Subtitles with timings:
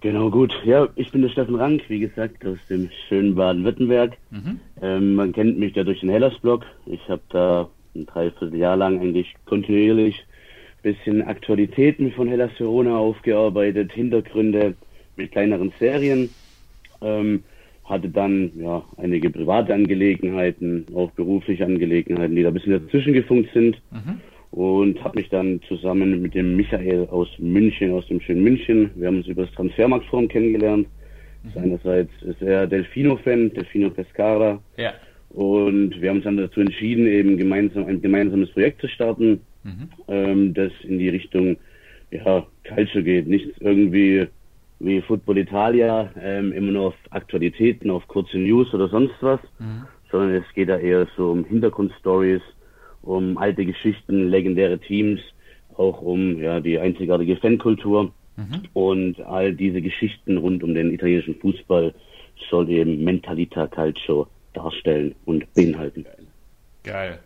[0.00, 0.52] Genau, gut.
[0.64, 4.16] Ja, ich bin der Steffen Rank, wie gesagt, aus dem schönen Baden-Württemberg.
[4.82, 6.64] Ähm, man kennt mich ja durch den Hellas-Blog.
[6.84, 10.24] Ich habe da ein Dreivierteljahr lang eigentlich kontinuierlich
[10.82, 14.74] bisschen Aktualitäten von Hellas Verona aufgearbeitet, Hintergründe
[15.16, 16.28] mit kleineren Serien.
[17.00, 17.42] Ähm,
[17.86, 23.50] hatte dann ja einige private Angelegenheiten, auch berufliche Angelegenheiten, die da ein bisschen dazwischen gefunkt
[23.54, 23.80] sind.
[24.50, 29.08] Und habe mich dann zusammen mit dem Michael aus München, aus dem schönen München, wir
[29.08, 30.86] haben uns über das Transfermarktforum kennengelernt.
[31.54, 34.60] Seinerseits ist er Delfino-Fan, Delfino Pescara.
[34.76, 34.94] Ja.
[35.30, 39.40] Und wir haben uns dann dazu entschieden, eben gemeinsam ein gemeinsames Projekt zu starten,
[40.08, 41.56] ähm, das in die Richtung
[42.10, 43.28] ja, Calcio geht.
[43.28, 44.26] Nicht irgendwie
[44.78, 49.40] wie Football Italia, ähm, immer nur auf Aktualitäten, auf kurze News oder sonst was,
[50.10, 52.42] sondern es geht da eher so um Hintergrundstories,
[53.02, 55.20] um alte Geschichten, legendäre Teams,
[55.76, 58.12] auch um ja die einzigartige Fankultur.
[58.74, 61.94] Und all diese Geschichten rund um den italienischen Fußball
[62.50, 66.04] soll eben Mentalita Calcio darstellen und beinhalten.
[66.82, 67.18] Geil.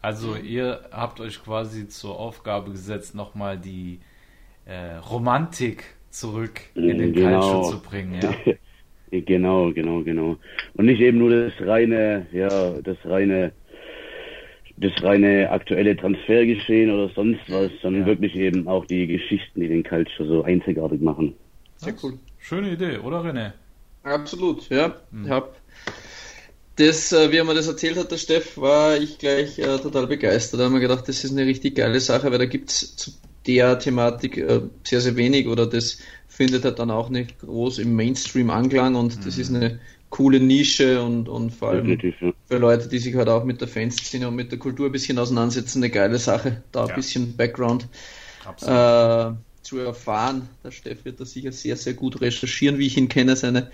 [0.00, 4.00] Also ihr habt euch quasi zur Aufgabe gesetzt, nochmal die
[4.66, 7.40] äh, Romantik zurück in den Genau.
[7.40, 8.34] Calcio zu bringen, ja?
[9.10, 10.36] Genau, genau, genau.
[10.74, 13.52] Und nicht eben nur das reine, ja, das reine,
[14.76, 18.06] das reine aktuelle Transfergeschehen oder sonst was, sondern Ja.
[18.08, 21.34] wirklich eben auch die Geschichten, die den Culture so einzigartig machen.
[21.76, 22.14] Sehr cool.
[22.40, 23.52] Schöne Idee, oder René?
[24.02, 24.96] Absolut, ja.
[25.24, 25.54] Ich hab
[26.76, 30.08] das, äh, wie er mir das erzählt hat, der Steff, war ich gleich äh, total
[30.08, 30.58] begeistert.
[30.58, 33.12] Da haben wir gedacht, das ist eine richtig geile Sache, weil da gibt's zu
[33.46, 37.94] der Thematik äh, sehr, sehr wenig oder das findet halt dann auch nicht groß im
[37.94, 42.32] Mainstream Anklang und das ist eine coole Nische und, und vor allem Definitiv, ja.
[42.48, 45.18] für Leute, die sich halt auch mit der Fanszene und mit der Kultur ein bisschen
[45.18, 46.94] auseinandersetzen, eine geile Sache, da ein Ja.
[46.94, 47.88] bisschen Background
[48.60, 49.32] äh,
[49.62, 50.48] zu erfahren.
[50.62, 53.36] Der Steff wird da sicher sehr, sehr gut recherchieren, wie ich ihn kenne.
[53.36, 53.70] Seine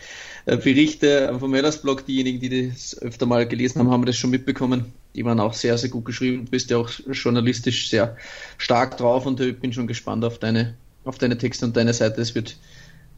[0.46, 4.94] äh, Berichte vom Hellas-Blog, diejenigen, die das öfter mal gelesen haben, haben das schon mitbekommen.
[5.14, 6.44] Die waren auch sehr, sehr gut geschrieben.
[6.44, 8.16] Du bist ja auch journalistisch sehr
[8.58, 12.20] stark drauf und ich bin schon gespannt auf deine, auf deine Texte und deine Seite.
[12.20, 12.56] Es wird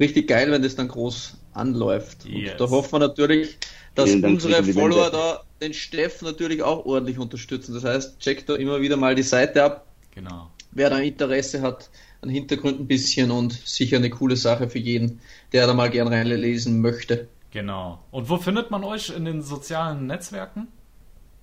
[0.00, 2.25] richtig geil, wenn das dann groß anläuft.
[2.25, 2.52] Yes.
[2.52, 3.58] Und da hoffen wir natürlich,
[3.94, 7.75] dass unsere Follower da den Steff natürlich auch ordentlich unterstützen.
[7.75, 10.50] Das heißt, checkt da immer wieder mal die Seite ab, Genau.
[10.72, 15.20] wer da Interesse hat an Hintergrund ein bisschen und sicher eine coole Sache für jeden,
[15.52, 17.28] der da mal gern reinlesen möchte.
[17.50, 17.98] Genau.
[18.10, 20.69] Und wo findet man euch in den sozialen Netzwerken?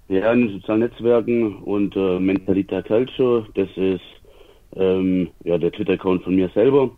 [0.09, 4.01] Ja, in den sozialen Netzwerken und äh, Mentalita Calcio, das ist
[4.75, 6.91] ähm, ja der Twitter-Account von mir selber.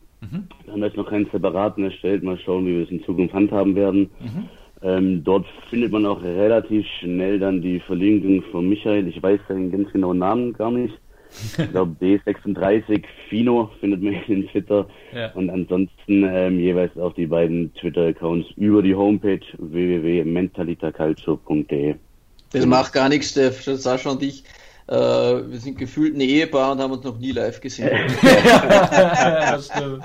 [0.65, 2.23] Da haben wir jetzt noch keinen separaten erstellt.
[2.23, 4.09] Mal schauen, wie wir es in Zukunft handhaben werden.
[4.83, 9.07] Ähm, dort findet man auch relativ schnell dann die Verlinkung von Michael.
[9.07, 10.97] Ich weiß seinen ganz genauen Namen gar nicht.
[11.57, 14.87] Ich glaube D36 Fino findet man in Twitter.
[15.13, 15.31] Ja.
[15.33, 21.95] Und ansonsten ähm, jeweils auch die beiden Twitter-Accounts über die Homepage www.mentalitacalcio.de.
[22.51, 23.63] Das macht gar nichts, Steff.
[23.63, 24.43] Sascha und ich,
[24.87, 27.89] äh, wir sind gefühlt ein Ehepaar und haben uns noch nie live gesehen.
[28.23, 30.03] ja, stimmt.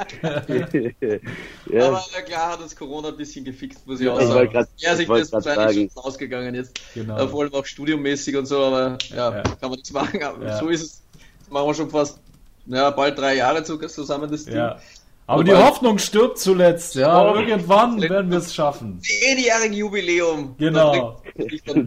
[1.71, 4.35] ja, Aber na klar hat uns Corona ein bisschen gefixt, muss ich auch ich sagen.
[4.39, 5.91] wollte grad- ja, ich sich wollte das wahrscheinlich sagen.
[5.95, 6.81] schon ausgegangen jetzt.
[6.95, 7.19] Genau.
[7.19, 9.43] Äh, vor allem auch studiomäßig und so, aber ja, Ja.
[9.43, 10.23] kann man nichts machen.
[10.23, 10.59] Aber Ja.
[10.59, 11.03] so ist es.
[11.51, 12.19] machen wir schon fast
[12.67, 14.57] ja, bald drei Jahre zusammen das Team.
[14.57, 14.79] Ja.
[15.28, 17.32] Aber die Hoffnung stirbt zuletzt, ja.
[17.32, 19.00] Oh, Irgendwann werden wir es schaffen.
[19.00, 20.55] Zehnjährigen Jubiläum.
[20.56, 21.20] Genau.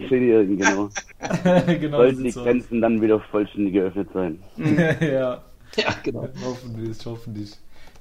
[0.09, 0.89] Zehnjährigen, genau.
[1.79, 4.43] genau Sollten die Grenzen dann wieder vollständig geöffnet sein.
[5.01, 5.41] ja.
[5.77, 6.27] Ja, genau.
[6.43, 7.53] Hoffentlich, hoffentlich.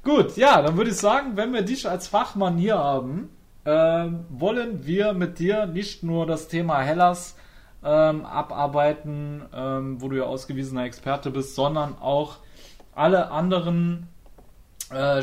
[0.02, 3.28] Gut, ja, dann würde ich sagen, wenn wir dich als Fachmann hier haben,
[3.64, 7.36] ähm, wollen wir mit dir nicht nur das Thema Hellas
[7.84, 12.38] ähm, abarbeiten, ähm, wo du ja ausgewiesener Experte bist, sondern auch
[12.94, 14.17] alle anderen äh,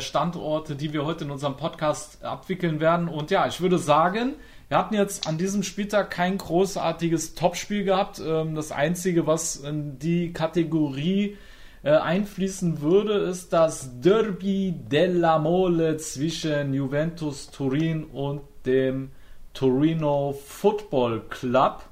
[0.00, 3.08] Standorte, die wir heute in unserem Podcast abwickeln werden.
[3.08, 4.34] Und ja, ich würde sagen,
[4.68, 8.20] wir hatten jetzt an diesem Spieltag kein großartiges Topspiel gehabt.
[8.24, 11.36] Ähm, das Einzige, was in die Kategorie
[11.82, 19.10] äh, einfließen würde, ist das Derby della Mole zwischen Juventus Turin und dem
[19.54, 21.84] Torino Football Club.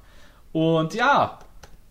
[0.51, 1.39] Und ja,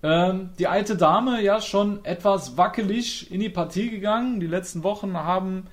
[0.05, 4.39] ähm, die alte Dame ja schon etwas wackelig in die Partie gegangen.
[4.39, 5.67] Die letzten Wochen haben,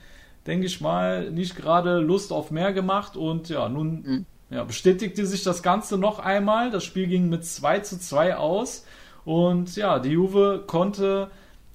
[0.48, 3.18] denke ich mal, nicht gerade Lust auf mehr gemacht.
[3.18, 4.26] Und ja, nun mhm.
[4.50, 6.72] ja, bestätigte sich das Ganze noch einmal.
[6.72, 8.86] Das Spiel ging mit 2 zu 2 aus.
[9.26, 11.30] Und ja, die Juve konnte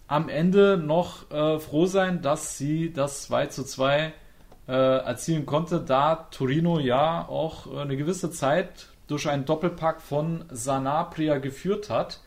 [0.06, 4.14] am Ende noch äh, froh sein, dass sie das 2 zu 2
[4.66, 10.46] äh, erzielen konnte, da Torino ja auch äh, eine gewisse Zeit durch einen Doppelpack von
[10.50, 12.20] Sanabria geführt hat.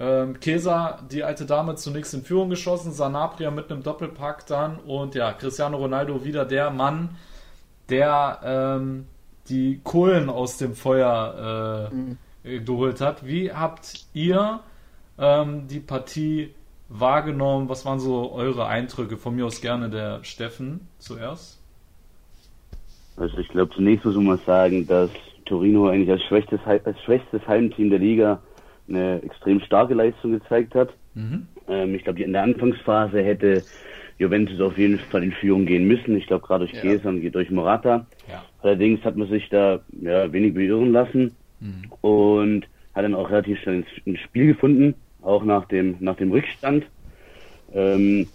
[0.00, 5.16] Ähm, Kesa, die alte Dame, zunächst in Führung geschossen, Sanabria mit einem Doppelpack dann und
[5.16, 7.16] ja, Cristiano Ronaldo wieder der Mann,
[7.88, 9.06] der ähm,
[9.48, 12.64] die Kohlen aus dem Feuer äh, mhm.
[12.64, 13.26] geholt hat.
[13.26, 14.60] Wie habt ihr
[15.18, 16.54] ähm, die Partie
[16.88, 17.68] wahrgenommen?
[17.68, 19.16] Was waren so eure Eindrücke?
[19.16, 21.60] Von mir aus gerne der Steffen zuerst.
[23.16, 25.10] Also ich glaube, zunächst muss man sagen, dass
[25.44, 28.40] Torino eigentlich als schwächstes, als schwächstes Heimteam der Liga
[28.88, 30.90] eine extrem starke Leistung gezeigt hat.
[31.14, 31.46] Mhm.
[31.68, 33.62] Ähm, ich glaube, in der Anfangsphase hätte
[34.18, 36.16] Juventus auf jeden Fall in Führung gehen müssen.
[36.16, 36.80] Ich glaube, gerade durch ja.
[36.80, 38.06] Chiesa und durch Morata.
[38.28, 38.44] Ja.
[38.62, 41.84] Allerdings hat man sich da ja, wenig beirren lassen mhm.
[42.00, 46.84] und hat dann auch relativ schnell ins Spiel gefunden, auch nach dem, nach dem Rückstand.
[47.72, 48.26] Ähm,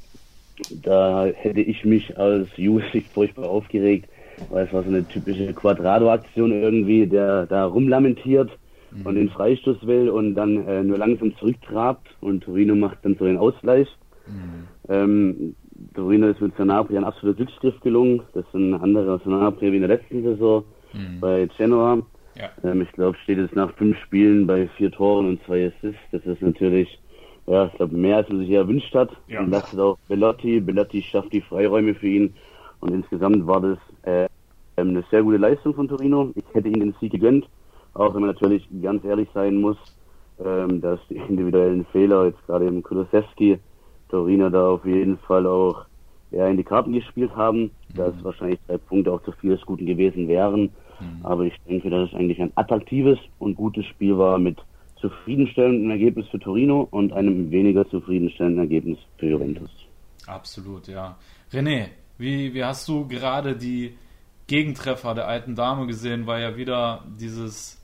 [0.69, 2.83] da hätte ich mich als Juve
[3.13, 4.07] furchtbar aufgeregt,
[4.49, 8.51] weil es war so eine typische Quadrado-Aktion irgendwie, der da rumlamentiert
[8.93, 9.05] mhm.
[9.05, 13.25] und den Freistoß will und dann äh, nur langsam zurücktrabt und Torino macht dann so
[13.25, 13.87] den Ausgleich.
[14.27, 14.67] Mhm.
[14.89, 15.55] Ähm,
[15.93, 18.21] Torino ist mit Sanabria ein absoluter Glücksgriff gelungen.
[18.33, 20.63] Das ist ein anderer Sanabria wie in der letzten Saison
[20.93, 21.19] mhm.
[21.19, 22.01] bei Genoa.
[22.35, 22.49] Ja.
[22.63, 26.01] Ähm, ich glaube, steht jetzt nach fünf Spielen bei vier Toren und zwei Assists.
[26.11, 26.99] Das ist natürlich,
[27.47, 29.11] ja, ich glaube, mehr als man sich erwünscht hat.
[29.27, 29.41] Ja.
[29.41, 30.59] Und das ist auch Bellotti.
[30.59, 32.33] Bellotti schafft die Freiräume für ihn.
[32.79, 34.27] Und insgesamt war das äh,
[34.75, 36.31] eine sehr gute Leistung von Torino.
[36.35, 37.47] Ich hätte ihnen den Sieg gegönnt.
[37.93, 39.77] Auch wenn man natürlich ganz ehrlich sein muss,
[40.43, 43.59] ähm, dass die individuellen Fehler, jetzt gerade im Kulusewski,
[44.09, 45.85] Torino da auf jeden Fall auch
[46.31, 47.71] eher in die Karten gespielt haben, mhm.
[47.95, 50.71] dass wahrscheinlich drei Punkte auch zu viel des Guten gewesen wären.
[50.99, 51.19] Mhm.
[51.23, 54.57] Aber ich denke, dass es eigentlich ein attraktives und gutes Spiel war mit
[54.99, 59.69] zufriedenstellendem Ergebnis für Torino und einem weniger zufriedenstellenden Ergebnis für Juventus.
[60.27, 61.17] Absolut, ja.
[61.51, 61.87] René,
[62.17, 63.97] wie, wie hast du gerade die
[64.47, 66.25] Gegentreffer der alten Dame gesehen?
[66.25, 67.82] War ja wieder dieses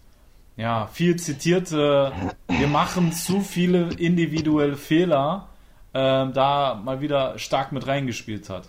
[0.60, 2.12] ja, viel zitierte,
[2.50, 5.48] wir machen zu viele individuelle Fehler,
[5.94, 8.66] äh, da mal wieder stark mit reingespielt hat.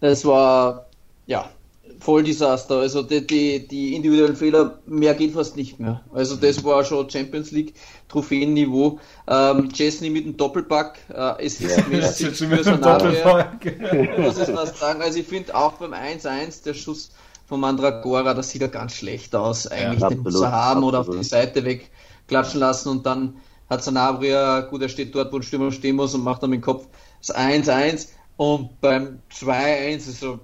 [0.00, 0.86] Das war,
[1.26, 1.50] ja,
[1.98, 2.76] voll Desaster.
[2.76, 6.02] Also die, die, die, individuellen Fehler, mehr geht fast nicht mehr.
[6.14, 7.74] Also das war schon Champions League
[8.08, 9.00] Trophäenniveau.
[9.26, 14.18] Ähm, Chesney mit dem Doppelpack äh, ist ja, mäßig ja, Doppelpack.
[14.18, 15.02] muss ich was sagen.
[15.02, 17.10] Also ich finde auch beim 1-1 der Schuss
[17.52, 21.00] von Mandragora, das sieht ja ganz schlecht aus, eigentlich ja, den muss er haben oder
[21.00, 23.36] auf die Seite wegklatschen lassen und dann
[23.68, 26.60] hat Sanabria, gut, er steht dort, wo ein Stürmer stehen muss und macht dann mit
[26.60, 26.86] dem Kopf
[27.20, 30.40] das 1-1 und beim 2-1 ist so,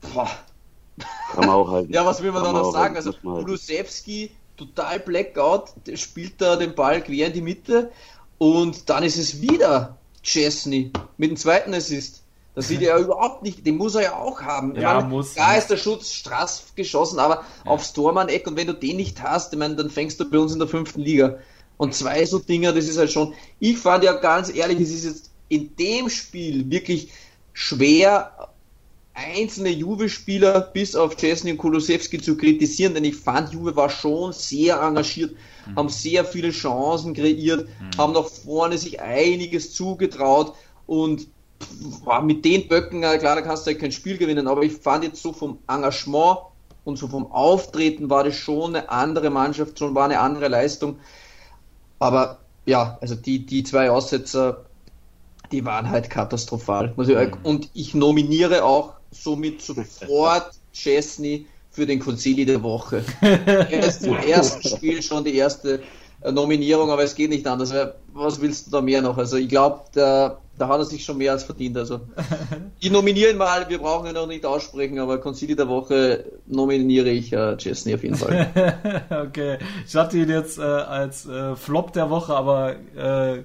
[0.00, 0.30] boah.
[1.32, 1.92] Kann man auch halten.
[1.92, 2.94] ja, was will man da noch sagen?
[2.94, 7.90] Also, Kulusewski, total Blackout, der spielt da den Ball quer in die Mitte
[8.38, 12.22] und dann ist es wieder Chesney mit dem zweiten Assist.
[12.54, 14.76] Das sieht er ja überhaupt nicht, den muss er ja auch haben.
[14.76, 15.34] Ja, meine, muss.
[15.34, 17.70] Da ist der Schutz straff geschossen, aber ja.
[17.70, 20.52] aufs Tormann-Eck und wenn du den nicht hast, ich meine, dann fängst du bei uns
[20.52, 21.38] in der fünften Liga.
[21.76, 25.04] Und zwei so Dinger, das ist halt schon, ich fand ja ganz ehrlich, es ist
[25.04, 27.10] jetzt in dem Spiel wirklich
[27.52, 28.50] schwer,
[29.14, 34.32] einzelne Juve-Spieler bis auf Chesney und Kolosewski zu kritisieren, denn ich fand, Juve war schon
[34.32, 35.34] sehr engagiert,
[35.66, 35.76] mhm.
[35.76, 37.98] haben sehr viele Chancen kreiert, mhm.
[37.98, 40.54] haben nach vorne sich einiges zugetraut
[40.86, 41.28] und
[42.22, 45.22] mit den Böcken, klar, da kannst du halt kein Spiel gewinnen, aber ich fand jetzt
[45.22, 46.38] so vom Engagement
[46.84, 50.98] und so vom Auftreten war das schon eine andere Mannschaft, schon war eine andere Leistung.
[51.98, 54.64] Aber ja, also die, die zwei Aussetzer,
[55.52, 56.92] die waren halt katastrophal.
[56.96, 57.36] Mhm.
[57.42, 63.04] Und ich nominiere auch somit sofort Chesney für den Concili der Woche.
[63.70, 65.82] Erst im ersten Spiel schon die erste
[66.30, 67.72] Nominierung, aber es geht nicht anders.
[68.12, 69.18] Was willst du da mehr noch?
[69.18, 71.76] Also ich glaube, da, da hat er sich schon mehr als verdient.
[71.76, 72.00] Also
[72.80, 77.32] ich nominiere mal, wir brauchen ihn noch nicht aussprechen, aber Concili der Woche nominiere ich
[77.32, 79.04] äh, Chesney auf jeden Fall.
[79.28, 83.42] okay, ich hatte ihn jetzt äh, als äh, Flop der Woche, aber äh, äh,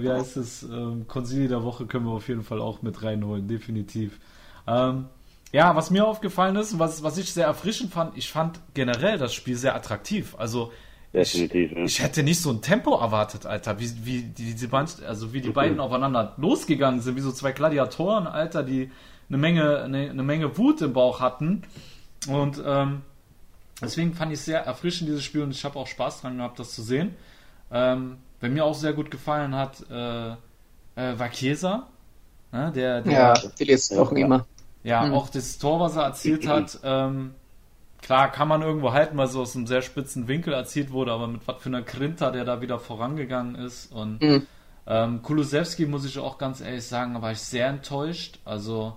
[0.00, 3.46] wie heißt es, ähm, Concili der Woche können wir auf jeden Fall auch mit reinholen,
[3.46, 4.18] definitiv.
[4.66, 5.06] Ähm,
[5.52, 9.32] ja, was mir aufgefallen ist, was, was ich sehr erfrischend fand, ich fand generell das
[9.32, 10.34] Spiel sehr attraktiv.
[10.38, 10.72] Also
[11.16, 11.84] Definitiv, ich, ja.
[11.84, 15.48] ich hätte nicht so ein Tempo erwartet, Alter, wie, wie die, Band, also wie die
[15.48, 18.90] beiden aufeinander losgegangen sind, wie so zwei Gladiatoren, Alter, die
[19.30, 21.62] eine Menge, eine, eine Menge Wut im Bauch hatten.
[22.28, 23.00] Und ähm,
[23.80, 26.58] deswegen fand ich es sehr erfrischend, dieses Spiel, und ich habe auch Spaß dran gehabt,
[26.58, 27.14] das zu sehen.
[27.72, 31.86] Ähm, wer mir auch sehr gut gefallen hat, äh, äh, war Chiesa.
[32.52, 34.46] Ne, der, der, ja, die letzten Wochen immer.
[34.84, 35.14] Ja, mhm.
[35.14, 37.34] auch das Tor, was er erzielt hat, ähm,
[38.02, 41.26] klar kann man irgendwo halten, weil so aus einem sehr spitzen Winkel erzielt wurde, aber
[41.26, 43.92] mit was für einer Grinter, der da wieder vorangegangen ist.
[43.92, 44.46] Und mhm.
[44.86, 48.38] ähm, Kulusewski, muss ich auch ganz ehrlich sagen, war ich sehr enttäuscht.
[48.44, 48.96] Also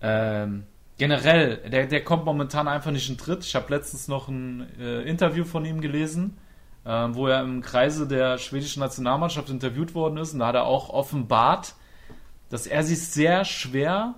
[0.00, 0.64] ähm,
[0.98, 3.44] generell, der, der kommt momentan einfach nicht in Tritt.
[3.44, 6.38] Ich habe letztens noch ein äh, Interview von ihm gelesen,
[6.84, 10.32] äh, wo er im Kreise der schwedischen Nationalmannschaft interviewt worden ist.
[10.32, 11.74] Und da hat er auch offenbart,
[12.48, 14.14] dass er sich sehr schwer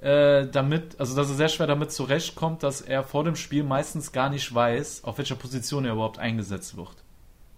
[0.00, 4.12] äh, damit, also dass er sehr schwer damit zurechtkommt, dass er vor dem Spiel meistens
[4.12, 6.94] gar nicht weiß, auf welcher Position er überhaupt eingesetzt wird.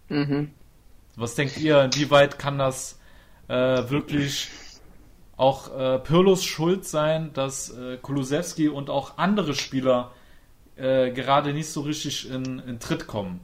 [0.08, 0.50] Mhm.
[1.16, 2.98] Was denkt ihr, inwieweit kann das
[3.48, 3.54] äh,
[3.90, 4.48] wirklich
[5.36, 10.12] auch äh, Pirlos Schuld sein, dass äh, Kulusewski und auch andere Spieler
[10.76, 13.40] äh, gerade nicht so richtig in, in Tritt kommen?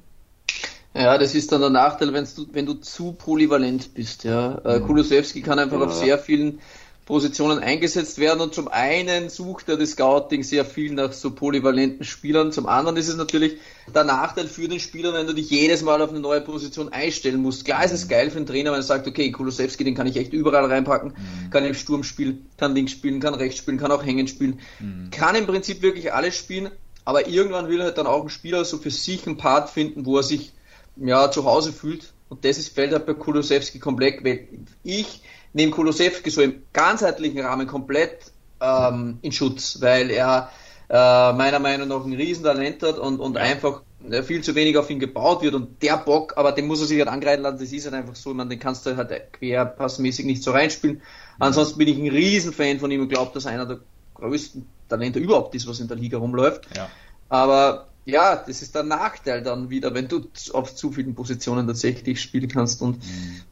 [0.95, 4.25] Ja, das ist dann der Nachteil, wenn du, wenn du zu polyvalent bist.
[4.25, 4.57] Ja.
[4.65, 4.87] Äh, mhm.
[4.87, 5.87] Kulusewski kann einfach ja.
[5.87, 6.61] auf sehr vielen
[7.07, 8.41] Positionen eingesetzt werden.
[8.41, 12.51] Und zum einen sucht er das Scouting sehr viel nach so polyvalenten Spielern.
[12.51, 13.59] Zum anderen ist es natürlich
[13.95, 17.41] der Nachteil für den Spieler, wenn du dich jedes Mal auf eine neue Position einstellen
[17.41, 17.65] musst.
[17.65, 20.17] Klar ist es geil für den Trainer, wenn er sagt, okay, Kulosewski, den kann ich
[20.17, 21.51] echt überall reinpacken, mhm.
[21.51, 25.11] kann im Sturm spielen, kann links spielen, kann rechts spielen, kann auch hängen spielen, mhm.
[25.13, 26.73] kann im Prinzip wirklich alles spielen,
[27.05, 30.17] aber irgendwann will halt dann auch ein Spieler so für sich einen Part finden, wo
[30.17, 30.53] er sich
[30.97, 32.13] ja zu Hause fühlt.
[32.29, 34.49] Und das ist, fällt halt bei Kulosewski komplett weg.
[34.83, 35.23] Ich
[35.57, 40.51] nehme Kulosewski so im ganzheitlichen Rahmen komplett ähm, in Schutz, weil er
[40.89, 44.91] äh, meiner Meinung nach ein Riesentalent hat und, und einfach äh, viel zu wenig auf
[44.91, 47.73] ihn gebaut wird und der Bock, aber den muss er sich halt angreifen lassen, das
[47.73, 51.01] ist halt einfach so, man, den kannst du halt querpassmäßig nicht so reinspielen.
[51.39, 53.81] Ansonsten bin ich ein Riesenfan von ihm und glaube, dass er einer der
[54.15, 56.69] größten Talente überhaupt ist, was in der Liga rumläuft.
[56.77, 56.89] Ja.
[57.29, 62.21] Aber ja, das ist der Nachteil dann wieder, wenn du auf zu vielen Positionen tatsächlich
[62.21, 62.99] spielen kannst und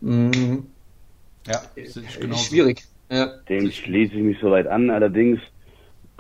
[0.01, 0.67] mhm.
[1.47, 2.01] Ja, ist
[2.49, 2.83] schwierig.
[3.11, 3.27] Ja.
[3.49, 4.91] Dem schließe ich mich soweit an.
[4.91, 5.41] Allerdings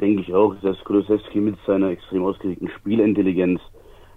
[0.00, 3.60] denke ich auch, dass Kulosewski mit seiner extrem ausgelegten Spielintelligenz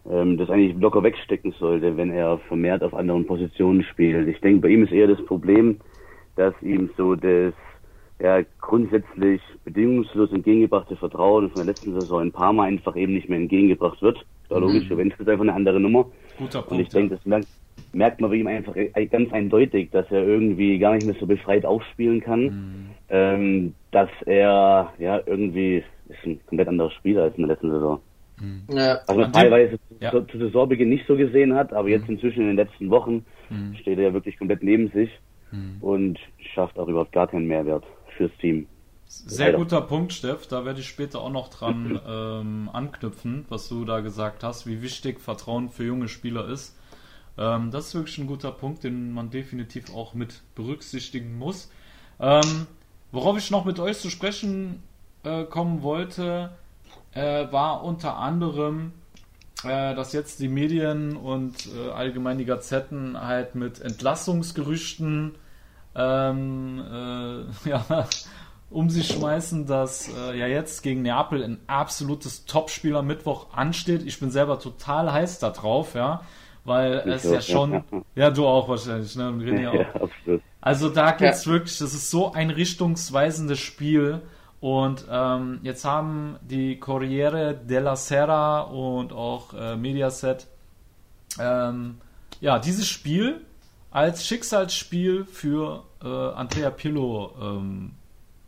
[0.09, 4.27] ähm, das eigentlich locker wegstecken sollte, wenn er vermehrt auf anderen Positionen spielt.
[4.27, 5.79] Ich denke, bei ihm ist eher das Problem,
[6.35, 7.53] dass ihm so das
[8.19, 13.39] ja, grundsätzlich bedingungslos entgegengebrachte Vertrauen von der letzten Saison in Parma einfach eben nicht mehr
[13.39, 14.25] entgegengebracht wird.
[14.49, 14.97] Ja, logisch, mhm.
[14.97, 16.05] wenn es einfach eine andere Nummer.
[16.37, 17.47] Guter Punkt, Und ich denke, das merkt,
[17.93, 18.73] merkt man bei ihm einfach
[19.11, 22.43] ganz eindeutig, dass er irgendwie gar nicht mehr so befreit aufspielen kann.
[22.43, 22.89] Mhm.
[23.09, 27.99] Ähm, dass er ja irgendwie ist ein komplett anderer Spieler als in der letzten Saison.
[28.39, 28.63] Mhm.
[28.71, 30.11] Ja, Was man teilweise ja.
[30.11, 32.15] zu, zu Saisonbeginn nicht so gesehen hat, aber jetzt mhm.
[32.15, 33.75] inzwischen in den letzten Wochen mhm.
[33.75, 35.09] steht er ja wirklich komplett neben sich
[35.51, 35.77] mhm.
[35.81, 36.19] und
[36.53, 37.83] schafft auch überhaupt gar keinen Mehrwert
[38.17, 38.67] fürs Team.
[39.05, 39.59] Sehr Leider.
[39.59, 40.47] guter Punkt, Steff.
[40.47, 44.81] Da werde ich später auch noch dran ähm, anknüpfen, was du da gesagt hast, wie
[44.81, 46.75] wichtig Vertrauen für junge Spieler ist.
[47.37, 51.71] Ähm, das ist wirklich ein guter Punkt, den man definitiv auch mit berücksichtigen muss.
[52.19, 52.67] Ähm,
[53.11, 54.83] worauf ich noch mit euch zu sprechen
[55.23, 56.51] äh, kommen wollte,
[57.13, 58.91] äh, war unter anderem,
[59.63, 65.35] äh, dass jetzt die Medien und äh, allgemein die Gazetten halt mit Entlassungsgerüchten
[65.97, 66.83] ähm,
[67.65, 68.07] äh, ja,
[68.69, 74.03] um sich schmeißen, dass äh, ja jetzt gegen Neapel ein absolutes Topspiel am Mittwoch ansteht.
[74.05, 76.21] Ich bin selber total heiß da drauf, ja
[76.67, 77.83] weil ich es ja schon, ja.
[78.15, 78.29] ja.
[78.29, 79.29] du auch wahrscheinlich, ne?
[79.29, 80.01] Und René ja, auch.
[80.01, 80.41] absolut.
[80.59, 81.53] Also da geht's ja.
[81.53, 84.21] wirklich, das ist so ein richtungsweisendes Spiel.
[84.59, 90.47] Und ähm, jetzt haben die Corriere della Sera und auch äh, Mediaset
[91.39, 91.99] ähm,
[92.41, 93.41] ja dieses Spiel
[93.91, 97.91] als Schicksalsspiel für äh, Andrea Pillo ähm,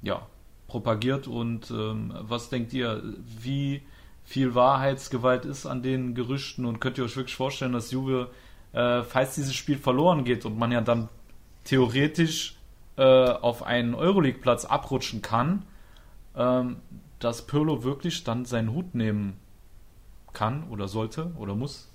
[0.01, 0.25] ja,
[0.67, 1.27] propagiert.
[1.27, 3.03] Und ähm, was denkt ihr,
[3.39, 3.81] wie
[4.23, 8.29] viel Wahrheitsgewalt ist an den Gerüchten und könnt ihr euch wirklich vorstellen, dass Juve
[8.73, 11.09] äh, falls dieses Spiel verloren geht und man ja dann
[11.63, 12.55] theoretisch
[12.97, 15.63] äh, auf einen Euroleague-Platz abrutschen kann,
[16.35, 16.77] ähm,
[17.19, 19.37] dass Pirlo wirklich dann seinen Hut nehmen
[20.33, 21.89] kann oder sollte oder muss?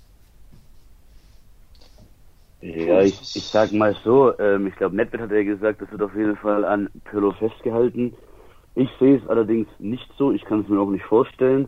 [2.61, 6.01] Ja, ich, ich sag mal so, ähm, ich glaube, Nedved hat ja gesagt, das wird
[6.01, 8.13] auf jeden Fall an Pirlo festgehalten.
[8.75, 11.67] Ich sehe es allerdings nicht so, ich kann es mir auch nicht vorstellen.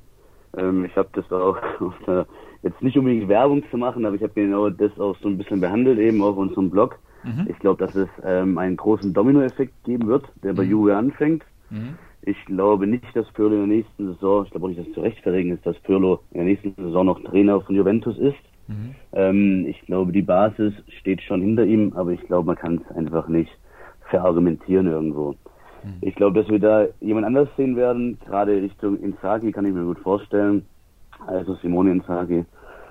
[0.58, 1.58] Ähm, ich habe das auch
[2.08, 2.26] der,
[2.64, 5.62] jetzt nicht unbedingt Werbung zu machen, aber ich habe genau das auch so ein bisschen
[5.62, 7.00] behandelt, eben auf unserem Blog.
[7.24, 7.48] Mhm.
[7.50, 10.72] Ich glaube, dass es ähm, einen großen Dominoeffekt geben wird, der bei mhm.
[10.72, 11.44] Juve anfängt.
[11.70, 11.98] Mhm.
[12.22, 14.94] Ich glaube nicht, dass Pirlo in der nächsten Saison, ich glaube auch nicht, dass es
[14.94, 18.38] zu rechtfertigen ist, dass Pirlo in der nächsten Saison noch Trainer von Juventus ist.
[18.68, 18.96] Mhm.
[19.14, 22.96] Ähm, ich glaube, die Basis steht schon hinter ihm, aber ich glaube, man kann es
[22.96, 23.52] einfach nicht
[24.10, 25.36] verargumentieren irgendwo.
[25.84, 25.98] Mhm.
[26.02, 29.84] Ich glaube, dass wir da jemand anders sehen werden, gerade Richtung Inzaghi kann ich mir
[29.84, 30.66] gut vorstellen,
[31.26, 32.46] also Simone Inzaghi.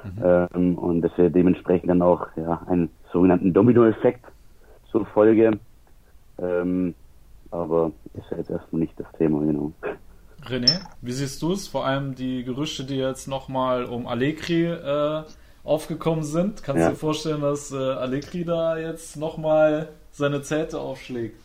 [0.05, 0.23] Mhm.
[0.25, 4.25] Ähm, und dass wir dementsprechend dann auch ja, einen sogenannten Domino-Effekt
[4.91, 5.59] zur Folge.
[6.39, 6.95] Ähm,
[7.51, 9.73] aber ist ja jetzt erstmal nicht das Thema, genau.
[10.45, 11.67] René, wie siehst du es?
[11.67, 15.23] Vor allem die Gerüchte, die jetzt nochmal um Allegri äh,
[15.67, 16.63] aufgekommen sind.
[16.63, 16.87] Kannst ja.
[16.87, 21.37] du dir vorstellen, dass äh, Allegri da jetzt nochmal seine Zelte aufschlägt?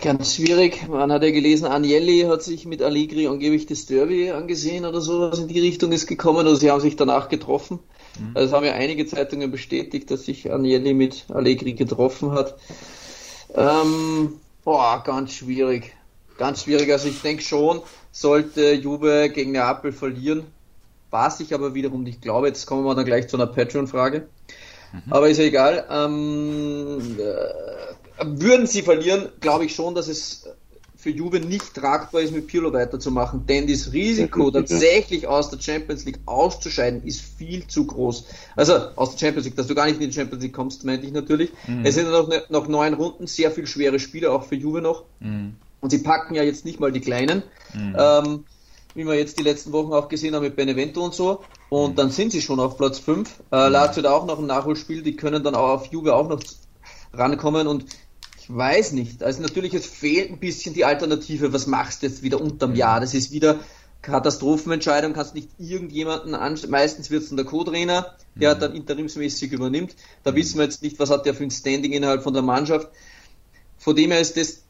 [0.00, 0.88] Ganz schwierig.
[0.88, 5.30] Man hat ja gelesen, Agnelli hat sich mit Allegri angeblich das Derby angesehen oder so,
[5.30, 6.46] was in die Richtung ist gekommen.
[6.46, 7.80] Oder sie haben sich danach getroffen.
[8.18, 8.30] Mhm.
[8.34, 12.56] Also haben ja einige Zeitungen bestätigt, dass sich Agnelli mit Allegri getroffen hat.
[13.54, 15.92] Ähm, boah, ganz schwierig.
[16.38, 16.90] Ganz schwierig.
[16.90, 20.44] Also ich denke schon, sollte Juve gegen Neapel verlieren,
[21.10, 22.48] was ich aber wiederum nicht glaube.
[22.48, 24.28] Jetzt kommen wir dann gleich zu einer Patreon-Frage.
[24.92, 25.12] Mhm.
[25.12, 25.86] Aber ist ja egal.
[25.90, 30.46] Ähm, äh, würden sie verlieren, glaube ich schon, dass es
[31.00, 36.04] für Juve nicht tragbar ist, mit Pirlo weiterzumachen, denn das Risiko, tatsächlich aus der Champions
[36.04, 38.26] League auszuscheiden, ist viel zu groß.
[38.54, 41.06] Also aus der Champions League, dass du gar nicht in die Champions League kommst, meinte
[41.06, 41.52] ich natürlich.
[41.66, 41.86] Mhm.
[41.86, 45.04] Es sind noch, ne, noch neun Runden, sehr viel schwere Spiele, auch für Juve noch.
[45.20, 45.56] Mhm.
[45.80, 47.44] Und sie packen ja jetzt nicht mal die Kleinen.
[47.72, 47.96] Mhm.
[47.98, 48.44] Ähm,
[48.94, 51.42] wie wir jetzt die letzten Wochen auch gesehen haben mit Benevento und so.
[51.68, 53.28] Und dann sind sie schon auf Platz 5.
[53.52, 56.40] Äh, Lazio hat auch noch ein Nachholspiel, die können dann auch auf Juve auch noch
[57.12, 57.84] rankommen und
[58.38, 59.22] ich weiß nicht.
[59.22, 61.52] Also natürlich, es fehlt ein bisschen die Alternative.
[61.52, 63.00] Was machst du jetzt wieder unterm Jahr?
[63.00, 63.60] Das ist wieder
[64.02, 68.60] Katastrophenentscheidung, kannst nicht irgendjemanden an, meistens wird es dann der Co-Trainer, der mhm.
[68.60, 69.94] dann interimsmäßig übernimmt.
[70.24, 72.88] Da wissen wir jetzt nicht, was hat der für ein Standing innerhalb von der Mannschaft.
[73.76, 74.62] Von dem her ist das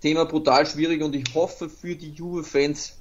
[0.00, 2.99] Thema brutal schwierig und ich hoffe für die Juve-Fans,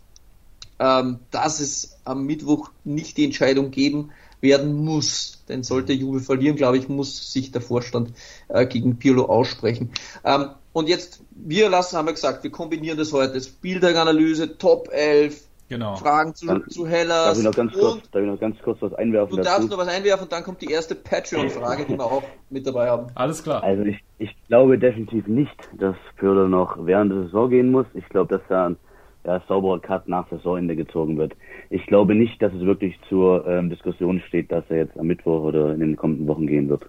[0.79, 4.11] ähm, dass es am Mittwoch nicht die Entscheidung geben
[4.41, 5.43] werden muss.
[5.49, 8.13] Denn sollte Juve verlieren, glaube ich, muss sich der Vorstand
[8.47, 9.91] äh, gegen Pirlo aussprechen.
[10.23, 13.41] Ähm, und jetzt, wir lassen, haben wir gesagt, wir kombinieren das heute.
[13.41, 15.95] Spieltaganalyse, Top 11, Genau.
[15.97, 17.27] Fragen zu, dann, zu Hellas.
[17.27, 19.37] Darf ich, noch ganz kurz, darf ich noch ganz kurz was einwerfen?
[19.37, 22.65] Du darfst noch was einwerfen und dann kommt die erste Patreon-Frage, die wir auch mit
[22.65, 23.07] dabei haben.
[23.13, 23.63] Alles klar.
[23.63, 27.85] Also ich, ich glaube definitiv nicht, dass Pirlo noch während der Saison gehen muss.
[27.93, 28.75] Ich glaube, dass da
[29.23, 31.35] ein ja, sauberer Cut nach Saisonende gezogen wird.
[31.69, 35.43] Ich glaube nicht, dass es wirklich zur ähm, Diskussion steht, dass er jetzt am Mittwoch
[35.43, 36.85] oder in den kommenden Wochen gehen wird.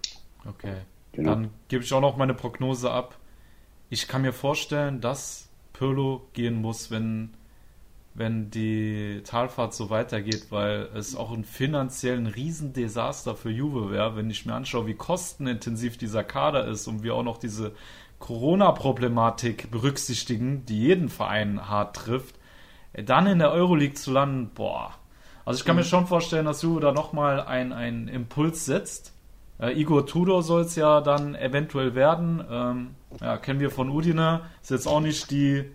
[0.47, 0.75] Okay.
[1.13, 1.31] Genau.
[1.31, 3.17] Dann gebe ich auch noch meine Prognose ab.
[3.89, 7.31] Ich kann mir vorstellen, dass Pirlo gehen muss, wenn,
[8.13, 14.15] wenn die Talfahrt so weitergeht, weil es auch ein finanziell ein Riesendesaster für Juve wäre,
[14.15, 17.73] wenn ich mir anschaue, wie kostenintensiv dieser Kader ist und wie auch noch diese
[18.21, 22.35] Corona-Problematik berücksichtigen, die jeden Verein hart trifft,
[22.93, 24.91] dann in der Euroleague zu landen, boah.
[25.43, 25.81] Also ich kann mhm.
[25.81, 29.13] mir schon vorstellen, dass Juve da nochmal einen Impuls setzt.
[29.59, 32.43] Äh, Igor Tudor soll es ja dann eventuell werden.
[32.49, 34.41] Ähm, ja, kennen wir von Udine.
[34.61, 35.65] Ist jetzt auch nicht die,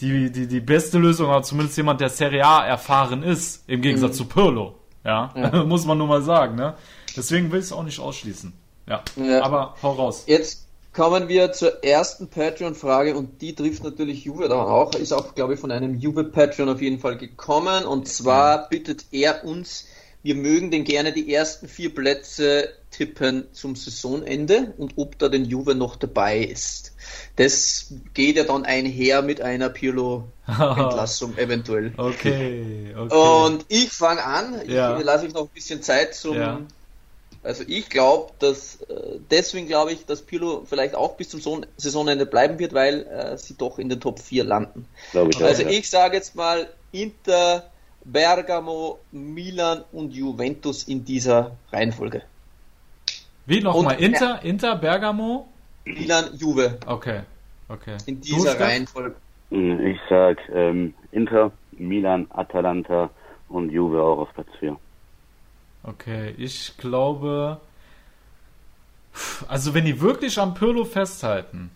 [0.00, 4.12] die, die, die beste Lösung, aber zumindest jemand, der Serie A erfahren ist, im Gegensatz
[4.12, 4.16] mhm.
[4.16, 4.74] zu Pirlo.
[5.04, 5.64] Ja, ja.
[5.64, 6.56] muss man nur mal sagen.
[6.56, 6.74] Ne?
[7.16, 8.52] Deswegen will ich es auch nicht ausschließen.
[8.86, 9.02] Ja.
[9.16, 9.42] ja.
[9.42, 10.24] aber hau raus.
[10.26, 10.66] Jetzt
[11.00, 15.54] kommen wir zur ersten Patreon-Frage und die trifft natürlich Juve dann auch, ist auch, glaube
[15.54, 19.86] ich, von einem Juve-Patreon auf jeden Fall gekommen und zwar bittet er uns,
[20.22, 25.46] wir mögen denn gerne die ersten vier Plätze tippen zum Saisonende und ob da den
[25.46, 26.92] Juve noch dabei ist.
[27.36, 31.94] Das geht ja dann einher mit einer Pirlo-Entlassung eventuell.
[31.96, 33.46] Okay, okay.
[33.46, 34.98] Und ich fange an, ich ja.
[34.98, 36.60] lasse ich noch ein bisschen Zeit zum ja
[37.42, 42.26] also ich glaube, dass äh, deswegen glaube ich, dass Pirlo vielleicht auch bis zum Saisonende
[42.26, 44.86] bleiben wird, weil äh, sie doch in den Top 4 landen.
[45.12, 47.70] Ich also auch, ich sage jetzt mal Inter,
[48.04, 52.22] Bergamo, Milan und Juventus in dieser Reihenfolge.
[53.46, 54.00] Wie nochmal?
[54.00, 55.48] Inter, Inter, Bergamo?
[55.84, 56.78] Milan, Juve.
[56.86, 57.20] Okay,
[57.68, 57.96] okay.
[58.06, 59.16] In dieser Reihenfolge.
[59.50, 63.10] Ich sag ähm, Inter, Milan, Atalanta
[63.48, 64.76] und Juve auch auf Platz 4.
[65.82, 67.60] Okay, ich glaube,
[69.48, 71.70] Also wenn die wirklich am Pirlo festhalten,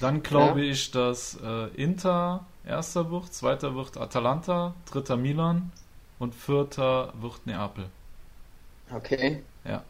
[0.00, 0.70] dann glaube Ja.
[0.72, 5.72] ich, dass äh, Inter erster wird, zweiter wird Atalanta, dritter Milan
[6.18, 7.86] und vierter wird Neapel.
[8.90, 9.42] Okay.
[9.64, 9.84] Ja.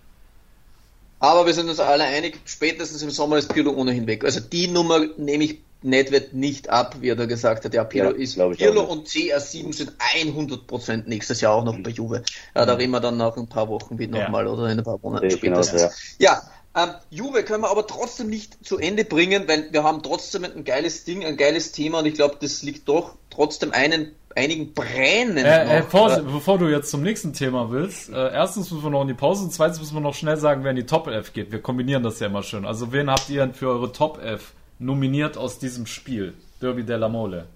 [1.18, 4.24] Aber wir sind uns alle einig, spätestens im Sommer ist Pirlo ohnehin weg.
[4.24, 7.72] Also die Nummer nehme ich Nedved nicht ab, wie er da gesagt hat.
[7.74, 12.22] Ja, Pirlo Ja, ist Pirlo und CR7 sind 100% nächstes Jahr auch noch bei Juve.
[12.54, 14.24] Ja, da reden wir dann nach ein paar Wochen wieder Ja.
[14.24, 16.16] nochmal oder in ein paar Monaten genauso, spätestens.
[16.18, 16.42] Ja,
[16.76, 20.64] ähm, Juve können wir aber trotzdem nicht zu Ende bringen, weil wir haben trotzdem ein
[20.64, 25.38] geiles Ding, ein geiles Thema und ich glaube, das liegt doch trotzdem einen, einigen Brennen
[25.38, 25.82] Äh, äh.
[25.82, 29.14] Vorsicht, bevor du jetzt zum nächsten Thema willst, äh, erstens müssen wir noch in die
[29.14, 31.50] Pause und zweitens müssen wir noch schnell sagen, wer in die Top 11 geht.
[31.50, 32.64] Wir kombinieren das ja immer schön.
[32.64, 36.34] Also wen habt ihr denn für eure Top 11 nominiert aus diesem Spiel?
[36.60, 37.46] Derby della Mole.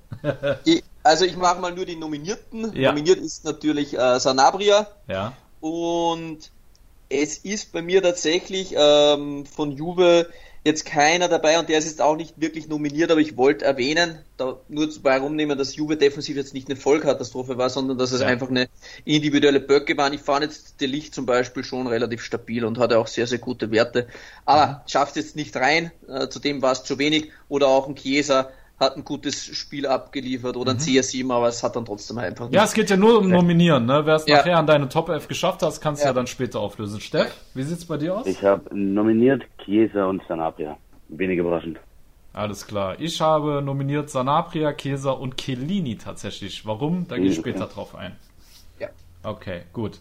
[0.65, 2.75] Ich, also ich mache mal nur die Nominierten.
[2.75, 2.91] Ja.
[2.93, 5.33] Nominiert ist natürlich äh, Sanabria Ja.
[5.61, 6.39] und
[7.11, 10.31] es ist bei mir tatsächlich ähm, von Juve
[10.65, 14.19] jetzt keiner dabei und der ist jetzt auch nicht wirklich nominiert, aber ich wollte erwähnen,
[14.39, 18.23] da nur zu herumnehmen, dass Juve defensiv jetzt nicht eine Vollkatastrophe war, sondern dass es
[18.23, 18.29] Ja.
[18.29, 18.69] einfach eine
[19.05, 20.13] individuelle Böcke waren.
[20.15, 23.39] Ich fand jetzt der Licht zum Beispiel schon relativ stabil und hatte auch sehr, sehr
[23.39, 24.09] gute Werte,
[24.47, 28.51] aber schafft jetzt nicht rein, äh, zudem war es zu wenig oder auch ein Chiesa
[28.85, 32.55] hat ein gutes Spiel abgeliefert oder ein CS7, aber es hat dann trotzdem einfach nicht.
[32.55, 34.03] Ja, es geht ja nur um Nominieren, ne?
[34.05, 34.37] Wer es Ja.
[34.39, 36.11] nachher an deine Top 11 geschafft hat, kannst du ja.
[36.11, 36.15] Ja.
[36.15, 37.01] dann später auflösen.
[37.01, 38.27] Steff, wie sieht's bei dir aus?
[38.27, 40.77] Ich habe nominiert Chiesa und Sanabria.
[41.09, 41.79] Wenig überraschend.
[42.33, 42.97] Alles klar.
[42.99, 46.67] Ich habe nominiert Sanabria, Chiesa und Chiellini tatsächlich.
[46.67, 47.07] Warum?
[47.09, 47.51] Da gehe ich Mhm, okay.
[47.53, 48.17] später drauf ein.
[48.81, 48.89] Ja.
[49.23, 49.99] Okay, gut.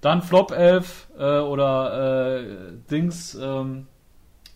[0.00, 2.44] Dann Flop 11 äh, oder äh,
[2.90, 3.86] Dings, ähm,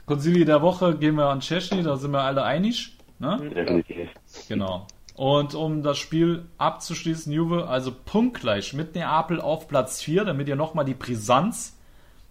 [0.07, 2.97] Konsili der Woche gehen wir an Chesney, da sind wir alle einig.
[3.21, 3.51] Ne?
[3.55, 4.09] Definitiv.
[4.49, 4.87] Genau.
[5.15, 10.57] Und um das Spiel abzuschließen, Juve, also punktgleich mit Neapel auf Platz 4, damit ihr
[10.57, 11.77] nochmal die Brisanz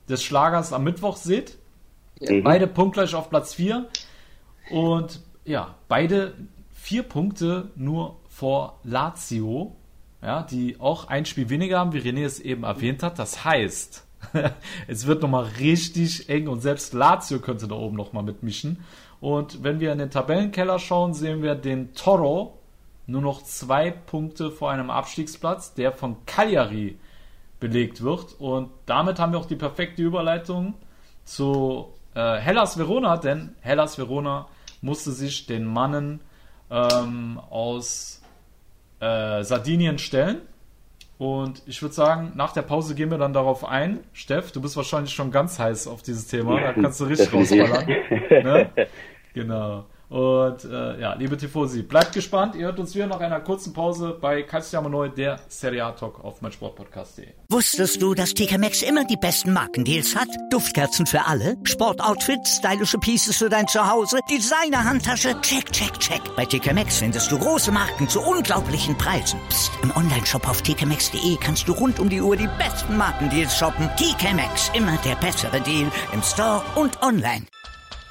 [0.09, 1.57] des Schlagers am Mittwoch seht.
[2.19, 2.43] Mhm.
[2.43, 3.87] Beide punktgleich auf Platz 4.
[4.71, 6.33] Und ja, beide
[6.73, 9.75] vier Punkte nur vor Lazio,
[10.23, 13.19] ja, die auch ein Spiel weniger haben, wie René es eben erwähnt hat.
[13.19, 14.07] Das heißt,
[14.87, 18.83] es wird nochmal richtig eng und selbst Lazio könnte da oben nochmal mitmischen.
[19.21, 22.57] Und wenn wir in den Tabellenkeller schauen, sehen wir den Toro
[23.05, 26.97] nur noch zwei Punkte vor einem Abstiegsplatz, der von Cagliari
[27.59, 28.39] belegt wird.
[28.39, 30.75] Und damit haben wir auch die perfekte Überleitung
[31.25, 34.47] zu äh, Hellas Verona, denn Hellas Verona
[34.81, 36.21] musste sich den Mannen
[36.69, 38.21] ähm, aus
[38.99, 40.41] äh, Sardinien stellen.
[41.19, 43.99] Und ich würde sagen, nach der Pause gehen wir dann darauf ein.
[44.13, 46.61] Steff, du bist wahrscheinlich schon ganz heiß auf dieses Thema.
[46.61, 47.87] Da kannst du richtig rausballern.
[47.87, 48.69] Ne?
[49.35, 49.85] Genau.
[50.09, 52.55] Und äh, ja, liebe Tifosi, bleibt gespannt.
[52.55, 56.23] Ihr hört uns wieder nach einer kurzen Pause bei Calciamo Neu, der Serie A Talk
[56.23, 57.27] auf meinsportpodcast.de.
[57.49, 60.27] Wusstest du, dass TK Maxx immer die besten Markendeals hat?
[60.49, 66.21] Duftkerzen für alle, Sportoutfits, stylische Pieces für dein Zuhause, Designer-Handtasche, check, check, check.
[66.35, 69.39] Bei TK Maxx findest du große Marken zu unglaublichen Preisen.
[69.49, 69.71] Psst.
[69.83, 73.87] im Onlineshop auf tkmaxx.de kannst du rund um die Uhr die besten Markendeals shoppen.
[73.97, 77.45] TK Maxx, immer der bessere Deal im Store und online.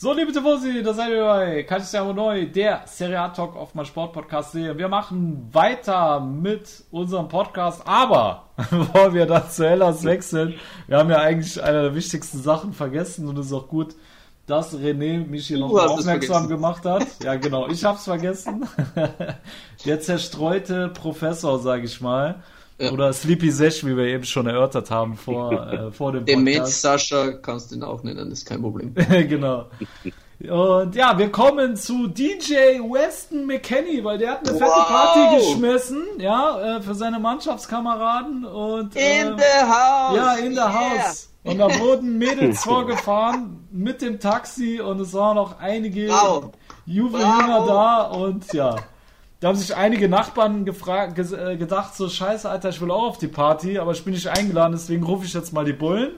[0.00, 3.84] So, liebe Tifosi, da seid ihr bei Calciamo Neu, der Serie A Talk auf mein
[3.84, 4.78] Sportpodcast sehe.
[4.78, 10.54] Wir machen weiter mit unserem Podcast, aber bevor wir dann zu Hellas wechseln,
[10.86, 13.96] wir haben ja eigentlich eine der wichtigsten Sachen vergessen und es ist auch gut,
[14.46, 17.04] dass René mich hier noch aufmerksam gemacht hat.
[17.24, 18.68] Ja, genau, ich hab's vergessen.
[19.84, 22.44] der zerstreute Professor, sage ich mal.
[22.80, 22.92] Ja.
[22.92, 26.80] Oder Sleepy Sesh, wie wir eben schon erörtert haben vor, äh, vor dem Podcast.
[26.80, 28.94] Sascha kannst du ihn auch nennen, das ist kein Problem.
[29.08, 29.66] genau.
[30.40, 34.86] Und ja, wir kommen zu DJ Weston McKenney, weil der hat eine fette Wow.
[34.86, 40.16] Party geschmissen, ja, äh, für seine Mannschaftskameraden und In äh, the house!
[40.16, 40.98] ja, in der Yeah.
[41.04, 41.24] Haus.
[41.42, 46.52] Und da wurden Mädels vorgefahren mit dem Taxi und es waren noch einige Bravo.
[46.86, 47.66] Juve-Jünger Bravo.
[47.66, 48.76] da und ja.
[49.40, 53.18] Da haben sich einige Nachbarn gefragt, äh, gedacht, so scheiße, Alter, ich will auch auf
[53.18, 56.12] die Party, aber ich bin nicht eingeladen, deswegen rufe ich jetzt mal die Bullen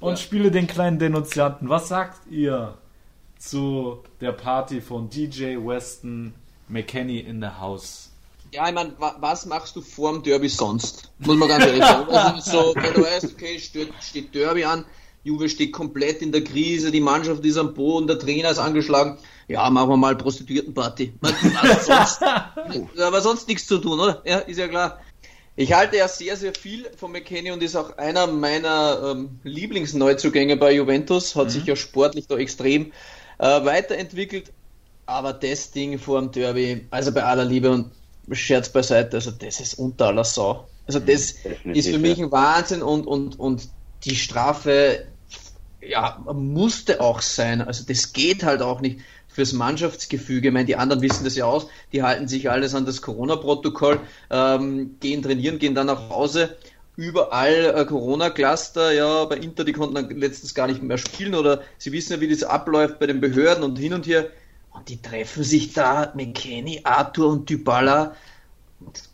[0.00, 0.16] und Ja.
[0.16, 1.68] spiele den kleinen Denunzianten.
[1.68, 2.74] Was sagt ihr
[3.38, 6.34] zu der Party von DJ Weston
[6.68, 8.10] McKenney in the House?
[8.52, 11.10] Ja, ich meine, wa was machst du vorm Derby sonst?
[11.18, 12.10] Muss man ganz ehrlich sagen.
[12.10, 14.84] Also so, wenn du weißt, okay, steht, steht Derby an,
[15.24, 19.18] Juve steht komplett in der Krise, die Mannschaft ist am Boden, der Trainer ist angeschlagen.
[19.48, 21.14] Ja, machen wir mal Prostituiertenparty.
[21.82, 24.22] Sonst, aber sonst nichts zu tun, oder?
[24.24, 25.00] Ja, ist ja klar.
[25.54, 30.56] Ich halte ja sehr, sehr viel von McKenny und ist auch einer meiner ähm, Lieblingsneuzugänge
[30.56, 31.34] bei Juventus.
[31.34, 32.92] Hat sich ja sportlich da extrem
[33.38, 34.52] äh, weiterentwickelt.
[35.06, 37.92] Aber das Ding vor dem Derby, also bei aller Liebe und
[38.32, 40.68] Scherz beiseite, also das ist unter aller Sau.
[40.86, 43.68] Also das Definitiv, ist für mich ein Wahnsinn und, und, und
[44.04, 45.06] die Strafe,
[45.80, 47.62] ja, musste auch sein.
[47.62, 48.98] Also das geht halt auch nicht
[49.36, 50.48] fürs Mannschaftsgefüge.
[50.48, 54.00] Ich meine, die anderen wissen das ja aus, die halten sich alles an das Corona-Protokoll,
[54.30, 56.56] ähm, gehen trainieren, gehen dann nach Hause.
[56.96, 61.60] Überall äh, Corona-Cluster, ja, bei Inter, die konnten dann letztens gar nicht mehr spielen oder
[61.76, 64.30] sie wissen ja, wie das abläuft bei den Behörden und hin und her.
[64.70, 68.16] Und die treffen sich da, McKenny, Arthur und Dybala.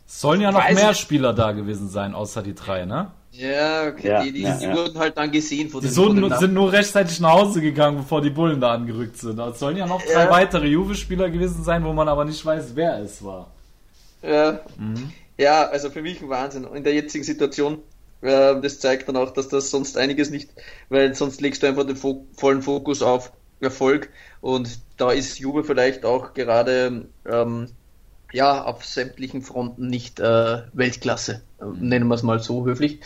[0.05, 3.11] Sollen ja noch mehr Spieler da gewesen sein, außer die drei, ne?
[3.35, 4.75] Ja, okay, Ja, die, die, ja, die ja.
[4.75, 7.61] wurden halt dann gesehen von Die den, so, von den sind nur rechtzeitig nach Hause
[7.61, 9.39] gegangen, bevor die Bullen da angerückt sind.
[9.39, 10.29] Es sollen ja noch drei Ja.
[10.29, 13.49] weitere Juve-Spieler gewesen sein, wo man aber nicht weiß, wer es war.
[14.21, 14.59] Ja.
[15.37, 16.65] ja, also für mich ein Wahnsinn.
[16.75, 17.79] In der jetzigen Situation,
[18.21, 20.49] äh, das zeigt dann auch, dass das sonst einiges nicht,
[20.89, 24.09] weil sonst legst du einfach den Fo vollen Fokus auf Erfolg
[24.41, 27.67] und da ist Juve vielleicht auch gerade ähm,
[28.33, 32.99] ja auf sämtlichen Fronten nicht äh, Weltklasse, äh, nennen wir es mal so höflich.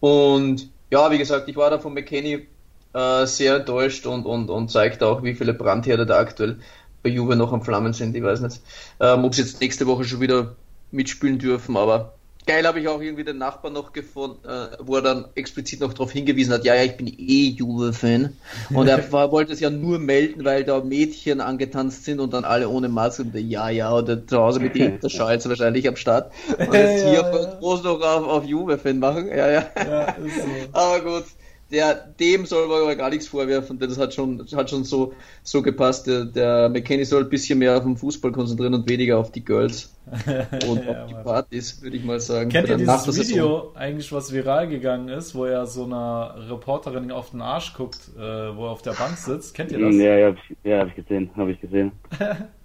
[0.00, 2.46] Und ja, wie gesagt, ich war da von McKenny
[2.92, 6.58] äh, sehr enttäuscht und, und, und zeigt auch, wie viele Brandherde da aktuell
[7.02, 8.14] bei Juve noch am Flammen sind.
[8.16, 8.60] Ich weiß nicht,
[9.00, 10.56] ähm, ob sie jetzt nächste Woche schon wieder
[10.90, 12.15] mitspielen dürfen, aber
[12.46, 15.92] geil habe ich auch irgendwie den Nachbarn noch gefunden, äh, wo er dann explizit noch
[15.92, 18.38] darauf hingewiesen hat, ja, ja, ich bin eh Juve-Fan.
[18.72, 22.44] Und er war, wollte es ja nur melden, weil da Mädchen angetanzt sind und dann
[22.44, 25.96] alle ohne Maske und der, ja, ja, oder zu Hause mit dem Schals wahrscheinlich am
[25.96, 26.32] Start.
[26.64, 27.58] Und jetzt Ja, hier ja.
[27.60, 29.28] groß noch auf, auf Juve-Fan machen.
[29.28, 29.70] Ja, ja.
[29.82, 30.68] Ja, ist so.
[30.72, 31.24] Aber gut,
[31.70, 34.84] der, dem soll man aber gar nichts vorwerfen, denn das hat schon, das hat schon
[34.84, 36.06] so, so gepasst.
[36.06, 39.44] Der, der McKenny soll ein bisschen mehr auf den Fußball konzentrieren und weniger auf die
[39.44, 39.92] Girls
[40.68, 41.14] und Ja, auf die.
[41.14, 42.48] Partys, würde ich mal sagen.
[42.48, 43.26] Kennt ihr dieses Saison.
[43.28, 48.10] Video eigentlich, was viral gegangen ist, wo er so einer Reporterin auf den Arsch guckt,
[48.16, 49.54] äh, wo er auf der Bank sitzt?
[49.54, 49.94] Kennt ihr das?
[49.96, 51.92] Ja, ja, hab ich- ja, habe ich gesehen, habe ich gesehen.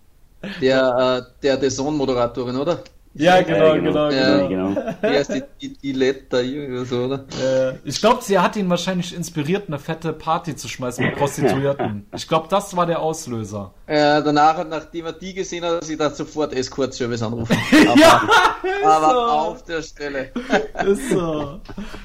[0.61, 2.83] Der, äh, der Dazon-Moderatorin, oder?
[3.13, 4.47] Ja, genau, Ja, genau, Ja.
[4.47, 4.69] genau.
[4.69, 4.91] Genau.
[5.01, 7.25] Der ist die, die, die Letta oder so, oder?
[7.43, 12.05] Äh, ich glaube, sie hat ihn wahrscheinlich inspiriert, eine fette Party zu schmeißen mit Prostituierten.
[12.15, 13.73] Ich glaube, das war der Auslöser.
[13.85, 17.57] Äh, danach, nachdem er die gesehen hat, hat sich da sofort Escort-Service anrufen.
[17.89, 18.21] Aber, Ja,
[18.83, 19.19] aber so.
[19.19, 20.31] auf der Stelle.
[20.85, 21.59] Ist so.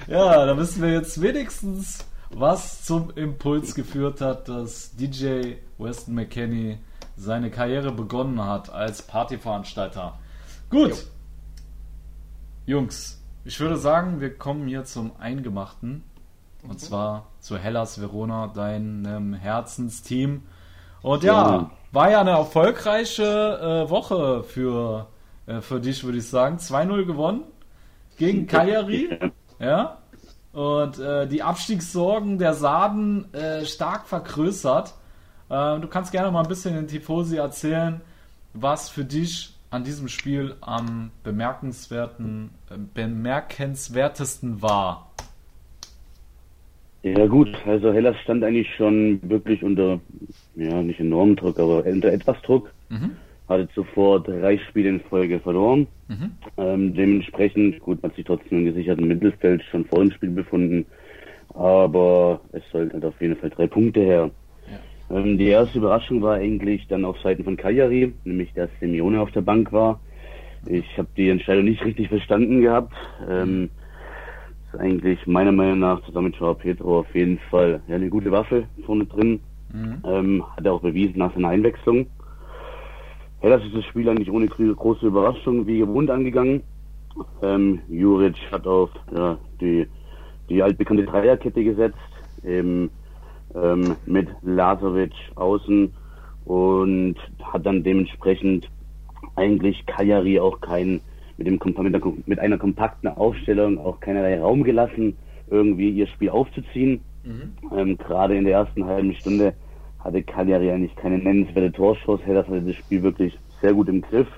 [0.08, 1.98] Ja, da wissen wir jetzt wenigstens,
[2.30, 6.78] was zum Impuls geführt hat, dass DJ Weston McKenney
[7.16, 10.18] seine Karriere begonnen hat als Partyveranstalter.
[10.70, 11.06] Gut.
[12.66, 16.02] Jungs, ich würde sagen, wir kommen hier zum Eingemachten.
[16.68, 20.42] Und zwar zu Hellas Verona, deinem Herzensteam.
[21.02, 25.06] Und ja, war ja eine erfolgreiche äh, Woche für,
[25.46, 26.56] äh, für dich, würde ich sagen.
[26.56, 27.44] 2-0 gewonnen
[28.16, 29.16] gegen Cagliari.
[29.60, 29.98] Ja.
[30.52, 34.94] Und äh, die Abstiegssorgen der Sarden äh, stark vergrößert.
[35.48, 38.00] Äh, du kannst gerne mal ein bisschen den Tifosi erzählen,
[38.54, 45.10] was für dich an diesem Spiel am bemerkenswerten, äh, bemerkenswertesten war.
[47.02, 50.00] Ja gut, also Hellas stand eigentlich schon wirklich unter,
[50.56, 52.72] ja nicht enormem Druck, aber unter etwas Druck.
[53.48, 55.86] Hatte zuvor drei Spiele in Folge verloren.
[56.56, 60.84] Ähm, dementsprechend, gut, hat sich trotzdem im gesicherten Mittelfeld schon vor dem Spiel befunden.
[61.54, 64.30] Aber es sollten halt auf jeden Fall drei Punkte her.
[65.10, 69.30] Ähm, die erste Überraschung war eigentlich dann auf Seiten von Cagliari, nämlich dass Simeone auf
[69.32, 70.00] der Bank war.
[70.66, 72.94] Ich habe die Entscheidung nicht richtig verstanden gehabt.
[73.28, 73.70] Ähm,
[74.72, 78.32] ist eigentlich meiner Meinung nach zusammen mit Joao Pedro auf jeden Fall ja, eine gute
[78.32, 79.40] Waffe vorne drin.
[80.04, 82.06] Ähm, hat er auch bewiesen nach seiner Einwechslung.
[83.40, 86.62] Hellas ist das Spiel eigentlich ohne gro- große Überraschung wie gewohnt angegangen.
[87.42, 89.86] Ähm, Juric hat auf ja, die,
[90.48, 91.96] die altbekannte Dreierkette gesetzt,
[92.44, 92.90] eben,
[93.54, 95.92] ähm, mit Lazovic außen
[96.44, 98.68] und hat dann dementsprechend
[99.34, 101.00] eigentlich Cagliari auch kein
[101.36, 105.16] mit, dem, mit, der, mit einer kompakten Aufstellung auch keinerlei Raum gelassen,
[105.50, 107.00] irgendwie ihr Spiel aufzuziehen.
[107.76, 109.54] Ähm, Gerade in der ersten halben Stunde
[109.98, 112.24] hatte Cagliari eigentlich keine nennenswerte Torschance.
[112.24, 114.28] Hellas hatte das Spiel wirklich sehr gut im Griff.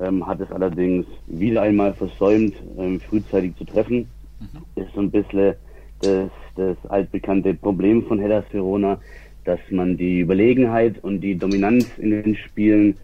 [0.00, 4.08] ähm, hat es allerdings wieder einmal versäumt, ähm, frühzeitig zu treffen.
[4.40, 4.82] Mhm.
[4.82, 5.54] Ist so ein bisschen
[6.00, 8.98] das, das altbekannte Problem von Hellas Verona,
[9.44, 12.96] dass man die Überlegenheit und die Dominanz in den Spielen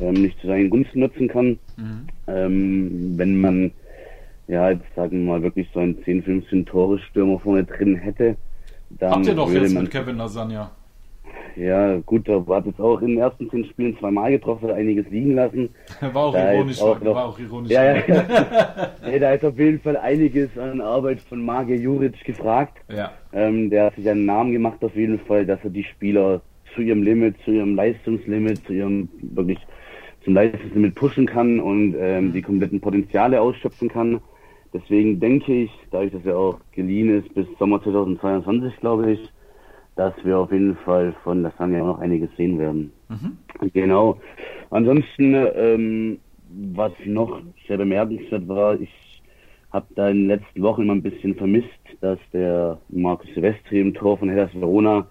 [0.00, 1.58] ähm, nicht zu seinen Gunsten nutzen kann.
[1.76, 2.06] Mhm.
[2.26, 3.70] Ähm, wenn man,
[4.48, 8.36] ja, jetzt sagen wir mal, wirklich so einen 10, 15 Tore Stürmer vorne drin hätte,
[8.90, 10.70] dann Habt ihr doch jetzt man, mit Kevin Lasagna.
[11.56, 15.08] Ja, gut, da hat jetzt auch in den ersten zehn Spielen zweimal getroffen, hat einiges
[15.10, 15.68] liegen lassen.
[16.00, 17.70] War auch Da ironisch, auch noch- war auch ironisch.
[17.70, 18.24] Ja, ja, ja.
[19.06, 22.78] nee, da ist auf jeden Fall einiges an Arbeit von Mage Juric gefragt.
[22.88, 23.12] ja.
[23.32, 26.40] Ähm, der hat sich einen Namen gemacht auf jeden Fall, dass er die Spieler
[26.74, 29.58] zu ihrem Limit, zu ihrem Leistungslimit, zu ihrem wirklich
[30.24, 34.20] zum Leistungslimit pushen kann und ähm, die kompletten Potenziale ausschöpfen kann.
[34.72, 39.20] Deswegen denke ich, dadurch, dass er auch geliehen ist bis Sommer 2022, glaube ich,
[39.96, 42.92] dass wir auf jeden Fall von Lasagna auch noch einiges sehen werden.
[43.72, 44.20] Genau.
[44.70, 46.18] Ansonsten, ähm,
[46.72, 48.90] was noch sehr bemerkenswert war, ich
[49.72, 51.68] habe da in den letzten Wochen immer ein bisschen vermisst,
[52.00, 55.06] dass der Markus Silvestri im Tor von Hellas Verona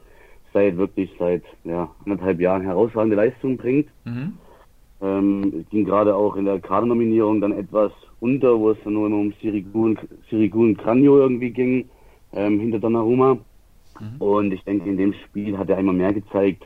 [0.54, 3.89] seit wirklich seit ja, anderthalb Jahren herausragende Leistungen bringt.
[4.06, 4.34] Mhm.
[5.02, 7.91] Ähm, es ging gerade auch in der Kadernominierung dann etwas
[8.22, 11.89] unter, wo es dann nur um Sirigu und, Sirigu und Cranio irgendwie ging,
[12.34, 13.38] ähm, hinter Donnarumma.
[14.19, 16.65] Und ich denke, in dem Spiel hat er einmal mehr gezeigt,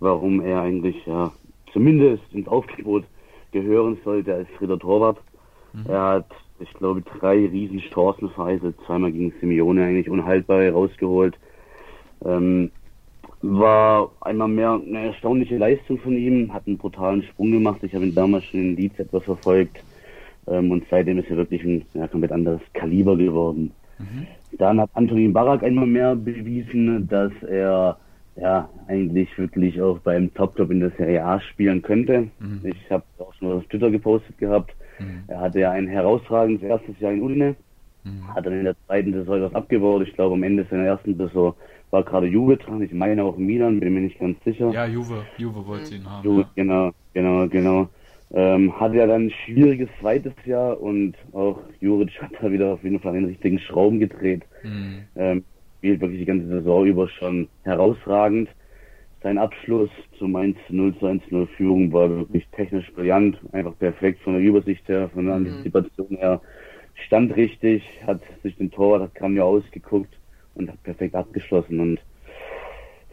[0.00, 1.32] warum er eigentlich ja
[1.72, 3.04] zumindest ins Aufgebot
[3.52, 5.18] gehören sollte als dritter Torwart.
[5.88, 11.36] Er hat, ich glaube, drei riesen Chancen verheißelt, zweimal gegen Simeone eigentlich unhaltbar rausgeholt.
[12.24, 12.70] Ähm,
[13.42, 17.82] war einmal mehr eine erstaunliche Leistung von ihm, hat einen brutalen Sprung gemacht.
[17.82, 19.82] Ich habe ihn damals schon in Leeds etwas verfolgt
[20.46, 23.72] ähm, und seitdem ist er wirklich ein ja, komplett anderes Kaliber geworden.
[24.58, 27.98] Dann hat Antonin Barak einmal mehr bewiesen, dass er
[28.36, 32.28] ja eigentlich wirklich auch beim Top-Club in der Serie A spielen könnte.
[32.64, 34.74] Ich habe auch schon auf Twitter gepostet gehabt.
[35.28, 37.56] Er hatte ja ein herausragendes erstes Jahr in Udine,
[38.34, 40.06] hat dann in der zweiten Saison etwas abgebaut.
[40.06, 41.54] Ich glaube, am Ende seiner ersten Saison
[41.90, 42.82] war gerade Juve dran.
[42.82, 44.70] Ich meine auch Milan, bin mir nicht ganz sicher.
[44.70, 46.24] Ja, Juve, Juve wollte ihn haben.
[46.24, 46.50] Jo, Ja.
[46.54, 47.88] genau, genau, genau.
[48.36, 52.82] Ähm, hatte ja dann ein schwieriges zweites Jahr und auch Juric hat da wieder auf
[52.82, 54.42] jeden Fall den richtigen Schrauben gedreht.
[54.64, 55.04] Mhm.
[55.14, 55.44] Ähm,
[55.78, 58.48] spielt wirklich die ganze Saison über schon herausragend.
[59.22, 64.20] Sein Abschluss zum 1 0 zu 1 0 Führung war wirklich technisch brillant, einfach perfekt
[64.22, 66.40] von der Übersicht her, von der Antizipation her.
[67.06, 70.12] Stand richtig, hat sich den Torwart, hat Kramio ausgeguckt
[70.54, 72.00] und hat perfekt abgeschlossen und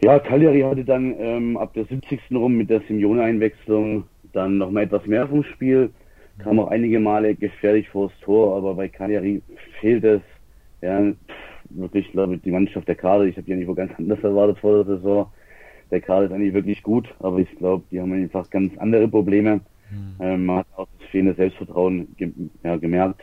[0.04, 2.20] ja, Cagliari hatte dann ähm, ab der 70.
[2.32, 5.90] rum mit der Simeone-Einwechslung dann noch mal etwas mehr vom Spiel,
[6.38, 9.42] kam auch einige Male gefährlich vors Tor, aber bei Cagliari
[9.80, 10.22] fehlt es.
[10.80, 13.92] Ja, pff, wirklich, glaube ich, die Mannschaft der Kader, ich habe die eigentlich wo ganz
[13.98, 15.26] anders erwartet vor der Saison.
[15.90, 19.60] Der Kader ist eigentlich wirklich gut, aber ich glaube, die haben einfach ganz andere Probleme.
[20.20, 22.32] Ähm, man hat auch das fehlende Selbstvertrauen ge
[22.64, 23.20] ja, gemerkt.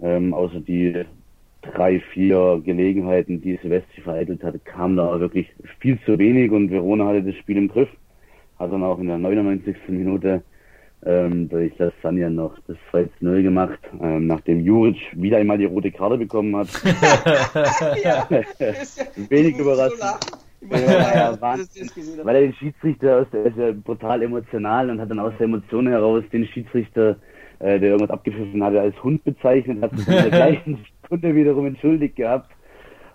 [0.00, 1.04] Ähm, außer die
[1.62, 7.06] drei, vier Gelegenheiten, die Silvestri vereitelt hatte, kam da wirklich viel zu wenig und Verona
[7.06, 7.88] hatte das Spiel im Griff.
[8.60, 9.74] Hat dann auch in der 99.
[9.88, 10.42] Minute
[11.04, 15.64] ähm, durch Lasagna noch das 2 zu 0 gemacht, ähm, nachdem Juric wieder einmal die
[15.64, 16.68] rote Karte bekommen hat.
[18.04, 20.00] ja, das ja, Wenig so überraschend.
[20.60, 21.70] Ich Ja, das das.
[22.22, 25.46] Weil er den Schiedsrichter, aus der ist ja brutal emotional und hat dann aus der
[25.46, 27.16] Emotion heraus den Schiedsrichter,
[27.60, 31.64] äh, der irgendwas abgepfiffen hatte, als Hund bezeichnet, hat sich in der gleichen Stunde wiederum
[31.64, 32.50] entschuldigt gehabt.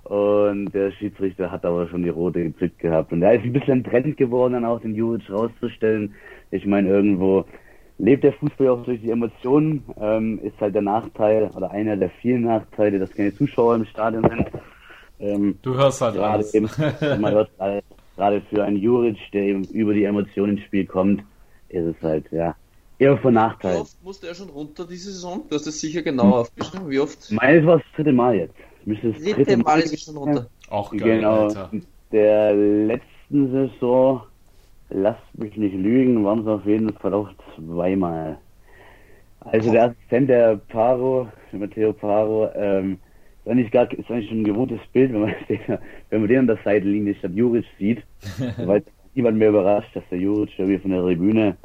[0.06, 3.12] Und der Schiedsrichter hat aber schon die rote gezückt gehabt.
[3.12, 6.14] Und da ist ein bisschen ein Trend geworden, dann auch den Juric rauszustellen.
[6.52, 7.44] Ich meine, irgendwo
[7.98, 9.84] lebt der Fußball auch durch die Emotionen.
[10.00, 14.24] Ähm, ist halt der Nachteil oder einer der vielen Nachteile, dass keine Zuschauer im Stadion
[14.30, 14.48] sind.
[15.20, 16.54] Ähm, Du hörst halt gerade alles.
[16.54, 16.70] eben,
[17.20, 17.84] man hört gerade,
[18.16, 21.24] gerade für einen Juric, der eben über die Emotionen ins Spiel kommt,
[21.70, 22.56] ist es halt, ja,
[23.00, 23.78] eher von Wie Nachteil.
[23.78, 25.46] oft musste er schon runter diese Saison?
[25.50, 26.90] Du hast das sicher genau aufgeschrieben.
[26.92, 27.32] Wie oft?
[27.32, 28.56] Meines war das dritte Mal jetzt.
[28.86, 30.48] Müsste das Dritte Mal ist schon runter.
[30.70, 31.48] Auch geil, Genau.
[31.48, 31.72] Alter.
[32.12, 34.22] Der letzten Saison,
[34.90, 38.38] lasst mich nicht lügen, waren es auf jeden Fall auch zweimal.
[39.42, 42.98] Also der Assistent der Paro, Matteo Paro, ähm,
[43.44, 45.60] ist eigentlich gar ist eigentlich schon ein gewohntes Bild, wenn man den,
[46.10, 48.04] wenn man den an der Seitenlinie statt Juric sieht,
[48.58, 48.84] weil
[49.14, 51.58] niemand mehr überrascht, dass der Juric irgendwie von der Tribüne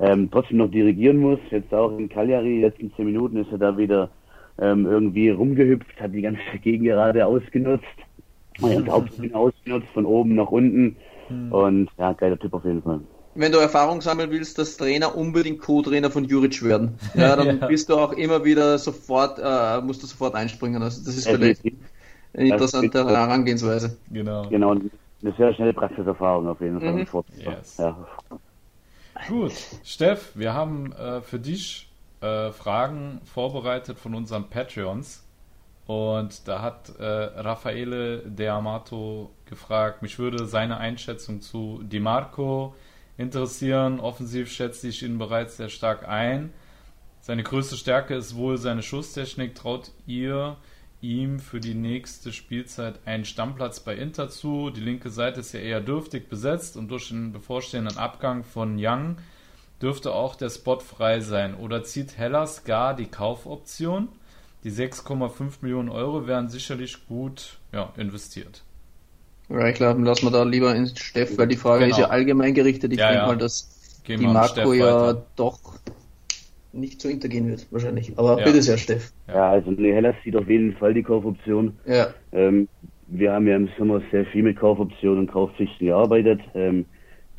[0.00, 1.40] ähm, trotzdem noch dirigieren muss.
[1.50, 4.10] Jetzt auch in Cagliari, die letzten zehn Minuten ist er da wieder
[4.58, 7.84] ähm, irgendwie rumgehüpft, hat die ganze Gegengerade ausgenutzt.
[8.60, 10.96] Und Hauptbühne ausgenutzt, von oben nach unten.
[11.50, 13.00] Und ja, geiler Tipp auf jeden Fall.
[13.34, 17.68] Wenn du Erfahrung sammeln willst, dass Trainer unbedingt Co-Trainer von Juric werden, ja, dann Ja.
[17.68, 20.82] bist du auch immer wieder sofort, äh, musst du sofort einspringen.
[20.82, 23.96] Also das ist vielleicht eine interessante Herangehensweise.
[24.10, 24.50] Genau.
[24.50, 26.94] Genau, eine sehr schnelle Praxiserfahrung auf jeden Fall.
[26.94, 27.06] Mhm.
[27.44, 27.78] Yes.
[27.78, 28.06] Ja.
[29.28, 29.52] Gut,
[29.84, 31.87] Steff, wir haben äh, für dich
[32.20, 35.24] äh, Fragen vorbereitet von unseren Patreons.
[35.86, 42.74] Und da hat äh, Raffaele De Amato gefragt, mich würde seine Einschätzung zu Di Marco
[43.16, 43.98] interessieren.
[43.98, 46.52] Offensiv schätze ich ihn bereits sehr stark ein.
[47.20, 49.54] Seine größte Stärke ist wohl seine Schusstechnik.
[49.54, 50.56] Traut ihr
[51.00, 54.70] ihm für die nächste Spielzeit einen Stammplatz bei Inter zu?
[54.70, 59.16] Die linke Seite ist ja eher dürftig besetzt und durch den bevorstehenden Abgang von Young
[59.82, 61.54] dürfte auch der Spot frei sein.
[61.54, 64.08] Oder zieht Hellas gar die Kaufoption?
[64.64, 68.62] Die 6,5 Millionen Euro wären sicherlich gut ja, investiert.
[69.48, 71.96] Ja, ich glaube, lassen wir da lieber ins Steff, weil die Frage genau.
[71.96, 72.92] ist ja allgemein gerichtet.
[72.92, 73.26] Ich ja, denke ja.
[73.28, 75.58] mal, dass Gehen die Marco ja doch
[76.72, 78.12] nicht zu Inter wird, wahrscheinlich.
[78.18, 78.44] Aber ja.
[78.44, 79.12] bitte sehr, Steff.
[79.26, 81.76] Ja, also nee, Hellas sieht auf jeden Fall die Kaufoption.
[81.86, 82.08] Ja.
[82.32, 82.68] Ähm,
[83.06, 86.40] wir haben ja im Sommer sehr viel mit Kaufoptionen und Kaufpflichten gearbeitet.
[86.54, 86.84] Ähm,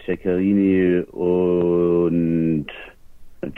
[0.10, 2.66] Ceccarini und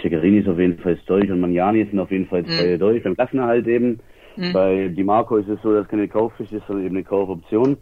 [0.02, 2.80] Ceccarini ist auf jeden Fall durch und Magnani sind auf jeden Fall zwei mhm.
[2.80, 3.04] durch.
[3.04, 4.00] Beim Klassenerhalt eben.
[4.36, 4.54] Mhm.
[4.54, 7.78] Bei Di Marco ist es so, dass keine Kaufpflicht ist, sondern eben eine Kaufoption.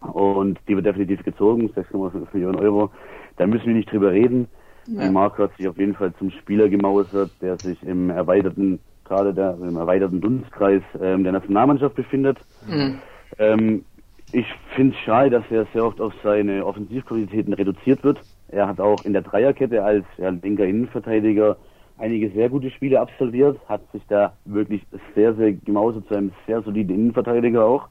[0.00, 2.90] Und die wird definitiv gezogen, 6,5 Millionen Euro.
[3.36, 4.48] Da müssen wir nicht drüber reden.
[4.86, 5.04] Ja.
[5.04, 9.32] Di Marco hat sich auf jeden Fall zum Spieler gemausert, der sich im erweiterten, gerade
[9.32, 12.38] der, im erweiterten Dunstkreis ähm, der Nationalmannschaft befindet.
[12.68, 12.98] Mhm.
[13.38, 13.84] Ähm,
[14.32, 18.20] ich finde es schade, dass er sehr oft auf seine Offensivqualitäten reduziert wird.
[18.48, 21.56] Er hat auch in der Dreierkette als ja, linker Innenverteidiger
[21.98, 24.82] einige sehr gute Spiele absolviert, hat sich da wirklich
[25.14, 27.88] sehr, sehr gemausert zu einem sehr soliden Innenverteidiger auch.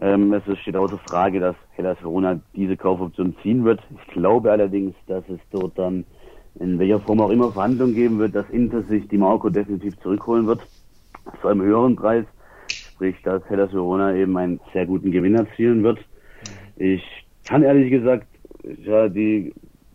[0.00, 0.06] Mhm.
[0.06, 3.80] Ähm, es steht außer Frage, dass Hellas Verona diese Kaufoption ziehen wird.
[3.90, 6.04] Ich glaube allerdings, dass es dort dann
[6.60, 10.46] in welcher Form auch immer Verhandlungen geben wird, dass Inter sich die Marco definitiv zurückholen
[10.46, 10.60] wird.
[11.40, 12.26] Zu einem höheren Preis.
[13.04, 15.98] Sprich, dass Hellas Verona eben einen sehr guten Gewinn erzielen wird.
[16.76, 17.02] Ich
[17.46, 18.26] kann ehrlich gesagt,
[18.82, 19.52] ja, die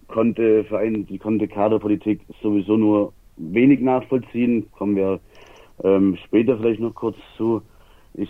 [0.08, 4.68] konnte Verein, die konnte Kaderpolitik sowieso nur wenig nachvollziehen.
[4.74, 5.20] Kommen wir
[5.84, 7.64] ähm, später vielleicht noch kurz zu.
[8.14, 8.30] Ich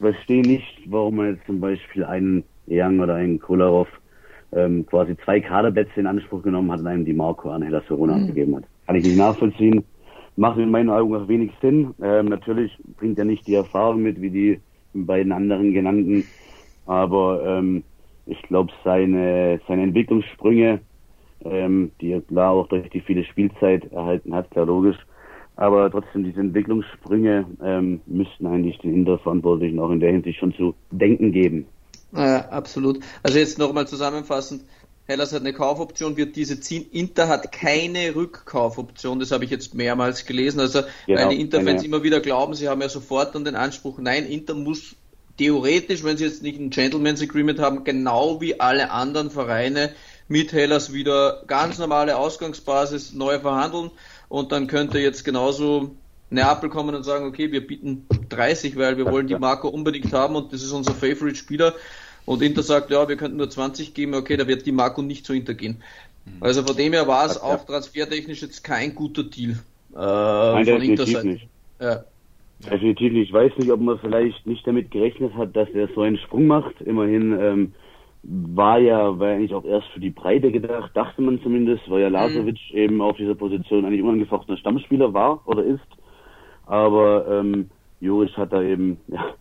[0.00, 3.86] verstehe nicht, warum man jetzt zum Beispiel einen Young oder einen Kolarov
[4.52, 8.16] ähm, quasi zwei Kaderplätze in Anspruch genommen hat und einem die Marco an Hellas Verona
[8.16, 8.22] mhm.
[8.22, 8.64] abgegeben hat.
[8.84, 9.84] Kann ich nicht nachvollziehen.
[10.36, 11.94] Macht in meinen Augen auch wenig Sinn.
[12.02, 14.60] Ähm, natürlich bringt er nicht die Erfahrung mit wie die
[14.94, 16.24] beiden anderen genannten,
[16.86, 17.84] aber ähm,
[18.26, 20.80] ich glaube seine seine Entwicklungssprünge,
[21.44, 24.98] ähm, die er klar auch durch die viele Spielzeit erhalten hat, klar logisch,
[25.56, 30.74] aber trotzdem diese Entwicklungssprünge ähm, müssten eigentlich den Interverantwortlichen auch in der Hinsicht schon zu
[30.90, 31.66] denken geben.
[32.14, 33.00] Ja, absolut.
[33.22, 34.64] Also jetzt nochmal zusammenfassend.
[35.06, 36.86] Hellas hat eine Kaufoption, wird diese ziehen.
[36.92, 40.60] Inter hat keine Rückkaufoption, das habe ich jetzt mehrmals gelesen.
[40.60, 44.26] Also genau, meine Interfans immer wieder glauben, sie haben ja sofort dann den Anspruch, nein,
[44.26, 44.96] Inter muss
[45.38, 49.92] theoretisch, wenn sie jetzt nicht ein Gentleman's Agreement haben, genau wie alle anderen Vereine
[50.28, 53.90] mit Hellas wieder ganz normale Ausgangsbasis neu verhandeln.
[54.28, 55.96] Und dann könnte jetzt genauso
[56.30, 60.36] Neapel kommen und sagen, okay, wir bieten 30, weil wir wollen die Marco unbedingt haben
[60.36, 61.74] und das ist unser Favorite Spieler
[62.24, 65.26] und Inter sagt, ja, wir könnten nur 20 geben, okay, da wird die Marco nicht
[65.26, 65.82] zu Inter gehen.
[66.24, 66.42] Mhm.
[66.42, 69.58] Also von dem her war es auch transfertechnisch jetzt kein guter Deal
[69.94, 71.48] äh, Nein, von Inter Nicht.
[71.80, 72.04] Ja.
[72.70, 73.28] Definitiv nicht.
[73.28, 76.46] Ich weiß nicht, ob man vielleicht nicht damit gerechnet hat, dass er so einen Sprung
[76.46, 76.80] macht.
[76.80, 77.72] Immerhin ähm,
[78.22, 82.02] war ja, war ja eigentlich auch erst für die Breite gedacht, dachte man zumindest, weil
[82.02, 82.14] ja mhm.
[82.14, 82.78] Lasovic mhm.
[82.78, 85.80] eben auf dieser Position eigentlich unangefochtener Stammspieler war oder ist.
[86.66, 87.68] Aber ähm,
[88.00, 89.34] Juric hat da eben ja,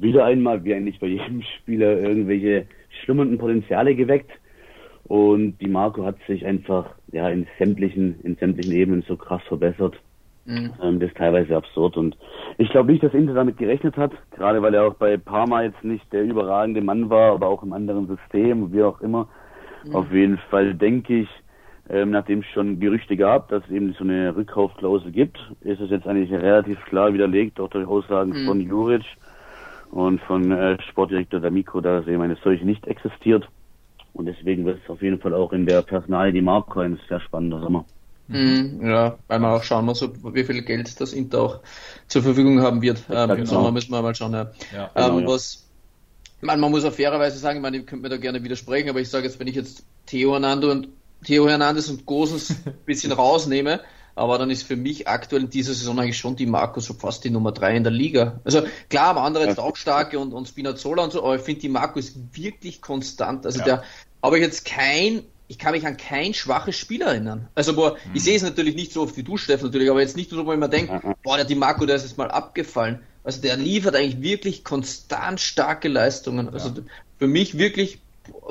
[0.00, 2.66] wieder einmal, wie eigentlich bei jedem Spieler, irgendwelche
[3.02, 4.30] schlummernden Potenziale geweckt.
[5.04, 9.96] Und die Marco hat sich einfach ja in sämtlichen, in sämtlichen Ebenen so krass verbessert.
[10.44, 10.72] Mhm.
[10.82, 11.96] Ähm, das ist teilweise absurd.
[11.96, 12.16] Und
[12.58, 15.84] ich glaube nicht, dass Inter damit gerechnet hat, gerade weil er auch bei Parma jetzt
[15.84, 19.28] nicht der überragende Mann war, aber auch im anderen System, wie auch immer.
[19.84, 19.94] Mhm.
[19.94, 21.28] Auf jeden Fall denke ich,
[21.90, 25.90] ähm, nachdem es schon Gerüchte gab, dass es eben so eine Rückkaufklausel gibt, ist es
[25.90, 28.46] jetzt eigentlich relativ klar widerlegt, auch durch Aussagen mhm.
[28.46, 29.04] von Juric
[29.92, 33.46] und von äh, Sportdirektor D'Amico, dass eben eine solche nicht existiert.
[34.14, 37.20] Und deswegen wird es auf jeden Fall auch in der Personalie die Marco ein sehr
[37.20, 37.84] spannender Sommer.
[38.28, 41.60] Mhm, ja, weil man auch schauen muss, wie viel Geld das Inter auch
[42.08, 43.04] zur Verfügung haben wird.
[43.10, 43.50] Ähm, Im genau.
[43.50, 44.32] Sommer müssen wir mal schauen.
[44.32, 44.50] Ja.
[44.72, 45.68] ja ähm, genau, was,
[46.40, 49.00] man, man muss auf fairerweise sagen, ich meine, ich könnte mir da gerne widersprechen, aber
[49.00, 50.88] ich sage jetzt, wenn ich jetzt Theo Hernando und
[51.24, 53.80] Theo Hernandez und Gosens ein bisschen rausnehme,
[54.14, 57.24] aber dann ist für mich aktuell in dieser Saison eigentlich schon die Marco so fast
[57.24, 58.40] die Nummer drei in der Liga.
[58.44, 61.60] Also klar, haben andere jetzt auch starke und, und Spinazzola und so, aber ich finde
[61.60, 63.46] die Marco ist wirklich konstant.
[63.46, 63.64] Also ja.
[63.64, 63.84] der
[64.22, 67.48] habe ich jetzt kein, ich kann mich an kein schwaches Spiel erinnern.
[67.54, 68.14] Also boah, mhm.
[68.14, 70.44] ich sehe es natürlich nicht so oft wie du, Steffen, natürlich, aber jetzt nicht so,
[70.44, 73.00] wo ich mir denke, boah, der die Marco, der ist jetzt mal abgefallen.
[73.24, 76.48] Also der liefert eigentlich wirklich konstant starke Leistungen.
[76.48, 76.74] Also ja.
[77.18, 77.98] für mich wirklich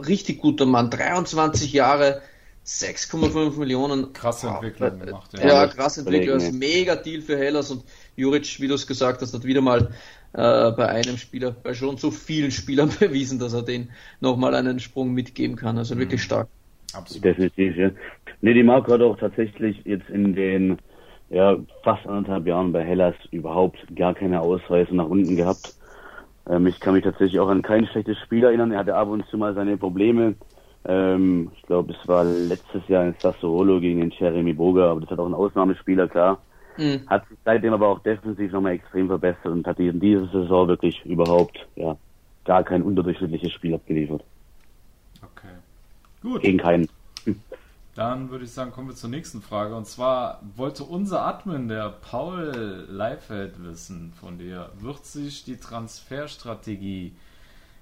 [0.07, 2.21] richtig guter Mann, 23 Jahre,
[2.65, 4.13] 6,5 Millionen.
[4.13, 5.31] Krasse Entwicklung gemacht.
[5.33, 6.35] Ja, ja krasse Entwicklung.
[6.35, 7.83] Das ist mega Deal für Hellas und
[8.15, 9.89] Juric, wie du es gesagt hast, hat wieder mal
[10.33, 13.89] äh, bei einem Spieler, bei schon so vielen Spielern bewiesen, dass er den
[14.19, 15.77] nochmal einen Sprung mitgeben kann.
[15.77, 16.25] Also wirklich mhm.
[16.25, 16.47] stark.
[16.93, 17.23] Absolut.
[17.23, 17.89] Definitiv, ja.
[18.41, 20.77] Nee, die Marco hat auch tatsächlich jetzt in den
[21.29, 25.75] ja, fast anderthalb Jahren bei Hellas überhaupt gar keine Ausreißer nach unten gehabt.
[26.49, 28.71] Ähm, ich kann mich tatsächlich auch an kein schlechtes Spiel erinnern.
[28.71, 30.35] Er hatte ab und zu mal seine Probleme.
[30.85, 35.11] Ähm, ich glaube, es war letztes Jahr in Sassuolo gegen den Jeremy Boga, aber das
[35.11, 36.39] hat auch ein Ausnahmespieler, klar.
[36.77, 37.01] Mhm.
[37.07, 41.05] Hat sich seitdem aber auch defensiv nochmal extrem verbessert und hat in dieser Saison wirklich
[41.05, 41.95] überhaupt ja,
[42.45, 44.23] gar kein unterdurchschnittliches Spiel abgeliefert.
[45.21, 45.53] Okay.
[46.21, 46.41] Gut.
[46.41, 46.87] Gegen keinen.
[47.93, 49.75] Dann würde ich sagen, kommen wir zur nächsten Frage.
[49.75, 57.13] Und zwar wollte unser Admin, der Paul Leifeld, wissen von dir, wird sich die Transferstrategie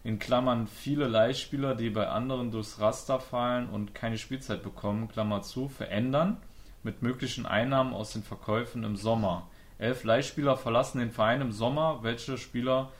[0.03, 5.41] in Klammern viele Leihspieler, die bei anderen durchs Raster fallen und keine Spielzeit bekommen, Klammer
[5.41, 6.37] zu, verändern
[6.83, 9.47] mit möglichen Einnahmen aus den Verkäufen im Sommer.
[9.77, 11.99] Elf Leihspieler verlassen den Verein im Sommer.
[12.01, 12.91] Welche Spieler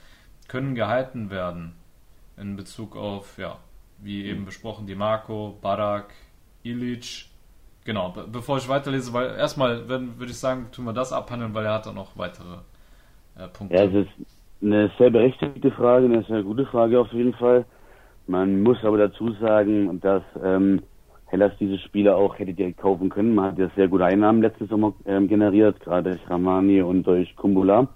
[0.47, 1.75] können gehalten werden?
[2.37, 3.57] In Bezug auf, ja,
[3.99, 6.13] wie eben besprochen, die Marco, Barak,
[6.63, 7.25] Ilic.
[7.85, 11.65] Genau, be bevor ich weiterlese, weil erstmal würde ich sagen, tun wir das abhandeln, weil
[11.65, 12.59] er hat auch noch weitere
[13.35, 13.75] äh, Punkte.
[13.75, 17.65] Ja, es ist eine sehr berechtigte Frage, eine sehr gute Frage auf jeden Fall.
[18.27, 20.81] Man muss aber dazu sagen, dass ähm,
[21.25, 23.35] Hellas diese Spieler auch hätte direkt kaufen können.
[23.35, 27.35] Man hat ja sehr gute Einnahmen letzten Sommer ähm, generiert, gerade durch Ramani und durch
[27.35, 27.87] Kumbula.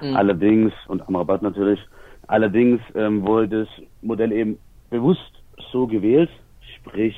[0.00, 0.16] Mhm.
[0.16, 1.80] Allerdings, und Amrabat natürlich,
[2.26, 3.68] allerdings ähm, wurde das
[4.00, 4.58] Modell eben
[4.90, 6.30] bewusst so gewählt,
[6.76, 7.16] sprich,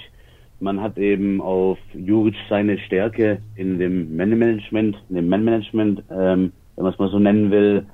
[0.61, 6.85] man hat eben auf Juric seine Stärke in dem Man-Management, in dem Man-Management, ähm, wenn
[6.85, 7.87] man es mal so nennen will,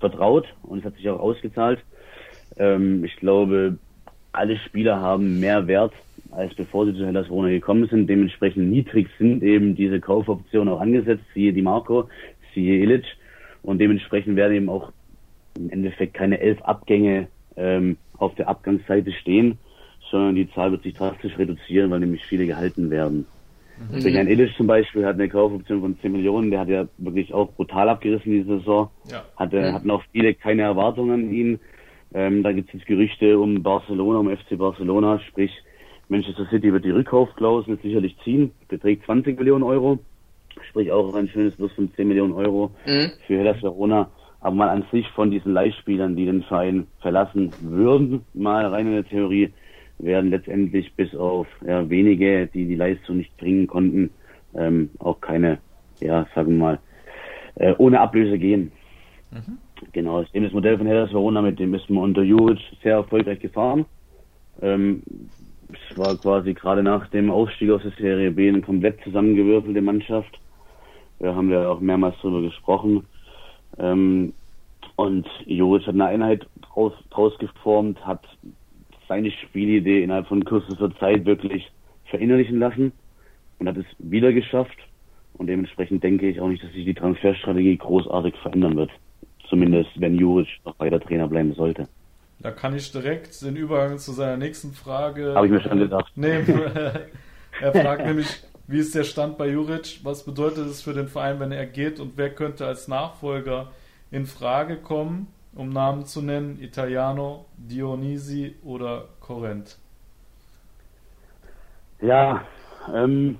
[0.00, 1.80] vertraut und es hat sich auch ausgezahlt.
[2.56, 3.78] Ähm, ich glaube,
[4.32, 5.92] alle Spieler haben mehr Wert,
[6.30, 8.08] als bevor sie zu Hellas Verona gekommen sind.
[8.08, 12.08] Dementsprechend niedrig sind eben diese Kaufoptionen auch angesetzt, siehe Di Marco,
[12.54, 13.06] siehe Illich.
[13.62, 14.92] Und dementsprechend werden eben auch
[15.56, 19.58] im Endeffekt keine elf Abgänge ähm, auf der Abgangsseite stehen,
[20.10, 23.26] sondern die Zahl wird sich drastisch reduzieren, weil nämlich viele gehalten werden.
[23.90, 24.02] Mhm.
[24.02, 27.32] Durch ein Illich zum Beispiel hat eine Kaufoption von 10 Millionen, der hat ja wirklich
[27.32, 28.90] auch brutal abgerissen diese Saison.
[29.10, 29.24] Ja.
[29.36, 29.74] Hatte, mhm.
[29.74, 31.60] Hatten auch viele keine Erwartungen an ihn.
[32.14, 35.52] Ähm, da gibt es jetzt Gerüchte um Barcelona, um FC Barcelona, sprich
[36.08, 39.98] Manchester City wird die Rückkaufklausel sicherlich ziehen, beträgt 20 Millionen Euro,
[40.70, 43.10] sprich auch ein schönes Plus von 10 Millionen Euro mhm.
[43.26, 44.10] für Hellas Verona.
[44.40, 48.92] Aber mal an sich von diesen Leihspielern, die den Verein verlassen würden, mal rein in
[48.92, 49.52] der Theorie,
[49.98, 54.10] werden letztendlich bis auf ja, wenige, die die Leistung nicht bringen konnten,
[54.54, 55.58] ähm, auch keine,
[56.00, 56.78] ja, sagen wir mal,
[57.56, 58.72] äh, ohne Ablöse gehen.
[59.30, 59.58] Mhm.
[59.92, 63.84] Genau, das Modell von Hellas Verona, mit dem ist man unter Juric sehr erfolgreich gefahren.
[64.60, 65.02] Ähm,
[65.70, 70.38] es war quasi gerade nach dem Aufstieg aus der Serie B eine komplett zusammengewürfelte Mannschaft.
[71.18, 73.06] Wir haben ja auch mehrmals darüber gesprochen.
[73.78, 74.32] Ähm,
[74.96, 78.24] und Juric hat eine Einheit draus, draus geformt, hat
[79.08, 81.70] seine Spielidee innerhalb von kürzester Zeit wirklich
[82.06, 82.92] verinnerlichen lassen
[83.58, 84.76] und hat es wieder geschafft.
[85.34, 88.90] Und dementsprechend denke ich auch nicht, dass sich die Transferstrategie großartig verändern wird.
[89.48, 91.88] Zumindest wenn Juric noch weiter Trainer bleiben sollte.
[92.40, 96.16] Da kann ich direkt den Übergang zu seiner nächsten Frage Habe ich mir schon gedacht.
[96.16, 96.46] nehmen.
[97.60, 98.28] er fragt nämlich,
[98.68, 100.00] wie ist der Stand bei Juric?
[100.04, 101.98] Was bedeutet es für den Verein, wenn er geht?
[101.98, 103.72] Und wer könnte als Nachfolger
[104.10, 105.28] in Frage kommen?
[105.54, 109.78] Um Namen zu nennen, Italiano, Dionisi oder Corrent?
[112.00, 112.42] Ja,
[112.94, 113.38] ähm,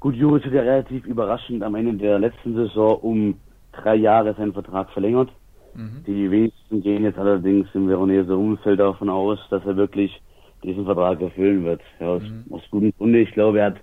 [0.00, 3.40] gut, Juric hat ja relativ überraschend am Ende der letzten Saison um
[3.72, 5.30] drei Jahre seinen Vertrag verlängert.
[5.74, 6.04] Mhm.
[6.06, 10.20] Die wenigsten gehen jetzt allerdings im Veronese Umfeld davon aus, dass er wirklich
[10.62, 11.80] diesen Vertrag erfüllen wird.
[12.00, 12.44] Ja, aus, mhm.
[12.50, 13.20] aus gutem Grunde.
[13.20, 13.80] Ich glaube, er hat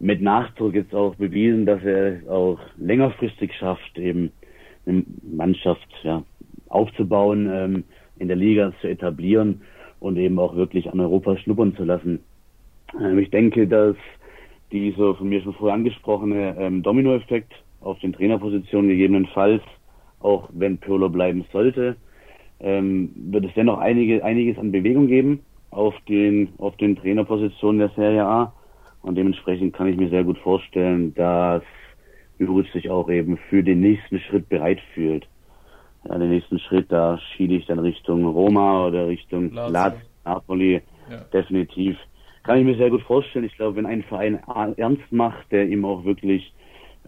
[0.00, 4.32] mit Nachdruck jetzt auch bewiesen, dass er es auch längerfristig schafft, eben
[4.84, 6.24] eine Mannschaft ja,
[6.72, 7.84] aufzubauen, ähm,
[8.18, 9.62] in der Liga zu etablieren
[10.00, 12.20] und eben auch wirklich an Europa schnuppern zu lassen.
[13.00, 13.96] Ähm, ich denke, dass
[14.70, 19.62] dieser von mir schon vorher angesprochene ähm, Dominoeffekt auf den Trainerpositionen gegebenenfalls
[20.22, 21.96] auch wenn Pirlo bleiben sollte,
[22.60, 27.90] ähm, wird es dennoch einige, einiges an Bewegung geben auf den, auf den Trainerpositionen der
[27.90, 28.52] Serie A.
[29.02, 31.62] Und dementsprechend kann ich mir sehr gut vorstellen, dass
[32.38, 35.26] Juric sich auch eben für den nächsten Schritt bereit fühlt.
[36.08, 40.82] Ja, den nächsten Schritt, da schiele ich dann Richtung Roma oder Richtung Lazio, Napoli.
[41.10, 41.18] Ja.
[41.32, 41.96] Definitiv.
[42.42, 43.44] Kann ich mir sehr gut vorstellen.
[43.44, 44.40] Ich glaube, wenn ein Verein
[44.76, 46.52] ernst macht, der ihm auch wirklich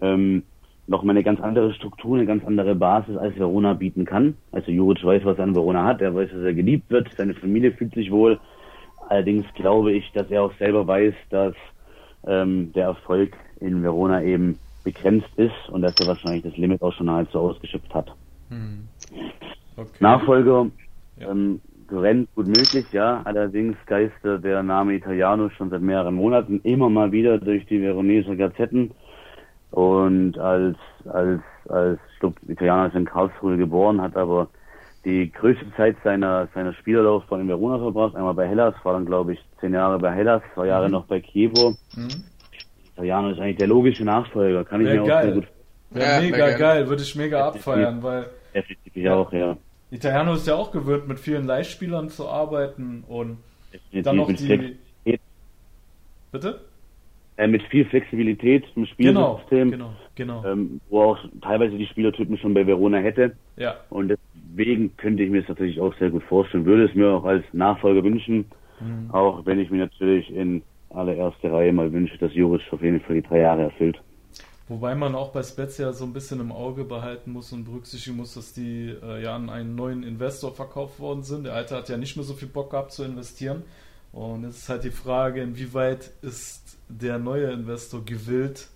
[0.01, 0.45] ähm,
[0.86, 4.36] nochmal eine ganz andere Struktur, eine ganz andere Basis als Verona bieten kann.
[4.53, 7.34] Also Juric weiß, was er an Verona hat, er weiß, dass er geliebt wird, seine
[7.34, 8.38] Familie fühlt sich wohl,
[9.09, 11.55] Allerdings glaube ich, dass er auch selber weiß, dass
[12.26, 16.92] ähm, der Erfolg in Verona eben begrenzt ist und dass er wahrscheinlich das Limit auch
[16.92, 18.14] schon nahezu ausgeschöpft hat.
[18.55, 18.88] Hm.
[19.76, 19.90] Okay.
[19.98, 20.66] Nachfolger,
[21.18, 21.30] ja.
[21.30, 23.20] ähm, Torrent gut möglich, ja.
[23.24, 28.36] Allerdings geistert der Name Italiano schon seit mehreren Monaten immer mal wieder durch die Veroneser
[28.36, 28.92] Gazetten.
[29.70, 30.76] Und als,
[31.07, 34.48] als, als, ich glaube, Italiano ist in Karlsruhe geboren, hat aber
[35.05, 38.14] die größte Zeit seiner, seiner Spielerlaufbahn in Verona verbracht.
[38.14, 40.92] Einmal bei Hellas, war dann, glaube ich, zehn Jahre bei Hellas, zwei Jahre mhm.
[40.92, 41.74] noch bei Chievo.
[41.96, 42.24] Mhm.
[42.94, 45.02] Italiano ist eigentlich der logische Nachfolger, kann ich mir geil.
[45.02, 45.48] auch sehr gut
[45.94, 46.59] ja, mega geil.
[46.59, 48.26] geil, würde ich mega abfeiern, weil.
[48.55, 49.57] Definitiv ja, auch, ja.
[49.90, 53.38] Italiano ist ja auch gewöhnt, mit vielen Leihspielern zu arbeiten und
[53.72, 54.78] Definitiv dann noch die.
[56.32, 56.61] Bitte?
[57.36, 60.44] Äh, mit viel Flexibilität im Spielsystem, genau, genau, genau.
[60.44, 63.36] Ähm, wo auch teilweise die Spielertypen schon bei Verona hätte.
[63.57, 63.76] Ja.
[63.90, 67.24] Und deswegen könnte ich mir es natürlich auch sehr gut vorstellen, würde es mir auch
[67.24, 68.44] als Nachfolger wünschen,
[68.80, 69.11] mhm.
[69.12, 73.16] auch wenn ich mir natürlich in allererster Reihe mal wünsche, dass Juric auf jeden Fall
[73.16, 74.00] die drei Jahre erfüllt.
[74.67, 78.33] Wobei man auch bei Spezia so ein bisschen im Auge behalten muss und berücksichtigen muss,
[78.33, 81.45] dass die äh, ja an einen neuen Investor verkauft worden sind.
[81.45, 83.62] Der alte hat ja nicht mehr so viel Bock gehabt zu investieren.
[84.12, 88.69] Und jetzt ist halt die Frage, inwieweit ist der neue Investor gewillt,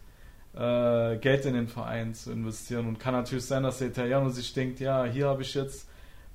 [0.55, 2.87] äh, Geld in den Verein zu investieren.
[2.87, 5.88] Und kann natürlich sein, dass der Italiano sich denkt, ja, hier habe ich jetzt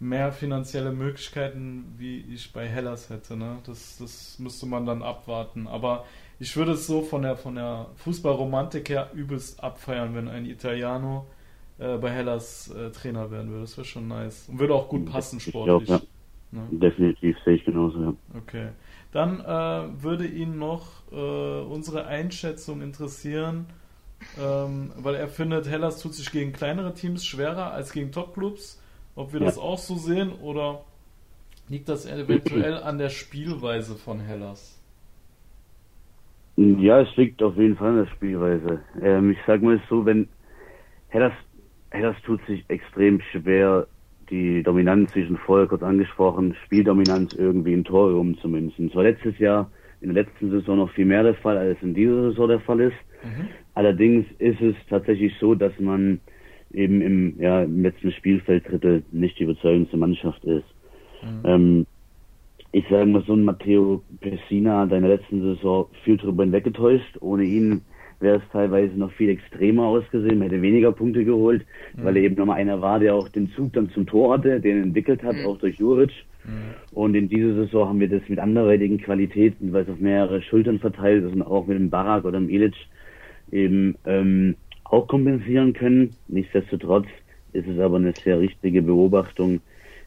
[0.04, 3.38] mehr finanzielle Möglichkeiten, wie ich bei Hellas hätte.
[3.38, 3.58] Ne?
[3.66, 5.68] Das, das müsste man dann abwarten.
[5.68, 6.06] Aber
[6.40, 11.26] ich würde es so von der, von der Fußballromantik her übelst abfeiern, wenn ein Italiano
[11.80, 13.62] äh, bei Hellas äh, Trainer werden würde.
[13.62, 14.50] Das wäre schon nice.
[14.50, 15.88] Und würde auch gut passen sportlich.
[15.88, 16.60] Glaub, ja.
[16.60, 16.68] ne?
[16.72, 18.14] Definitiv sehe ich genauso, ja.
[18.38, 18.70] Okay.
[19.14, 23.68] Dann äh, würde ihn noch äh, unsere Einschätzung interessieren,
[24.42, 28.82] ähm, weil er findet, Hellas tut sich gegen kleinere Teams schwerer als gegen Topclubs.
[29.16, 29.46] Ob wir ja.
[29.46, 30.84] das auch so sehen oder
[31.70, 34.80] liegt das eventuell an der Spielweise von Hellas?
[36.56, 38.82] Ja, es liegt auf jeden Fall an der Spielweise.
[39.02, 40.28] Ähm, ich sag mal so, wenn
[41.10, 41.34] Hellas,
[41.90, 43.88] Hellas tut sich extrem schwer,
[44.30, 48.88] die Dominanz, wie schon vorher kurz angesprochen, Spieldominanz irgendwie in Tor umzumünzen.
[48.88, 49.70] Es war letztes Jahr,
[50.02, 52.82] in der letzten Saison noch viel mehr der Fall, als in dieser Saison der Fall
[52.82, 52.98] ist.
[53.24, 53.48] Mhm.
[53.74, 56.20] Allerdings ist es tatsächlich so, dass man
[56.74, 60.66] eben im, ja, im letzten Spielfelddrittel nicht die überzeugendste Mannschaft ist.
[61.22, 61.42] Mhm.
[61.44, 61.86] Ähm,
[62.72, 67.18] ich sage mal so ein Matteo Pessina hat in der letzten Saison viel drüber hinweggetäuscht.
[67.22, 67.82] Ohne ihn
[68.20, 71.64] wäre es teilweise noch viel extremer ausgesehen, man hätte weniger Punkte geholt,
[71.96, 72.06] mhm.
[72.06, 74.82] weil er eben nochmal einer war, der auch den Zug dann zum Tor hatte, den
[74.82, 75.46] entwickelt hat, mhm.
[75.46, 76.12] auch durch Juric.
[76.46, 76.96] Mhm.
[76.96, 80.80] Und in dieser Saison haben wir das mit anderweitigen Qualitäten, weil es auf mehrere Schultern
[80.80, 82.76] verteilt ist und auch mit dem Barak oder dem Ilic
[83.52, 84.56] eben ähm,
[84.94, 86.16] auch kompensieren können.
[86.28, 87.08] Nichtsdestotrotz
[87.54, 89.60] ist es aber eine sehr richtige Beobachtung,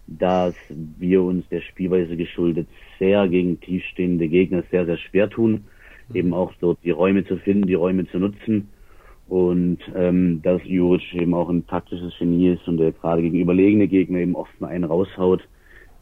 [0.06, 2.68] dass wir uns der Spielweise geschuldet
[2.98, 5.64] sehr gegen tiefstehende Gegner sehr, sehr schwer tun,
[6.08, 6.16] mhm.
[6.16, 8.68] eben auch dort die Räume zu finden, die Räume zu nutzen.
[9.28, 13.88] Und ähm, dass Juric eben auch ein taktisches Genie ist und der gerade gegen überlegene
[13.88, 15.42] Gegner eben oft mal einen raushaut,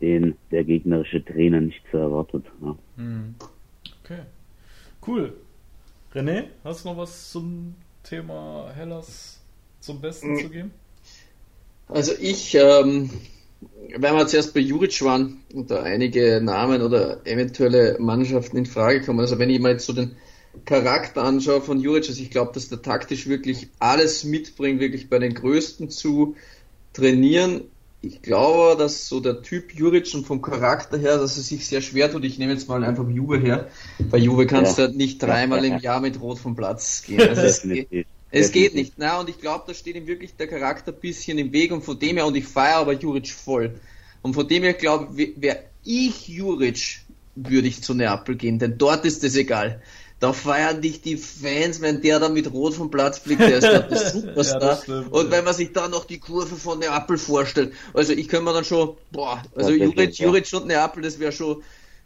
[0.02, 2.44] den der gegnerische Trainer nicht so erwartet.
[2.62, 2.76] Ja.
[2.98, 3.34] Mhm.
[4.04, 4.20] Okay.
[5.06, 5.32] Cool.
[6.14, 7.74] René, hast du noch was zum
[8.04, 9.40] Thema Hellas
[9.80, 10.72] zum Besten zu geben?
[11.88, 13.10] Also ich ähm,
[13.96, 19.02] weil wir zuerst bei Juric waren und da einige Namen oder eventuelle Mannschaften in Frage
[19.02, 19.20] kommen.
[19.20, 20.16] Also wenn ich mal jetzt so den
[20.64, 25.18] Charakter anschaue von Juric, also ich glaube, dass der taktisch wirklich alles mitbringt, wirklich bei
[25.18, 26.36] den Größten zu
[26.92, 27.62] trainieren.
[28.04, 31.80] Ich glaube, dass so der Typ Juric und vom Charakter her, dass er sich sehr
[31.80, 32.24] schwer tut.
[32.24, 33.68] Ich nehme jetzt mal einfach Juve her.
[33.98, 34.88] Bei Juve kannst ja.
[34.88, 37.20] du nicht dreimal im Jahr mit Rot vom Platz gehen.
[37.28, 38.94] Also es, geht, es geht nicht.
[38.98, 41.82] Na, und ich glaube, da steht ihm wirklich der Charakter ein bisschen im Weg und
[41.82, 43.80] von dem her, und ich feiere aber Juric voll.
[44.20, 47.00] Und von dem her glaube ich, wäre ich Juric,
[47.34, 49.80] würde ich zu Neapel gehen, denn dort ist es egal.
[50.20, 53.66] Da feiern dich die Fans, wenn der da mit Rot vom Platz blickt, der ist
[53.66, 54.62] dort der Superstar.
[54.62, 58.28] ja, stimmt, und wenn man sich da noch die Kurve von Neapel vorstellt, also ich
[58.28, 61.62] könnte mir dann schon, boah, also Juric, Juric und Neapel, das wäre schon,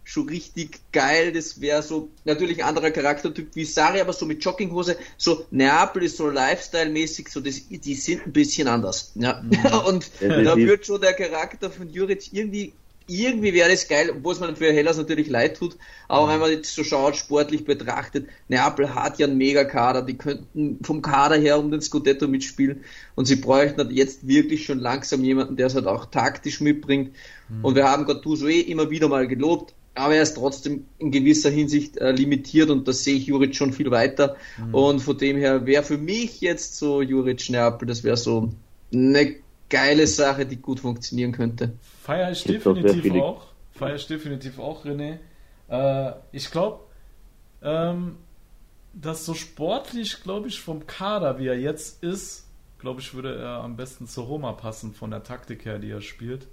[0.08, 1.32] schon richtig geil.
[1.32, 4.96] Das wäre so natürlich ein anderer Charaktertyp wie Sari, aber so mit Jogginghose.
[5.18, 9.12] So Neapel ist so Lifestyle-mäßig, so das, die sind ein bisschen anders.
[9.16, 9.42] Ja.
[9.42, 9.66] Mhm.
[9.86, 12.72] Und da wird schon der Charakter von Juric irgendwie
[13.08, 16.30] irgendwie wäre es geil, obwohl es mir für Hellas natürlich leid tut, aber mhm.
[16.30, 21.02] wenn man jetzt so schaut, sportlich betrachtet, Neapel hat ja einen Mega-Kader, die könnten vom
[21.02, 22.84] Kader her um den Scudetto mitspielen
[23.14, 27.12] und sie bräuchten halt jetzt wirklich schon langsam jemanden, der es halt auch taktisch mitbringt.
[27.48, 27.64] Mhm.
[27.64, 31.50] Und wir haben Gattuso eh immer wieder mal gelobt, aber er ist trotzdem in gewisser
[31.50, 34.36] Hinsicht äh, limitiert und das sehe ich Juric schon viel weiter.
[34.58, 34.74] Mhm.
[34.74, 38.50] Und von dem her wäre für mich jetzt so Juric Neapel, das wäre so
[38.92, 39.36] eine
[39.68, 41.72] geile Sache, die gut funktionieren könnte.
[42.02, 43.46] Feier ich definitiv auch.
[43.72, 45.18] Feier ich definitiv auch, René.
[45.68, 46.80] Äh, ich glaube,
[47.62, 48.16] ähm,
[48.92, 52.48] dass so sportlich, glaube ich, vom Kader, wie er jetzt ist,
[52.78, 56.00] glaube ich, würde er am besten zu Roma passen, von der Taktik her, die er
[56.00, 56.46] spielt.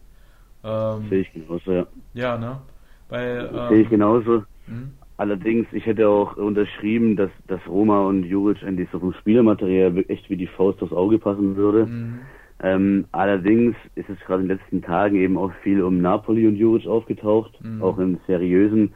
[0.64, 1.88] Ähm, Sehe ich genauso, ja.
[2.14, 2.62] Ja, ne?
[3.10, 4.44] Bei, ähm, Sehe ich genauso.
[4.68, 4.88] Mh?
[5.18, 10.30] Allerdings, ich hätte auch unterschrieben, dass, dass Roma und Juric eigentlich so vom Spielermaterial echt
[10.30, 11.86] wie die Faust aufs Auge passen würde.
[11.86, 12.20] Mhm.
[12.62, 16.56] Ähm, allerdings ist es gerade in den letzten Tagen eben auch viel um Napoli und
[16.56, 17.82] Juric aufgetaucht, mhm.
[17.82, 18.94] auch in seriösen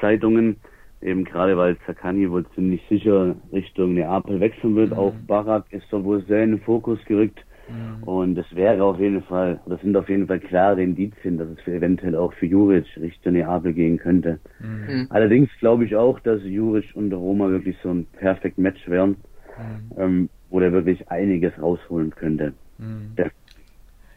[0.00, 0.56] Zeitungen.
[1.02, 4.90] Eben gerade weil Zakani wohl ziemlich sicher Richtung Neapel wechseln wird.
[4.90, 4.96] Mhm.
[4.96, 7.44] Auch Barak ist da wohl sehr in den Fokus gerückt.
[7.68, 8.02] Mhm.
[8.04, 11.66] Und es wäre auf jeden Fall, das sind auf jeden Fall klare Indizien, dass es
[11.66, 14.38] eventuell auch für Juric Richtung Neapel gehen könnte.
[14.60, 14.94] Mhm.
[14.94, 15.06] mhm.
[15.10, 19.96] Allerdings glaube ich auch, dass Juric und Roma wirklich so ein perfekt Match wären, mhm.
[19.96, 22.52] ähm, wo der wirklich einiges rausholen könnte.
[22.78, 23.14] Mhm.
[23.16, 23.26] Ja.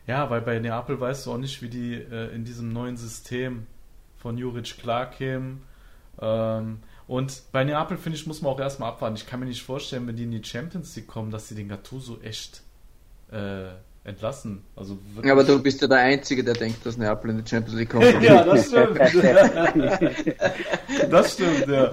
[0.07, 3.67] ja, weil bei Neapel weißt du auch nicht, wie die äh, in diesem neuen System
[4.17, 5.61] von Juric klarkämen.
[6.21, 9.15] Ähm, und bei Neapel, finde ich, muss man auch erstmal abwarten.
[9.15, 11.69] Ich kann mir nicht vorstellen, wenn die in die Champions League kommen, dass sie den
[11.69, 12.61] Gattuso echt
[13.31, 13.67] äh,
[14.03, 14.63] entlassen.
[14.75, 17.77] Also ja, aber du bist ja der Einzige, der denkt, dass Neapel in die Champions
[17.77, 18.05] League kommt.
[18.21, 18.99] ja, das stimmt.
[21.11, 21.91] das stimmt, ja.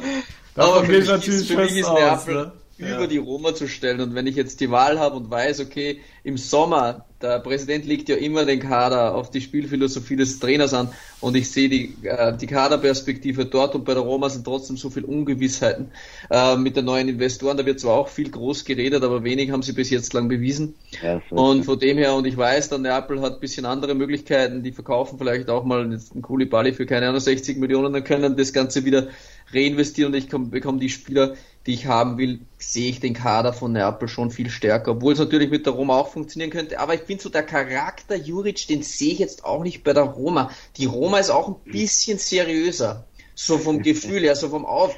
[0.54, 2.52] Davon aber für mich, natürlich für mich ist Neapel, ne?
[2.78, 3.06] Über ja.
[3.06, 4.00] die Roma zu stellen.
[4.00, 8.08] Und wenn ich jetzt die Wahl habe und weiß, okay, im Sommer, der Präsident legt
[8.08, 10.88] ja immer den Kader auf die Spielphilosophie des Trainers an
[11.20, 14.90] und ich sehe die, äh, die Kaderperspektive dort und bei der Roma sind trotzdem so
[14.90, 15.92] viele Ungewissheiten
[16.30, 17.56] äh, mit den neuen Investoren.
[17.56, 20.74] Da wird zwar auch viel groß geredet, aber wenig haben sie bis jetzt lang bewiesen.
[21.02, 24.62] Ja, und von dem her, und ich weiß, der Neapel hat ein bisschen andere Möglichkeiten,
[24.62, 28.52] die verkaufen vielleicht auch mal einen Koulibaly für keine Ahnung 60 Millionen, dann können das
[28.52, 29.08] Ganze wieder
[29.52, 31.34] reinvestieren und ich bekomme die Spieler,
[31.66, 35.18] die ich haben will, sehe ich den Kader von Neapel schon viel stärker, obwohl es
[35.18, 36.80] natürlich mit der Roma auch funktionieren könnte.
[36.80, 40.02] Aber ich finde so der Charakter Juric, den sehe ich jetzt auch nicht bei der
[40.02, 40.50] Roma.
[40.76, 43.04] Die Roma ist auch ein bisschen seriöser,
[43.34, 44.96] so vom Gefühl her, so vom Auf.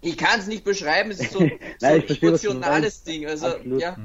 [0.00, 1.46] Ich kann es nicht beschreiben, es ist so, so
[1.80, 3.26] Nein, ein emotionales Ding.
[3.26, 3.80] Also Absolut.
[3.80, 3.96] ja,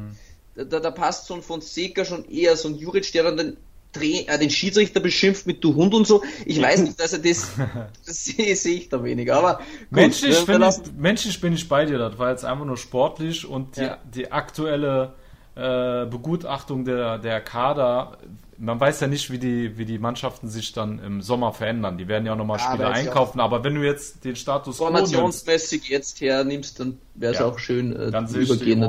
[0.55, 3.57] da, da passt so ein Fonseca schon eher, so ein Juric, der dann den
[3.95, 6.23] äh, den Schiedsrichter beschimpft mit du Hund und so.
[6.45, 7.51] Ich weiß nicht, dass er das,
[8.05, 9.37] das sehe seh ich da weniger.
[9.37, 11.97] Aber gut, menschlich, ne, ich, menschlich bin ich bei dir.
[11.97, 13.97] Das war jetzt einfach nur sportlich und die, ja.
[14.13, 15.13] die aktuelle
[15.55, 18.17] äh, Begutachtung der, der Kader.
[18.57, 21.97] Man weiß ja nicht, wie die, wie die Mannschaften sich dann im Sommer verändern.
[21.97, 23.39] Die werden ja auch nochmal ja, Spieler einkaufen.
[23.39, 27.45] Aber wenn du jetzt den Status formationsmäßig jetzt hernimmst, dann wäre es ja.
[27.47, 28.81] auch schön äh, dann übergehen.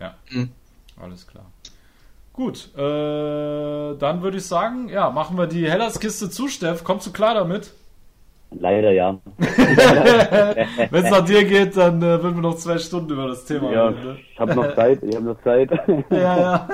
[0.00, 0.50] Ja, mhm.
[0.98, 1.44] alles klar.
[2.32, 6.84] Gut, äh, dann würde ich sagen, ja, machen wir die Hellas-Kiste zu, Steff.
[6.84, 7.72] Kommst du klar damit?
[8.52, 9.18] Leider ja.
[9.38, 13.70] Wenn es nach dir geht, dann äh, würden wir noch zwei Stunden über das Thema
[13.70, 14.04] ja, reden.
[14.04, 14.18] Ne?
[14.32, 15.70] Ich habe noch Zeit, ich habe noch Zeit.
[16.10, 16.68] ja, ja.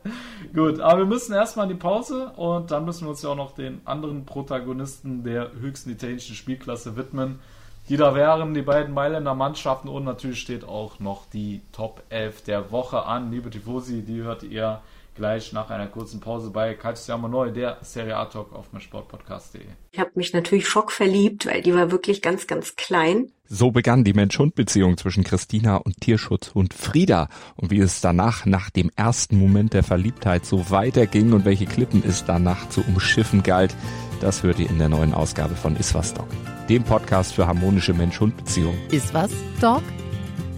[0.54, 3.36] Gut, aber wir müssen erstmal in die Pause und dann müssen wir uns ja auch
[3.36, 7.40] noch den anderen Protagonisten der höchsten italienischen Spielklasse widmen,
[7.88, 12.42] die da wären, die beiden Mailänder Mannschaften und natürlich steht auch noch die Top 11
[12.44, 13.32] der Woche an.
[13.32, 14.80] Liebe Tifosi, die hört ihr
[15.16, 19.62] gleich nach einer kurzen Pause bei Calciamo Neu, der Serie A Talk auf Sportpodcast.de.
[19.90, 23.32] Ich habe mich natürlich schockverliebt, weil die war wirklich ganz, ganz klein.
[23.48, 27.28] So begann die Mensch-Hund-Beziehung zwischen Christina und Tierschutz und Frieda.
[27.56, 32.02] Und wie es danach, nach dem ersten Moment der Verliebtheit, so weiterging und welche Klippen
[32.06, 33.74] es danach zu umschiffen galt,
[34.20, 36.28] das hört ihr in der neuen Ausgabe von Iswas Dog,
[36.68, 38.78] dem Podcast für harmonische Mensch-Hund-Beziehungen.
[38.90, 39.82] Iswas Dog?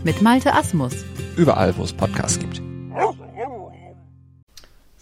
[0.05, 0.95] Mit Malte Asmus.
[1.37, 2.68] Überall, wo es Podcasts gibt.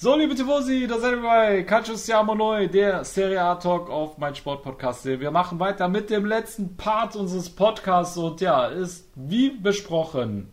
[0.07, 4.19] So, liebe Tifosi, da seid ihr bei Calcio Siamo Neu, der Serie A Talk auf
[4.19, 5.05] mein Sportpodcast.
[5.07, 10.53] Wir machen weiter mit dem letzten Part unseres Podcasts und ja, ist wie besprochen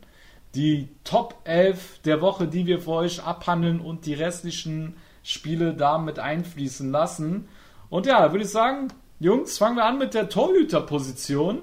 [0.56, 6.18] die Top 11 der Woche, die wir für euch abhandeln und die restlichen Spiele damit
[6.18, 7.47] einfließen lassen.
[7.91, 8.88] Und ja, würde ich sagen,
[9.20, 11.60] Jungs, fangen wir an mit der Torhüterposition.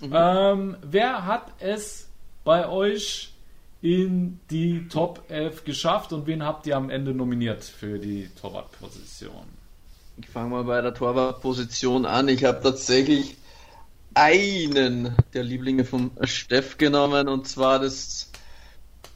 [0.00, 0.12] Mhm.
[0.12, 2.10] Ähm, wer hat es
[2.42, 3.37] bei euch
[3.80, 9.44] in die Top 11 geschafft und wen habt ihr am Ende nominiert für die Torwartposition?
[10.20, 12.28] Ich fange mal bei der Torwartposition an.
[12.28, 13.36] Ich habe tatsächlich
[14.14, 18.27] einen der Lieblinge vom Steff genommen und zwar das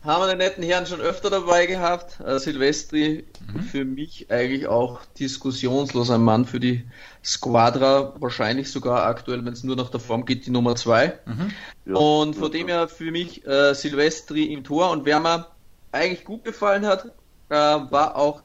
[0.05, 2.21] haben wir den netten Herrn schon öfter dabei gehabt.
[2.21, 3.61] Äh, Silvestri mhm.
[3.61, 6.85] für mich eigentlich auch diskussionslos ein Mann für die
[7.25, 11.19] Squadra, wahrscheinlich sogar aktuell, wenn es nur nach der Form geht, die Nummer 2.
[11.25, 11.51] Mhm.
[11.87, 11.95] Ja.
[11.95, 15.47] Und von dem her für mich äh, Silvestri im Tor und wer mir
[15.93, 17.07] eigentlich gut gefallen hat,
[17.49, 18.43] äh, war auch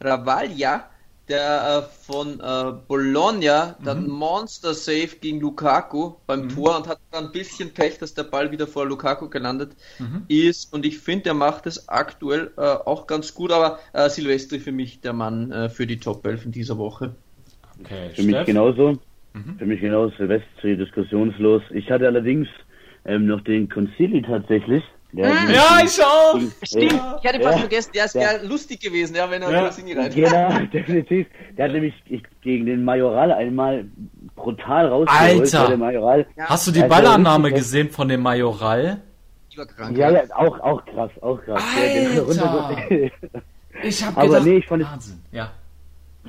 [0.00, 0.87] Ravaglia
[1.28, 3.84] der äh, von äh, Bologna, mhm.
[3.84, 6.48] dann Monster Save gegen Lukaku beim mhm.
[6.50, 10.24] Tor und hat dann ein bisschen Pech, dass der Ball wieder vor Lukaku gelandet mhm.
[10.28, 10.72] ist.
[10.72, 14.72] Und ich finde, er macht es aktuell äh, auch ganz gut, aber äh, Silvestri für
[14.72, 17.14] mich der Mann äh, für die Top 11 in dieser Woche.
[17.80, 18.26] Okay, für Steff?
[18.26, 18.98] mich genauso.
[19.58, 21.62] Für mich genauso Silvestri, diskussionslos.
[21.70, 22.48] Ich hatte allerdings
[23.04, 24.82] ähm, noch den Concili tatsächlich.
[25.12, 25.50] Der Ah.
[25.50, 26.38] Ja, ich auch!
[26.62, 27.18] Stimmt, Ja.
[27.22, 27.60] ich hatte fast Ja.
[27.60, 28.20] vergessen, der ist Ja.
[28.20, 29.56] ja lustig gewesen, ja, wenn er Ja.
[29.60, 29.66] ja.
[29.66, 30.10] Rossini rein.
[30.14, 31.26] Genau, definitiv.
[31.56, 33.86] Der hat nämlich ich, gegen den Majoral einmal
[34.36, 35.54] brutal rausgeholt.
[35.54, 36.26] Alter!
[36.40, 39.00] Hast du die Also, Ballannahme gesehen von dem Majoral?
[39.94, 41.62] Ja, ja, auch, auch krass, auch krass.
[41.76, 43.10] Alter!
[43.82, 45.20] Ich hab Aber gedacht, nee, ich fand es Wahnsinn.
[45.32, 45.50] Ja,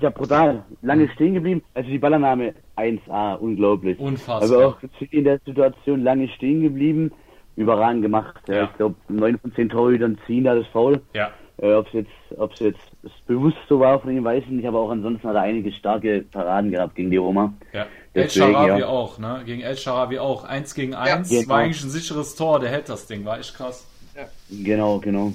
[0.02, 0.64] ja brutal.
[0.82, 1.64] Lange stehen geblieben.
[1.74, 4.00] Also die Ballannahme 1A, unglaublich.
[4.00, 4.58] unfassbar.
[4.60, 4.78] Aber auch
[5.12, 7.12] in der Situation lange stehen geblieben.
[7.56, 8.36] Überragend gemacht.
[8.48, 8.56] Ja.
[8.56, 8.64] Ja.
[8.66, 11.02] Ich glaube, neun von zehn Torhütern ziehen da das Foul.
[11.14, 11.32] ja.
[11.62, 12.80] Äh, ob es jetzt, ob es jetzt
[13.28, 16.22] bewusst so war von ihm, weiß ich nicht, aber auch ansonsten hat er einige starke
[16.32, 17.54] Paraden gehabt gegen die Roma.
[17.74, 17.86] Ja.
[18.14, 18.88] El Sharawi ja.
[18.88, 19.42] auch, ne?
[19.46, 20.46] Gegen El Sharawi auch.
[20.46, 21.30] Eins gegen eins.
[21.30, 21.50] genau.
[21.50, 22.62] War eigentlich ein sicheres Tor.
[22.62, 23.26] Der hält das Ding.
[23.26, 23.86] War echt krass.
[24.50, 25.34] Genau, genau.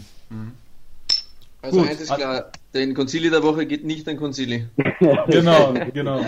[1.65, 1.89] Also Gut.
[1.89, 4.67] eins ist klar, den Concili der Woche geht nicht an Concili.
[5.29, 6.21] Genau, genau.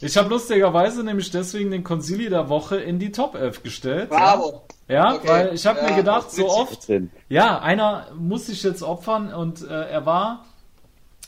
[0.00, 4.08] Ich habe lustigerweise nämlich deswegen den Concili der Woche in die Top 11 gestellt.
[4.08, 4.62] Bravo!
[4.88, 5.28] Ja, Okay.
[5.28, 6.88] weil ich habe Ja, mir gedacht, so oft,
[7.28, 10.46] ja, einer muss sich jetzt opfern und äh, er war,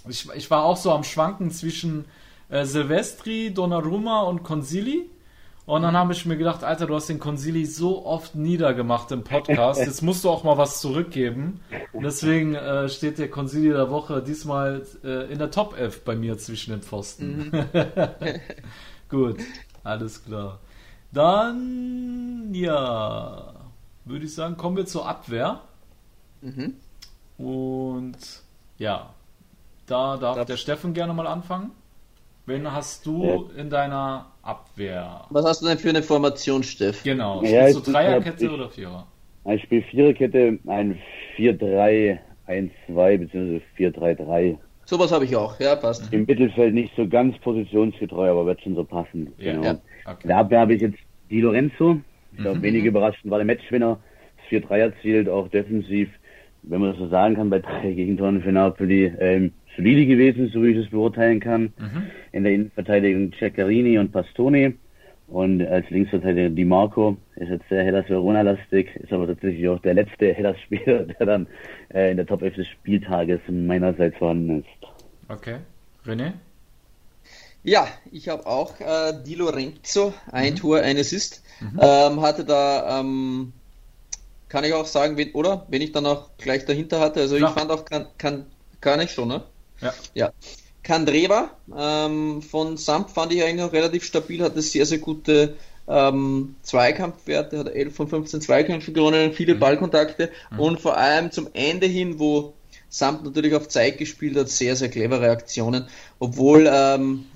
[0.09, 2.07] ich, ich war auch so am Schwanken zwischen
[2.49, 5.11] äh, Silvestri, Donnarumma und Consili.
[5.71, 9.23] Und dann habe ich mir gedacht, Alter, du hast den Consili so oft niedergemacht im
[9.23, 11.61] Podcast, jetzt musst du auch mal was zurückgeben.
[11.93, 16.17] Und deswegen äh, steht der Consili der Woche diesmal äh, in der Top 11 bei
[16.17, 17.53] mir zwischen den Pfosten.
[19.09, 19.37] Gut,
[19.85, 20.59] alles klar.
[21.13, 23.55] Dann, ja,
[24.05, 25.61] würde ich sagen, kommen wir zur Abwehr.
[26.41, 26.75] Mhm.
[27.39, 28.19] Und
[28.77, 29.11] ja,
[29.87, 31.71] da darf Darf- der Steffen gerne mal anfangen.
[32.51, 35.21] Wen hast du in deiner Abwehr?
[35.31, 37.05] Was hast du denn für eine Formation, Steff?
[37.05, 39.07] Genau, Ja, spielst du ich- ich Dreierkette ich- oder Vierer?
[39.45, 40.99] Ich spiele Viererkette, ein
[41.37, 43.61] 4-3-1-2 bzw.
[43.77, 44.59] 4-3-3.
[44.85, 46.13] Sowas habe ich auch, ja, passt.
[46.13, 49.33] Im Mittelfeld nicht so ganz positionsgetreu, aber wird schon so passen.
[49.39, 49.65] Ja, genau.
[49.65, 49.71] ja.
[49.71, 50.27] In Okay.
[50.27, 50.99] der Abwehr habe ich jetzt
[51.31, 52.01] Di Lorenzo.
[52.33, 52.63] Ich glaube, Mhm.
[52.63, 54.01] wenig überraschend war der Matchwinner.
[54.39, 56.09] Das 4-3 erzielt, auch defensiv,
[56.65, 60.63] wenn man das so sagen kann, bei drei Gegentoren für Napoli, ähm, solide gewesen, so
[60.63, 61.73] wie ich es beurteilen kann.
[61.79, 62.03] Mhm.
[62.33, 64.75] In der Innenverteidigung Ceccarini und Pastoni.
[65.31, 69.95] Und als Linksverteidiger Di Marco ist jetzt sehr Hellas Verona-lastig, ist aber tatsächlich auch der
[69.95, 71.47] letzte Hellas-Spieler, der dann
[71.95, 74.89] äh, in der Top 11 des Spieltages meinerseits vorhanden ist.
[75.29, 75.59] Okay.
[76.05, 76.33] René?
[77.63, 81.45] Ja, ich habe auch äh, Di Lorenzo, ein Tor, ein Assist.
[81.79, 83.53] Ähm, hatte da, ähm,
[84.49, 85.67] kann ich auch sagen, wen, oder?
[85.69, 87.21] Wenn ich dann auch gleich dahinter hatte.
[87.21, 87.51] Also Klar.
[87.51, 88.47] ich fand auch, kann, kann,
[88.81, 89.45] kann ich schon, ne?
[89.81, 89.95] Ja.
[90.15, 90.33] Ja.
[90.83, 95.57] Kandreva ähm, von Samp fand ich eigentlich noch relativ stabil, hatte sehr, sehr gute
[95.87, 101.87] ähm, Zweikampfwerte, hat 11 von 15 Zweikämpfen gewonnen, viele Ballkontakte und vor allem zum Ende
[101.87, 102.55] hin, wo
[102.89, 105.87] Samp natürlich auf Zeit gespielt hat, sehr, sehr clevere Aktionen,
[106.19, 107.27] obwohl ähm,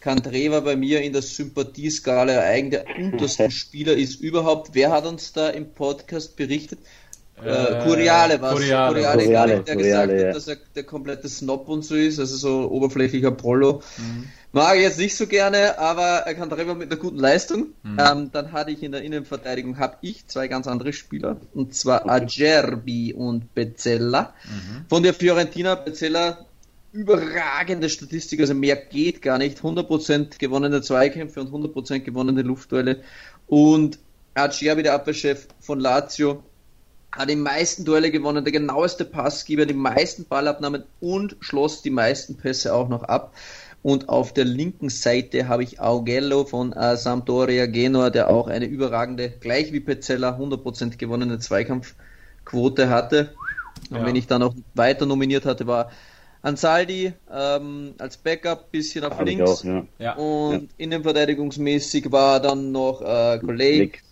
[0.00, 4.70] Kandreva bei mir in der Sympathieskala eigentlich der unterste Spieler ist überhaupt.
[4.72, 6.80] Wer hat uns da im Podcast berichtet?
[7.44, 8.94] Äh, Curiale war Curiale.
[8.94, 10.28] Curiale, Curiale, der Curiale, gesagt ja.
[10.28, 13.82] hat, dass er der komplette Snob und so ist, also so oberflächlicher Prollo.
[14.52, 17.68] Mag ich jetzt nicht so gerne, aber er kann drüber mit einer guten Leistung.
[17.84, 22.08] Ähm, dann hatte ich in der Innenverteidigung habe ich zwei ganz andere Spieler, und zwar
[22.08, 24.34] Acerbi und Bezzella.
[24.88, 26.46] Von der Fiorentina Bezzella
[26.92, 29.60] überragende Statistik, also mehr geht gar nicht.
[29.60, 33.00] 100% gewonnene Zweikämpfe und 100% gewonnene Luftduelle.
[33.46, 33.98] Und
[34.34, 36.42] Acerbi, der Abwehrchef von Lazio,
[37.12, 42.36] hat die meisten Duelle gewonnen, der genaueste Passgeber, die meisten Ballabnahmen und schloss die meisten
[42.36, 43.34] Pässe auch noch ab.
[43.82, 48.66] Und auf der linken Seite habe ich Augello von äh, Sampdoria Genua, der auch eine
[48.66, 53.30] überragende, gleich wie Pezzella, 100% gewonnene Zweikampfquote hatte.
[53.90, 54.06] Und Ja.
[54.06, 55.90] wenn ich dann noch weiter nominiert hatte, war
[56.42, 59.50] Ansaldi ähm, als Backup, bisschen auf Hab links.
[59.50, 59.86] auch, ja.
[59.98, 60.12] Ja.
[60.14, 64.02] Und innenverteidigungsmäßig war dann noch äh, Kolleg, Blick.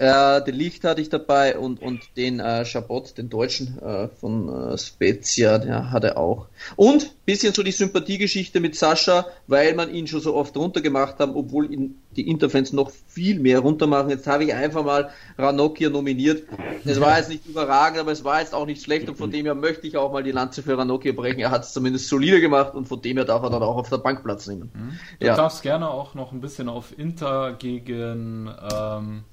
[0.00, 4.48] Äh, den Licht hatte ich dabei und, und den äh, Chabot, den Deutschen äh, von
[4.48, 6.46] äh, Spezia, der hatte auch.
[6.76, 11.36] Und bisschen so die Sympathiegeschichte mit Sascha, weil man ihn schon so oft runtergemacht haben,
[11.36, 14.08] obwohl ihn die Interfans noch viel mehr runtermachen.
[14.08, 16.44] Jetzt habe ich einfach mal Ranocchia nominiert.
[16.86, 19.44] Es war jetzt nicht überragend, aber es war jetzt auch nicht schlecht und von dem
[19.44, 21.40] her möchte ich auch mal die Lanze für Ranocchia brechen.
[21.40, 23.90] Er hat es zumindest solide gemacht und von dem her darf er dann auch auf
[23.90, 24.98] der Bank Platz nehmen.
[25.20, 25.36] Du Ja.
[25.36, 29.24] darfst gerne auch noch ein bisschen auf Inter gegen ähm,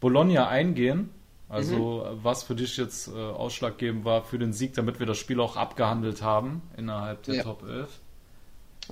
[0.00, 1.10] Bologna eingehen.
[1.50, 5.40] Also was für dich jetzt äh, ausschlaggebend war für den Sieg, damit wir das Spiel
[5.40, 7.42] auch abgehandelt haben innerhalb der Ja.
[7.42, 7.88] Top 11.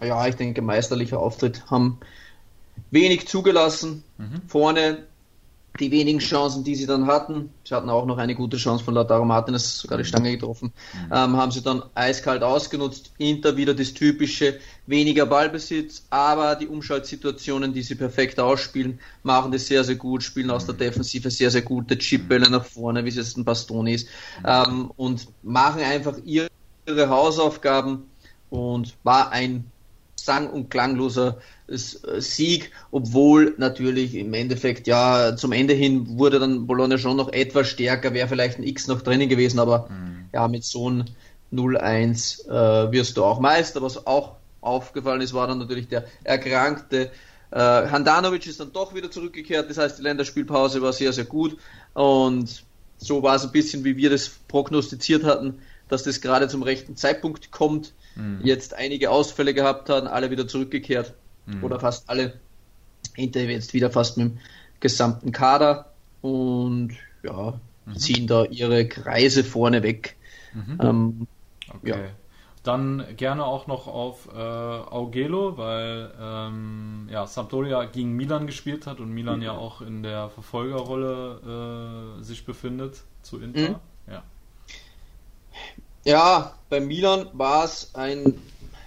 [0.03, 1.99] Ja, ich denke, meisterlicher Auftritt haben
[2.91, 4.05] wenig zugelassen.
[4.49, 5.05] Vorne
[5.79, 8.95] die wenigen Chancen, die sie dann hatten, sie hatten auch noch eine gute Chance von
[8.95, 11.13] Lautaro Martinez, sogar die Stange getroffen, mhm.
[11.13, 13.13] ähm, haben sie dann eiskalt ausgenutzt.
[13.19, 19.67] Inter wieder das typische, weniger Ballbesitz, aber die Umschaltsituationen, die sie perfekt ausspielen, machen das
[19.67, 20.79] sehr, sehr gut, spielen aus der mhm.
[20.79, 24.09] Defensive sehr, sehr gute Chipbälle nach vorne, wie es jetzt ein Bastoni ist,
[24.41, 24.45] mhm.
[24.47, 26.49] ähm, und machen einfach ihre
[27.09, 28.05] Hausaufgaben
[28.51, 29.71] und war ein
[30.27, 36.67] sang- und klangloser äh, Sieg, obwohl natürlich im Endeffekt, ja, zum Ende hin wurde dann
[36.67, 40.29] Bologna schon noch etwas stärker, wäre vielleicht ein X noch drinnen gewesen, aber mhm.
[40.35, 41.05] ja, mit so einem
[41.53, 43.81] 0-1 äh, wirst du auch Meister.
[43.81, 47.11] Was auch aufgefallen ist, war dann natürlich der erkrankte
[47.51, 51.57] äh, Handanovic ist dann doch wieder zurückgekehrt, das heißt, die Länderspielpause war sehr, sehr gut
[51.95, 52.65] und
[52.99, 55.59] so war es ein bisschen, wie wir das prognostiziert hatten,
[55.89, 58.41] dass das gerade zum rechten Zeitpunkt kommt mhm.
[58.43, 61.15] jetzt einige Ausfälle gehabt haben, alle wieder zurückgekehrt
[61.47, 61.63] mhm.
[61.63, 62.41] oder fast alle.
[63.15, 64.39] Inter jetzt wieder fast mit dem
[64.81, 66.93] gesamten Kader und
[67.23, 67.97] ja, mhm.
[67.97, 70.17] ziehen da ihre Kreise vorne weg.
[70.53, 70.79] Mhm.
[70.83, 71.27] Ähm,
[71.73, 71.91] okay.
[71.91, 71.97] Ja.
[72.63, 78.99] Dann gerne auch noch auf äh, Augelo, weil ähm, ja, Sampdoria gegen Milan gespielt hat
[78.99, 83.81] und Milan ja auch in der Verfolgerrolle äh, sich befindet zu Inter.
[86.07, 86.13] Ja.
[86.13, 88.41] Ja, bei Milan war es ein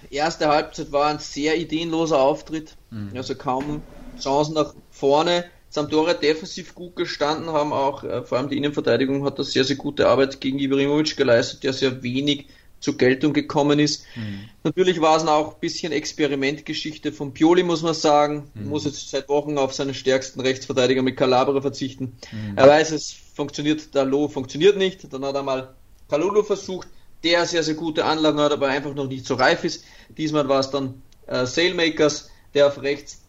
[0.10, 2.76] erste Halbzeit war ein sehr ideenloser Auftritt.
[2.92, 3.12] Mhm.
[3.16, 3.82] Also kaum
[4.20, 5.46] Chancen nach vorne.
[5.72, 9.76] Sampdoria defensiv gut gestanden, haben auch, äh, vor allem die Innenverteidigung hat da sehr, sehr
[9.76, 12.48] gute Arbeit gegen Ibrahimovic geleistet, der sehr wenig
[12.80, 14.04] zur Geltung gekommen ist.
[14.16, 14.50] Mhm.
[14.64, 18.50] Natürlich war es auch ein bisschen Experimentgeschichte von Pioli, muss man sagen.
[18.56, 18.70] Mhm.
[18.70, 22.18] Muss jetzt seit Wochen auf seinen stärksten Rechtsverteidiger mit Calabria verzichten.
[22.32, 22.58] Mhm.
[22.58, 25.14] Er weiß, es funktioniert, der Loh funktioniert nicht.
[25.14, 25.76] Dann hat er mal
[26.08, 26.88] Kalulu versucht
[27.24, 29.84] der sehr, sehr gute Anlagen hat, aber einfach noch nicht so reif ist.
[30.10, 33.22] Diesmal war es dann äh, Sailmakers, der auf rechts.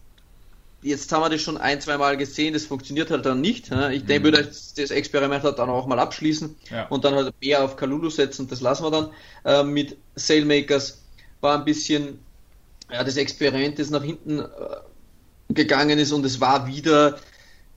[0.83, 3.69] Jetzt haben wir das schon ein, zwei Mal gesehen, das funktioniert halt dann nicht.
[3.69, 3.93] Ne?
[3.93, 4.07] Ich mhm.
[4.07, 6.87] denke, würde das Experiment halt dann auch mal abschließen ja.
[6.87, 9.11] und dann halt mehr auf Kalulu setzen, das lassen wir dann.
[9.45, 11.03] Äh, mit Sailmakers
[11.41, 12.19] war ein bisschen
[12.91, 14.45] ja, das Experiment, das nach hinten äh,
[15.49, 17.19] gegangen ist und es war wieder,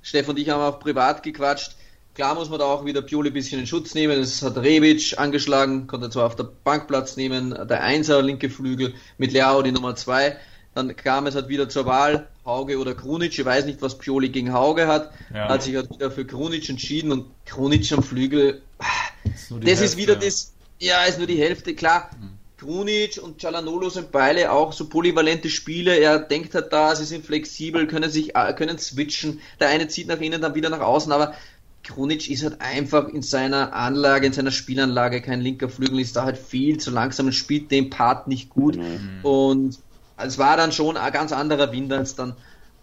[0.02, 1.76] Stefan und ich haben auch privat gequatscht,
[2.14, 4.20] Klar muss man da auch wieder Pioli ein bisschen in Schutz nehmen.
[4.20, 8.94] Es hat Rebic angeschlagen, konnte zwar auf der Bank Platz nehmen, der Einser, linke Flügel,
[9.18, 10.36] mit Leao die Nummer zwei.
[10.74, 13.36] Dann kam es halt wieder zur Wahl, Hauge oder Krunic.
[13.36, 15.10] Ich weiß nicht, was Pioli gegen Hauge hat.
[15.32, 15.48] Ja.
[15.48, 18.62] Hat sich halt wieder für Krunic entschieden und Krunic am Flügel,
[19.24, 22.10] ist das Hälfte, ist wieder das, ja, ist nur die Hälfte, klar.
[22.20, 22.38] Mhm.
[22.56, 25.96] Krunic und Cialanolo sind beide auch so polyvalente Spiele.
[25.96, 29.40] Er denkt halt da, sie sind flexibel, können sich, äh, können switchen.
[29.60, 31.34] Der eine zieht nach innen, dann wieder nach außen, aber
[31.84, 36.24] Krunic ist halt einfach in seiner Anlage, in seiner Spielanlage kein linker Flügel, ist da
[36.24, 38.76] halt viel zu langsam und spielt den Part nicht gut.
[38.76, 39.20] Mhm.
[39.22, 39.78] Und
[40.16, 42.34] es war dann schon ein ganz anderer Wind, als dann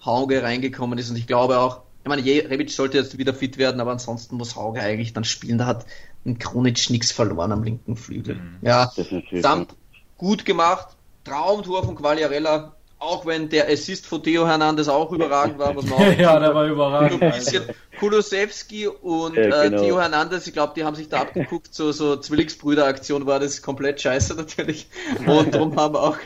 [0.06, 1.10] Hauge reingekommen ist.
[1.10, 4.56] Und ich glaube auch, ich meine, Rebic sollte jetzt wieder fit werden, aber ansonsten muss
[4.56, 5.58] Hauge eigentlich dann spielen.
[5.58, 5.86] Da hat
[6.26, 8.36] ein Krunic nichts verloren am linken Flügel.
[8.36, 8.58] Mhm.
[8.62, 8.92] Ja,
[9.42, 9.76] samt
[10.18, 10.96] gut gemacht.
[11.24, 15.94] Traumtor von Quagliarella, auch wenn der Assist von Theo Hernandez auch überragend war, was man
[16.00, 17.22] auch Ja, der war überragend.
[17.22, 17.64] ein bisschen
[18.00, 19.82] Kulosewski und ja, genau.
[19.82, 23.62] äh, Theo Hernandez, ich glaube, die haben sich da abgeguckt, so, so Zwillingsbrüder-Aktion war das
[23.64, 24.88] komplett scheiße natürlich.
[25.26, 26.18] Und darum haben auch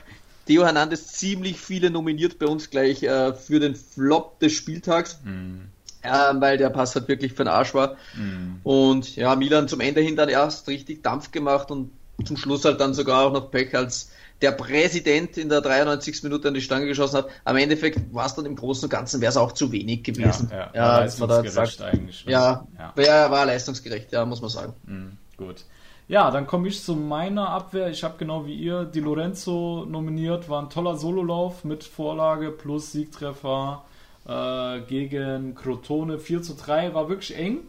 [0.48, 5.20] Theo Hernandez ziemlich viele nominiert bei uns gleich äh, für den Flop des Spieltags.
[5.24, 5.70] Mhm.
[6.04, 7.96] Ja, weil der Pass halt wirklich für den Arsch war.
[8.16, 8.60] Mhm.
[8.64, 11.90] Und ja, Milan zum Ende hin dann erst richtig Dampf gemacht und
[12.26, 14.12] zum Schluss halt dann sogar auch noch Pech als
[14.42, 16.24] der Präsident in der 93.
[16.24, 17.28] Minute an die Stange geschossen hat.
[17.46, 20.50] Am Endeffekt war es dann im Großen und Ganzen wäre es auch zu wenig gewesen.
[20.52, 22.26] Ja, ja, ja leistungsgerecht eigentlich.
[22.26, 22.32] Ne?
[22.32, 22.94] Ja, ja.
[22.96, 24.74] War, war leistungsgerecht, ja, muss man sagen.
[24.86, 25.64] Mhm, gut.
[26.08, 27.90] Ja, dann komme ich zu meiner Abwehr.
[27.90, 30.50] Ich habe genau wie ihr Di Lorenzo nominiert.
[30.50, 33.84] War ein toller Sololauf mit Vorlage plus Siegtreffer
[34.28, 36.94] äh, gegen Crotone 4 zu 3.
[36.94, 37.62] War wirklich eng.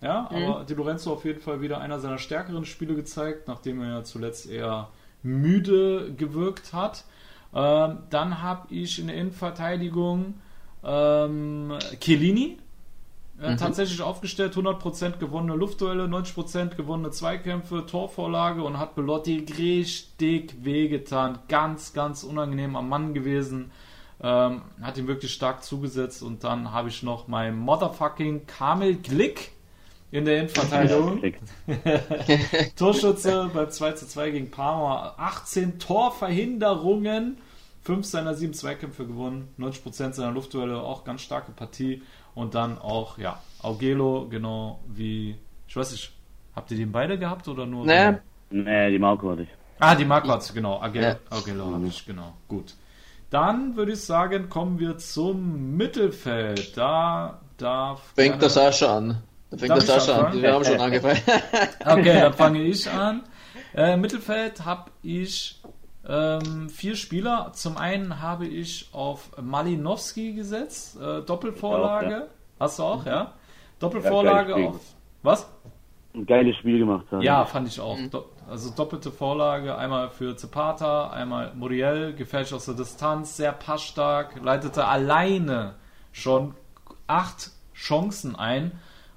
[0.00, 0.36] Ja, mhm.
[0.36, 4.04] aber Di Lorenzo auf jeden Fall wieder einer seiner stärkeren Spiele gezeigt, nachdem er ja
[4.04, 4.88] zuletzt eher
[5.22, 7.04] müde gewirkt hat.
[7.54, 10.34] Ähm, dann habe ich in der Innenverteidigung
[10.84, 12.58] ähm, Chiellini
[13.40, 13.56] äh, mhm.
[13.56, 21.38] tatsächlich aufgestellt, 100% gewonnene Luftduelle, 90% gewonnene Zweikämpfe, Torvorlage und hat Belotti richtig wehgetan.
[21.48, 23.70] Ganz, ganz unangenehm am Mann gewesen.
[24.22, 29.50] Ähm, hat ihm wirklich stark zugesetzt und dann habe ich noch mein Motherfucking Kamel Glick
[30.12, 31.22] in der Innenverteidigung.
[32.76, 35.14] Torschütze beim 2 zu 2 gegen Parma.
[35.16, 37.38] 18 Torverhinderungen.
[37.82, 39.48] 5 seiner 7 Zweikämpfe gewonnen.
[39.58, 40.80] 90% seiner Luftduelle.
[40.80, 42.02] Auch ganz starke Partie.
[42.34, 45.36] Und dann auch, ja, Augelo, genau wie,
[45.66, 46.12] ich weiß nicht,
[46.54, 47.84] habt ihr den beide gehabt oder nur?
[47.86, 48.18] Nee.
[48.50, 49.48] Nee, die Marco hatte ich.
[49.78, 50.80] Ah, die Marco hat genau.
[50.80, 51.16] Agelo, ja.
[51.30, 52.34] Augelo habe ich, genau.
[52.48, 52.74] Gut.
[53.30, 56.76] Dann würde ich sagen, kommen wir zum Mittelfeld.
[56.76, 58.12] Da darf.
[58.14, 59.22] Fängt der Sascha an.
[59.52, 60.42] Da fängt Darf der ich Sascha an.
[60.42, 61.20] Wir haben schon angefangen.
[61.84, 63.22] Okay, dann fange ich an.
[63.74, 65.60] Äh, Im Mittelfeld habe ich
[66.08, 67.50] ähm, vier Spieler.
[67.52, 72.06] Zum einen habe ich auf Malinowski gesetzt, äh, Doppelvorlage.
[72.06, 72.26] Auch, ja.
[72.60, 73.12] Hast du auch, ja?
[73.12, 73.32] Ja,
[73.78, 74.80] Doppelvorlage geiles auf.
[75.22, 75.50] Was?
[76.14, 77.20] Ein geiles Spiel gemacht haben.
[77.20, 77.98] Ja, fand ich auch.
[78.10, 84.42] Do also doppelte Vorlage, einmal für Zapata, einmal Muriel, gefährlich aus der Distanz, sehr passstark,
[84.42, 85.74] leitete alleine
[86.10, 86.54] schon
[87.06, 88.72] acht Chancen ein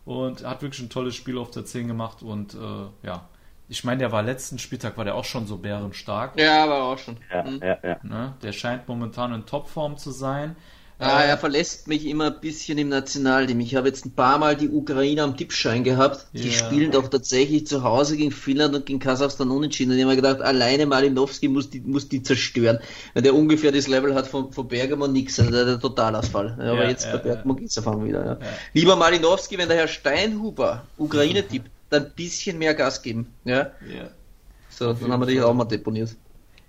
[0.06, 3.28] und hat wirklich ein tolles Spiel auf der 10 gemacht und äh, ja,
[3.68, 6.40] ich meine, der war letzten Spieltag, war der auch schon so bärenstark.
[6.40, 7.18] Ja, war auch schon.
[7.34, 7.60] Ja, Mhm.
[7.64, 7.98] ja, ja.
[8.04, 8.34] Ne?
[8.44, 10.56] Der scheint momentan in Topform zu sein.
[10.98, 13.60] Ah, er verlässt mich immer ein bisschen im Nationalteam.
[13.60, 16.28] Ich habe jetzt ein paar Mal die Ukrainer am Tippschein gehabt.
[16.32, 16.54] Die Ja.
[16.54, 19.92] spielen doch tatsächlich zu Hause gegen Finnland und gegen Kasachstan unentschieden.
[19.92, 22.80] Und ich habe mir gedacht, alleine Malinowski muss die, muss die zerstören.
[23.14, 25.38] Weil der ungefähr das Level hat von, von Bergamo nix.
[25.38, 26.54] Also der, der Totalausfall.
[26.54, 28.26] Aber Ja, jetzt ja, bei Bergamo geht's auf einmal wieder.
[28.26, 28.32] Ja.
[28.34, 28.38] Ja.
[28.74, 33.34] Lieber Malinowski, wenn der Herr Steinhuber Ukraine tippt, dann ein bisschen mehr Gas geben.
[33.44, 33.72] Ja.
[33.86, 34.10] ja.
[34.70, 36.16] So, dann haben wir dich auch mal deponiert.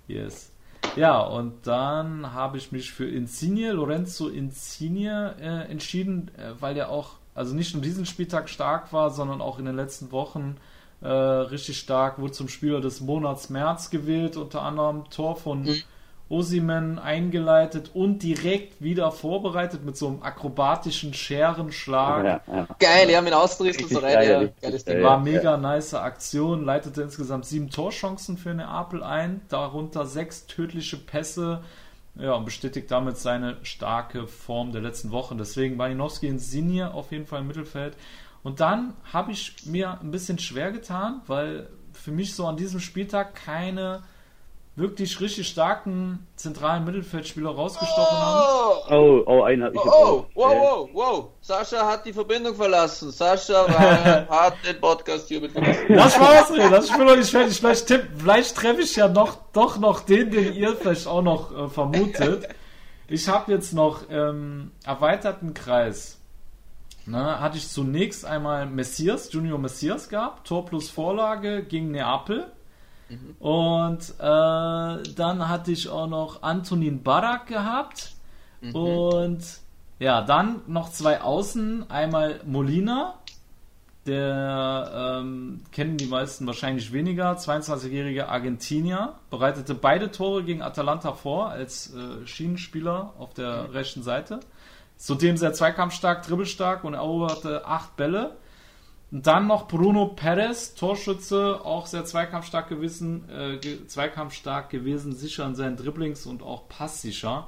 [0.08, 0.50] Yes.
[0.94, 6.90] Ja, und dann habe ich mich für Insigne, Lorenzo Insigne äh, entschieden, äh, weil der
[6.90, 10.56] auch, also nicht nur diesen Spieltag stark war, sondern auch in den letzten Wochen
[11.02, 15.82] äh, richtig stark, wurde zum Spieler des Monats März gewählt, unter anderem Tor von Mhm.
[16.28, 22.24] Osimen eingeleitet und direkt wieder vorbereitet mit so einem akrobatischen Scherenschlag.
[22.24, 22.66] Ja, ja.
[22.80, 24.52] Geil, ja, mit Ausdrüsseln Richtig so rein.
[24.60, 25.02] Ja.
[25.02, 30.96] War Ja, mega nice Aktion, leitete insgesamt sieben Torchancen für Neapel ein, darunter sechs tödliche
[30.96, 31.62] Pässe.
[32.16, 35.38] Ja, und bestätigt damit seine starke Form der letzten Wochen.
[35.38, 37.94] Deswegen Malinowski in Sinje auf jeden Fall im Mittelfeld.
[38.42, 42.80] Und dann habe ich mir ein bisschen schwer getan, weil für mich so an diesem
[42.80, 44.02] Spieltag keine
[44.76, 48.40] wirklich richtig starken zentralen Mittelfeldspieler rausgestochen haben.
[48.90, 49.72] Oh, Oh, oh, einer.
[49.72, 51.28] Ich oh, oh, auch, wow, wow, wow.
[51.40, 53.10] Sascha hat die Verbindung verlassen.
[53.10, 53.66] Sascha
[54.28, 55.86] hat den Podcast hier mit verlassen.
[55.88, 57.58] Lass mal ausreden, lass ich will noch nicht fertig.
[57.58, 61.56] Vielleicht, tipp, vielleicht treffe ich ja noch, doch noch den, den ihr vielleicht auch noch
[61.56, 62.48] äh, vermutet.
[63.08, 66.18] Ich habe jetzt noch ähm, erweiterten Kreis.
[67.06, 72.50] Ne, hatte ich zunächst einmal Messias, Junior Messias gehabt, Tor plus Vorlage gegen Neapel.
[73.38, 78.12] Und äh, dann hatte ich auch noch Antonin Barak gehabt.
[78.72, 79.42] Und
[79.98, 81.90] ja, dann noch zwei Außen.
[81.90, 83.14] Einmal Molina,
[84.06, 87.32] der ähm, kennen die meisten wahrscheinlich weniger.
[87.32, 94.40] 22-jähriger Argentinier, bereitete beide Tore gegen Atalanta vor als äh, Schienenspieler auf der rechten Seite.
[94.96, 98.36] Zudem sehr zweikampfstark, dribbelstark und eroberte acht Bälle.
[99.12, 105.54] Und dann noch Bruno Perez, Torschütze, auch sehr zweikampfstark gewesen, äh, zweikampfstark gewesen, sicher in
[105.54, 107.46] seinen Dribblings und auch passsicher.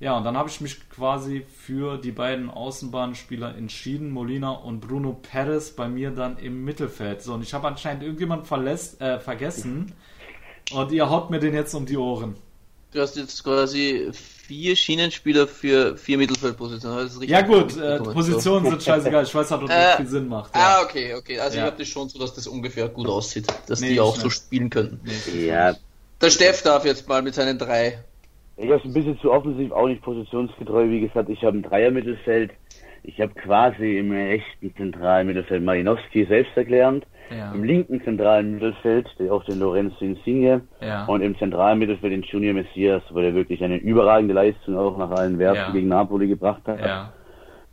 [0.00, 5.12] Ja, und dann habe ich mich quasi für die beiden Außenbahnspieler entschieden, Molina und Bruno
[5.14, 7.22] Perez, bei mir dann im Mittelfeld.
[7.22, 9.92] So, und ich habe anscheinend irgendjemand verlässt, äh, vergessen.
[10.72, 12.36] Und ihr haut mir den jetzt um die Ohren.
[12.92, 17.06] Du hast jetzt quasi vier Schienenspieler für vier Mittelfeldpositionen.
[17.06, 17.98] Richtig Ja gut, äh?
[17.98, 18.70] Positionen So.
[18.70, 19.24] sind scheißegal.
[19.24, 20.50] Ich weiß halt, ob das Äh, viel Sinn macht.
[20.54, 21.38] Ah, okay, okay.
[21.38, 21.64] Also Ja.
[21.64, 24.20] ich habe das schon so, dass das ungefähr gut aussieht, dass Nee, die auch ich
[24.22, 24.36] so nicht.
[24.36, 25.00] spielen könnten.
[25.38, 25.76] Ja,
[26.20, 28.02] Der Steff darf jetzt mal mit seinen drei.
[28.56, 30.88] ich habe ein bisschen zu offensiv, auch nicht positionsgetreu.
[30.88, 32.52] Wie gesagt, ich habe ein Dreier-Mittelfeld.
[33.08, 37.06] Ich habe quasi im rechten zentralen Mittelfeld Malinowski selbsterklärend.
[37.30, 37.52] Ja.
[37.52, 40.60] Im linken zentralen Mittelfeld der auch den Lorenzo Insigne.
[40.82, 41.06] Ja.
[41.06, 45.10] Und im zentralen Mittelfeld den Junior Messias, weil er wirklich eine überragende Leistung auch nach
[45.10, 45.70] allen Werten Ja.
[45.70, 46.80] gegen Napoli gebracht hat.
[46.80, 47.12] Ja.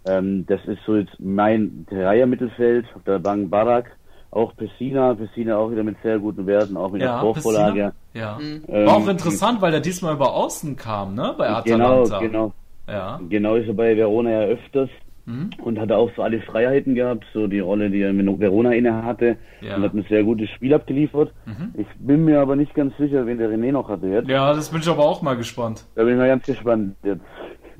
[0.07, 2.85] Ähm, das ist so jetzt mein Dreier-Mittelfeld.
[2.95, 3.91] Auf der Bank Barak,
[4.31, 5.15] auch Pessina.
[5.15, 7.91] Pessina auch wieder mit sehr guten Werten, auch mit der Ja, Torvorlage.
[8.14, 8.38] Ja.
[8.41, 11.34] Ähm, War auch interessant, weil der diesmal über Außen kam, ne?
[11.38, 12.19] Bei Genau, Atalanta.
[12.19, 12.53] genau.
[12.88, 13.19] Ja.
[13.30, 14.89] Genau ist er bei Verona ja öfters.
[15.26, 15.49] Mhm.
[15.64, 19.03] Und hat auch so alle Freiheiten gehabt, so die Rolle, die er in Verona inne
[19.03, 19.38] hatte.
[19.61, 19.76] Ja.
[19.76, 21.34] Und hat ein sehr gutes Spiel abgeliefert.
[21.45, 21.73] Mhm.
[21.77, 24.30] Ich bin mir aber nicht ganz sicher, wen der René noch hatte jetzt.
[24.30, 25.85] Ja, das bin ich aber auch mal gespannt.
[25.95, 27.23] Da bin ich mal ganz gespannt jetzt.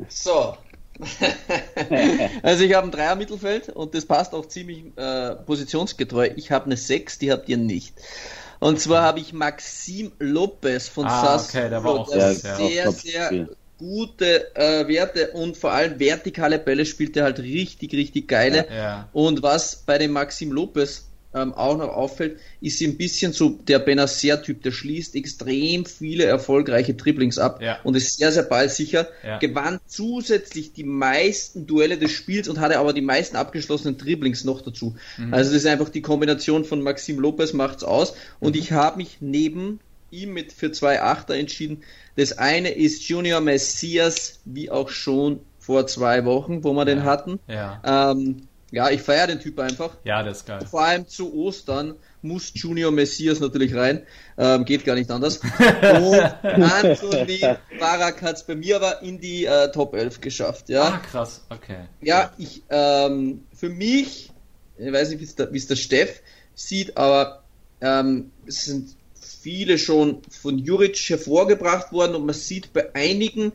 [0.08, 0.56] So.
[2.42, 6.30] also ich habe ein Dreier-Mittelfeld und das passt auch ziemlich äh, positionsgetreu.
[6.38, 7.96] Ich habe eine 6, die habt ihr nicht.
[8.60, 12.94] Und zwar habe ich Maxim Lopez von Ah, Sass, okay, der war auch sehr, Top
[12.96, 13.56] sehr Spiel.
[13.78, 18.66] Gute äh, Werte und vor allem vertikale Bälle spielt er halt richtig, richtig geile.
[18.74, 19.10] Ja.
[19.14, 23.80] Und was bei dem Maxim Lopez ähm, auch noch auffällt, ist ein bisschen so der
[23.80, 27.80] Benacer-Typ, der schließt extrem viele erfolgreiche Dribblings ab Ja.
[27.84, 29.10] und ist sehr, sehr ballsicher.
[29.24, 29.38] Ja.
[29.40, 34.62] Gewann zusätzlich die meisten Duelle des Spiels und hatte aber die meisten abgeschlossenen Dribblings noch
[34.62, 34.96] dazu.
[35.18, 35.34] Mhm.
[35.34, 38.14] Also das ist einfach die Kombination von Maxim Lopez macht's aus.
[38.14, 38.48] Mhm.
[38.48, 39.82] Und ich habe mich neben
[40.12, 41.84] ihm mit für zwei Achter entschieden.
[42.16, 46.86] Das eine ist Junior Messias, wie auch schon vor zwei Wochen, wo wir ja.
[46.86, 47.40] den hatten.
[47.48, 48.12] Ja.
[48.12, 49.98] Ähm, ja, ich feiere den Typ einfach.
[50.04, 50.66] Ja, der ist geil.
[50.70, 54.02] Vor allem zu Ostern muss Junior Messias natürlich rein.
[54.38, 55.38] Ähm, geht gar nicht anders.
[55.38, 55.44] Und
[56.44, 57.40] Anthony
[57.80, 60.70] Barak hat es bei mir aber in die äh, Top 11 geschafft.
[60.70, 60.84] Ja.
[60.84, 61.86] Ah, krass, okay.
[62.02, 64.32] Ja, ich, ähm, für mich,
[64.78, 66.22] ich weiß nicht, wie es der, der Steff
[66.54, 67.44] sieht, aber
[67.82, 68.96] ähm, es sind
[69.46, 73.52] viele schon von Juric hervorgebracht worden und man sieht bei einigen,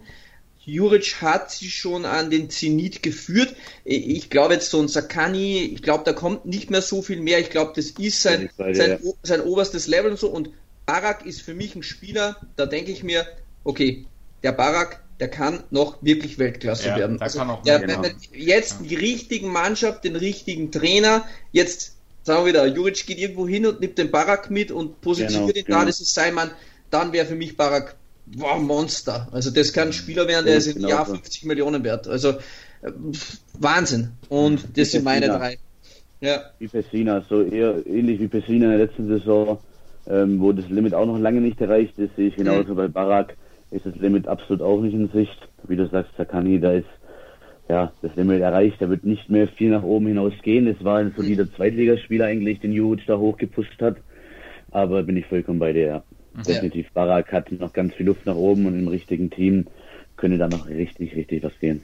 [0.65, 3.57] Juric hat sie schon an den Zenit geführt.
[3.83, 7.41] Ich glaube jetzt so ein Sakani, ich glaube, da kommt nicht mehr so viel mehr.
[7.41, 9.12] Ich glaube, das ist sein, sein, ja.
[9.25, 10.29] sein oberstes Level und so.
[10.29, 10.51] Und
[10.87, 13.27] Barak ist für mich ein Spieler, da denke ich mir,
[13.65, 14.07] okay,
[14.45, 17.19] der Barak, der kann noch wirklich Weltklasse Ja, werden.
[17.19, 18.05] der kann auch der, genau.
[18.05, 23.47] wenn jetzt die richtigen Mannschaft, den richtigen Trainer, jetzt sagen wir wieder, Juric geht irgendwo
[23.49, 25.87] hin und nimmt den Barak mit und positioniert Genau, ihn da, genau.
[25.87, 26.51] das ist sein Mann,
[26.91, 27.97] dann wäre für mich Barak
[28.37, 29.29] wow, Monster.
[29.33, 31.15] Also das kann ein Spieler werden, der Ja, ist im genau Jahr so.
[31.15, 32.07] 50 Millionen wert.
[32.09, 32.31] Also
[32.83, 32.93] äh,
[33.59, 34.11] Wahnsinn.
[34.29, 35.39] Und das sind meine Pessina.
[35.39, 35.59] drei.
[36.21, 36.43] Ja.
[36.59, 39.59] Wie Pessina, so eher ähnlich wie Pessina in der letzten Saison,
[40.07, 43.37] ähm, wo das Limit auch noch lange nicht erreicht ist, sehe ich genauso bei Barak
[43.71, 45.39] ist das Limit absolut auch nicht in Sicht.
[45.69, 46.87] Wie du sagst, Sakani, da ist
[47.71, 50.67] ja das Limit erreicht, da wird nicht mehr viel nach oben hinaus gehen.
[50.67, 53.97] Es war ein solider Zweitligaspieler eigentlich, den Juric da hochgepusht hat.
[54.71, 56.03] Aber bin ich vollkommen bei dir, ja.
[56.47, 56.93] Definitiv.
[56.93, 59.67] Barak hat noch ganz viel Luft nach oben und im richtigen Team
[60.17, 61.83] könnte da noch richtig, richtig was gehen.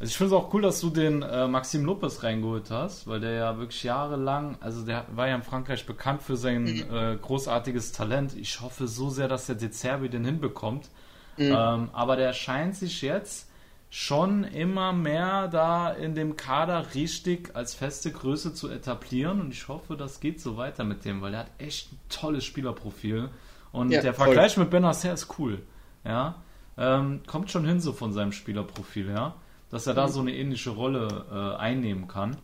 [0.00, 3.20] Also ich finde es auch cool, dass du den äh, Maxim Lopez reingeholt hast, weil
[3.20, 7.92] der ja wirklich jahrelang, also der war ja in Frankreich bekannt für sein äh, großartiges
[7.92, 8.36] Talent.
[8.36, 10.90] Ich hoffe so sehr, dass der Dezerbi den hinbekommt.
[11.38, 13.51] Ähm, aber der scheint sich jetzt
[13.94, 19.68] schon immer mehr da in dem Kader richtig als feste Größe zu etablieren und ich
[19.68, 23.28] hoffe, das geht so weiter mit dem, weil der hat echt ein tolles Spielerprofil
[23.70, 24.28] und Ja, der voll.
[24.28, 25.60] Vergleich mit Benacer ist cool.
[26.06, 26.36] Ja,
[26.78, 29.34] ähm, kommt schon hin so von seinem Spielerprofil her,
[29.70, 32.38] dass er da so eine ähnliche Rolle äh, einnehmen kann.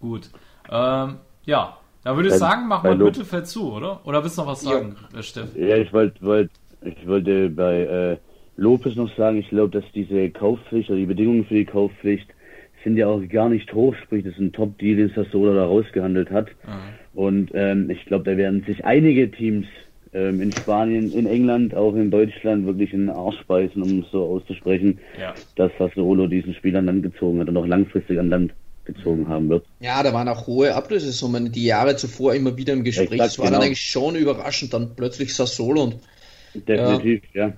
[0.00, 0.30] Gut,
[0.70, 4.00] ähm, ja, da würde ich sagen, wir Lob- Mittelfeld zu, oder?
[4.06, 4.70] Oder willst du noch was Ja.
[4.70, 5.54] sagen, äh, Steff?
[5.54, 6.50] Ja, ich wollte wollt,
[6.80, 8.18] ich wollte bei äh,
[8.56, 12.28] Lopez noch sagen, ich glaube, dass diese Kaufpflicht oder die Bedingungen für die Kaufpflicht
[12.84, 16.30] sind ja auch gar nicht hoch, sprich, das ist ein Top-Deal, den Sassola da rausgehandelt
[16.30, 16.48] hat.
[17.14, 19.66] Und ähm, ich glaube, da werden sich einige Teams
[20.12, 24.10] ähm, in Spanien, in England, auch in Deutschland wirklich in den Arsch beißen, um es
[24.10, 25.34] so auszusprechen, Ja.
[25.56, 28.52] dass Sassuolo diesen Spieler an Land gezogen hat und auch langfristig an Land
[28.84, 29.66] gezogen haben wird.
[29.80, 33.12] Ja, da waren auch hohe Ablösesummen die Jahre zuvor immer wieder im Gespräch.
[33.12, 33.58] Exakt, das war genau.
[33.58, 35.96] dann eigentlich schon überraschend, dann plötzlich Sassolo und
[36.54, 37.52] Definitiv, ja.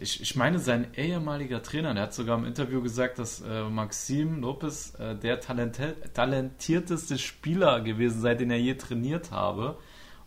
[0.00, 4.40] Ich, ich meine, sein ehemaliger Trainer, der hat sogar im Interview gesagt, dass äh, Maxim
[4.40, 9.76] Lopez äh, der talentierteste Spieler gewesen sei, den er je trainiert habe.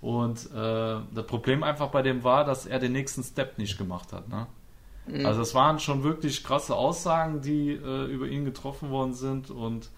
[0.02, 4.12] Und äh, das Problem einfach bei dem war, dass er den nächsten Step nicht gemacht
[4.12, 4.28] hat.
[4.30, 4.48] Ne?
[5.26, 9.50] Also es waren schon wirklich krasse Aussagen, die äh, über ihn getroffen worden sind.
[9.52, 9.90] Und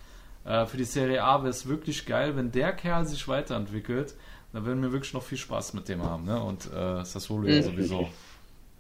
[0.46, 4.14] äh, für die Serie A wäre es wirklich geil, wenn der Kerl sich weiterentwickelt.
[4.52, 6.26] Dann werden wir wirklich noch viel Spaß mit dem haben.
[6.26, 6.42] Ne?
[6.42, 8.10] Und äh, Sassuolo ja sowieso.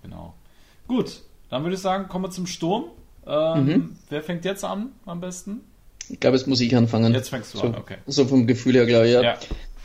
[0.01, 0.33] Genau.
[0.87, 2.85] Gut, dann würde ich sagen, kommen wir zum Sturm.
[3.25, 5.61] Ähm, Wer fängt jetzt an am besten?
[6.09, 7.13] ich glaube, jetzt muss ich anfangen.
[7.13, 7.97] Jetzt fängst du so, an, okay.
[8.07, 9.21] So vom Gefühl her, glaube ich, ja.
[9.21, 9.37] Ja.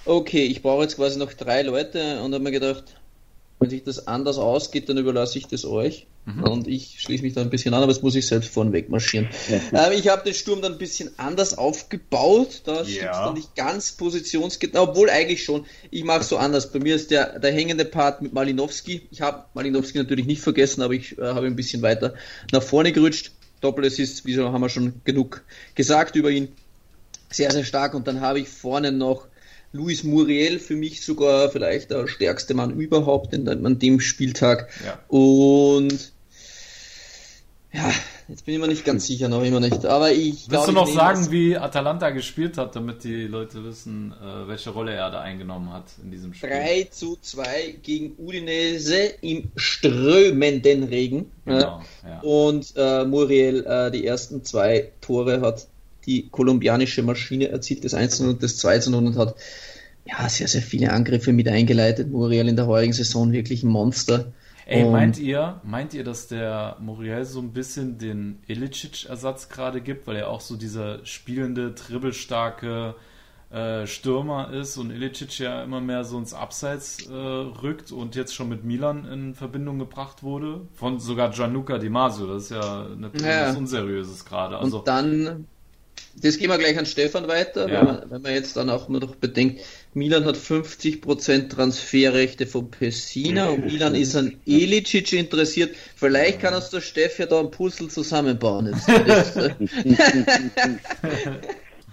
[0.04, 2.96] Okay, ich brauche jetzt quasi noch drei Leute und habe mir gedacht,
[3.60, 6.06] wenn sich das anders ausgeht, dann überlasse ich das euch.
[6.28, 6.42] Mhm.
[6.42, 9.28] Und ich schließe mich da ein bisschen an, aber das muss ich selbst vornweg marschieren.
[9.48, 12.62] ähm, ich habe den Sturm dann ein bisschen anders aufgebaut.
[12.64, 15.64] Da stimmt es dann nicht ganz positionsgenau, obwohl eigentlich schon.
[15.90, 16.70] Ich mache so anders.
[16.70, 19.02] Bei mir ist der, der hängende Part mit Malinowski.
[19.10, 22.14] Ich habe Malinowski natürlich nicht vergessen, aber ich äh, habe ein bisschen weiter
[22.52, 23.32] nach vorne gerutscht.
[23.60, 25.42] Doppelassist, wieso haben wir schon genug
[25.74, 26.48] gesagt über ihn.
[27.30, 27.94] Sehr, sehr stark.
[27.94, 29.26] Und dann habe ich vorne noch
[29.72, 34.68] Luis Muriel, für mich sogar vielleicht der stärkste Mann überhaupt in, an dem Spieltag.
[34.84, 34.98] Ja.
[35.09, 36.12] Und
[37.72, 37.90] ja,
[38.28, 39.84] jetzt bin ich mir nicht ganz sicher, noch immer nicht.
[39.84, 43.62] Aber ich Willst glaub, du noch sagen, das- wie Atalanta gespielt hat, damit die Leute
[43.64, 46.48] wissen, äh, welche Rolle er da eingenommen hat in diesem Spiel?
[46.48, 51.30] 3 zu 2 gegen Udinese im strömenden Regen.
[51.44, 52.20] Genau, ja.
[52.22, 55.66] Und äh, Muriel äh, die ersten zwei Tore hat
[56.06, 59.34] die kolumbianische Maschine erzielt, das 1 und das 2 zu 0 und hat
[60.06, 62.10] ja sehr, sehr viele Angriffe mit eingeleitet.
[62.10, 64.32] Muriel in der heurigen Saison wirklich ein Monster.
[64.70, 69.80] Ey, Und- meint ihr, meint ihr, dass der Muriel so ein bisschen den Ilicic-Ersatz gerade
[69.80, 72.94] gibt, weil er auch so dieser spielende, dribbelstarke
[73.50, 78.34] äh, Stürmer ist und Ilicic ja immer mehr so ins Abseits äh, rückt und jetzt
[78.34, 80.60] schon mit Milan in Verbindung gebracht wurde?
[80.74, 83.48] Von sogar Gianluca Di Masio, das ist ja natürlich Ja.
[83.48, 84.58] was Unseriöses gerade.
[84.58, 85.46] Also, und dann
[86.20, 87.78] das gehen wir gleich an Stefan weiter, ja.
[87.80, 89.60] wenn, man, wenn man jetzt dann auch noch bedenkt,
[89.94, 95.70] Milan hat 50% Transferrechte von Pessina und Milan ist an Elicic interessiert.
[95.97, 98.74] Vielleicht kann uns der Steff ja da ein Puzzle zusammenbauen.
[98.86, 99.51] Äh,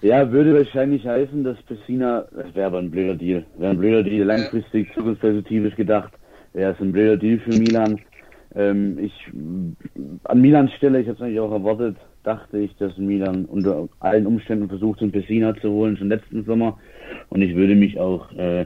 [0.08, 3.46] ja, würde wahrscheinlich heißen, dass Pessina, das wäre aber ein blöder Deal.
[3.58, 6.14] Wäre ein blöder Deal, langfristig, zukunftsperspektivisch gedacht,
[6.54, 8.02] wäre es ein blöder Deal für Milan.
[8.56, 9.14] Ähm, ich,
[10.24, 14.26] an Milans Stelle, ich habe es eigentlich auch erwartet, dachte ich, dass Milan unter allen
[14.26, 16.80] Umständen versucht, einen Pessina zu holen, schon letzten Sommer.
[17.30, 18.66] Und ich würde mich auch äh,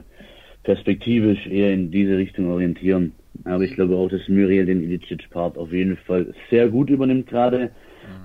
[0.62, 3.12] perspektivisch eher in diese Richtung orientieren.
[3.44, 7.70] Aber ich glaube auch, dass Muriel den Ilicic-Part auf jeden Fall sehr gut übernimmt gerade.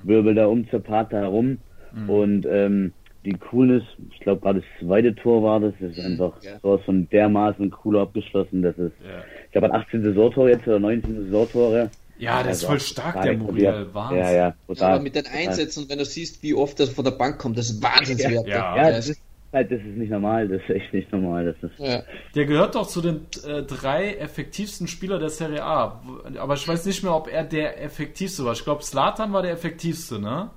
[0.03, 0.07] Mhm.
[0.09, 1.57] Wirbel da um Zapata herum.
[1.93, 2.09] Mhm.
[2.09, 2.93] Und ähm,
[3.25, 6.59] die Coolness, ich glaube gerade das zweite Tor war das, ist einfach ja.
[6.61, 9.23] sowas von dermaßen cool abgeschlossen, dass es, ja.
[9.45, 11.89] ich glaube, hat 18 Saisontore jetzt oder 19 Saisontore.
[12.17, 13.87] Ja, der ist voll stark, der Muriel.
[13.91, 14.19] Wahnsinn.
[14.19, 14.93] Ja, ja, total.
[14.93, 17.69] Aber mit den Einsätzen, wenn du siehst, wie oft das von der Bank kommt, das
[17.69, 18.47] ist wahnsinnswert.
[18.47, 18.91] Ja, ja.
[18.91, 19.21] das ist
[19.51, 21.45] halt, das ist nicht normal, das ist echt nicht normal.
[21.45, 22.03] Das ist ja.
[22.33, 26.01] Der gehört doch zu den äh, drei effektivsten Spielern der Serie A.
[26.37, 28.53] Aber ich weiß nicht mehr, ob er der effektivste war.
[28.53, 30.51] Ich glaube, Slatan war der effektivste, ne?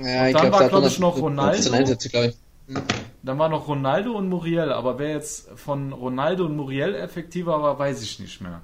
[0.00, 1.72] Ja, und dann glaub, war, glaube ich, noch Ronaldo.
[1.72, 2.36] Einsätze, ich.
[2.68, 2.82] Hm.
[3.22, 7.78] Dann war noch Ronaldo und Muriel, aber wer jetzt von Ronaldo und Muriel effektiver war,
[7.78, 8.60] weiß ich nicht mehr.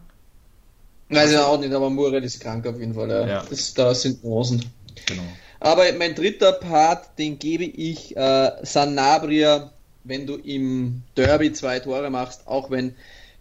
[1.09, 3.10] Weiß ich auch nicht, aber Muriel ist krank auf jeden Fall.
[3.10, 3.26] Ja.
[3.26, 3.44] ja.
[3.48, 4.64] Das, da sind Nuancen.
[5.06, 5.22] Genau.
[5.60, 9.72] Aber mein dritter Part, den gebe ich äh, Sanabria,
[10.05, 12.94] wenn du im Derby zwei Tore machst, auch wenn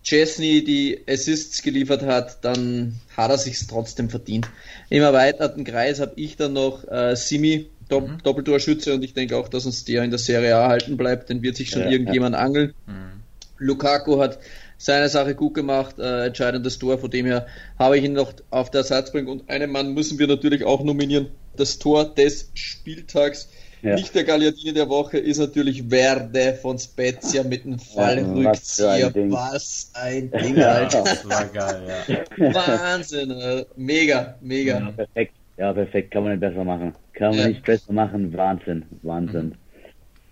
[0.04, 4.50] Chesney die Assists geliefert hat, dann hat er sich trotzdem verdient.
[4.90, 8.18] Im erweiterten Kreis habe ich dann noch äh, Simi, Dopp mhm.
[8.24, 11.42] Doppeltorschütze, und ich denke auch, dass uns der in der Serie A halten bleibt, dann
[11.42, 12.42] wird sich schon ja, irgendjemand ja.
[12.42, 12.74] angeln.
[12.86, 13.22] Mhm.
[13.58, 14.40] Lukaku hat
[14.84, 17.48] seine Sache gut gemacht, äh, entscheidendes Tor, von dem her
[17.80, 21.28] habe ich ihn noch auf der Ersatzbank und einen Mann müssen wir natürlich auch nominieren,
[21.56, 23.50] das Tor des Spieltags.
[23.82, 23.96] Ja.
[23.96, 29.14] Nicht der Gagliardini der Woche ist natürlich Werde von Spezia mit einem Fallrückzieher.
[29.14, 31.04] Was ein Ding, Alter.
[31.04, 32.54] Das war geil, ja.
[32.54, 34.80] Wahnsinn, äh, mega, mega.
[34.80, 35.34] Ja, perfekt.
[35.58, 36.12] Ja, perfekt.
[36.12, 36.94] Kann man nicht besser machen.
[37.14, 37.48] Kann man ja.
[37.48, 38.36] nicht besser machen.
[38.36, 39.48] Wahnsinn, Wahnsinn.
[39.48, 39.56] Mhm.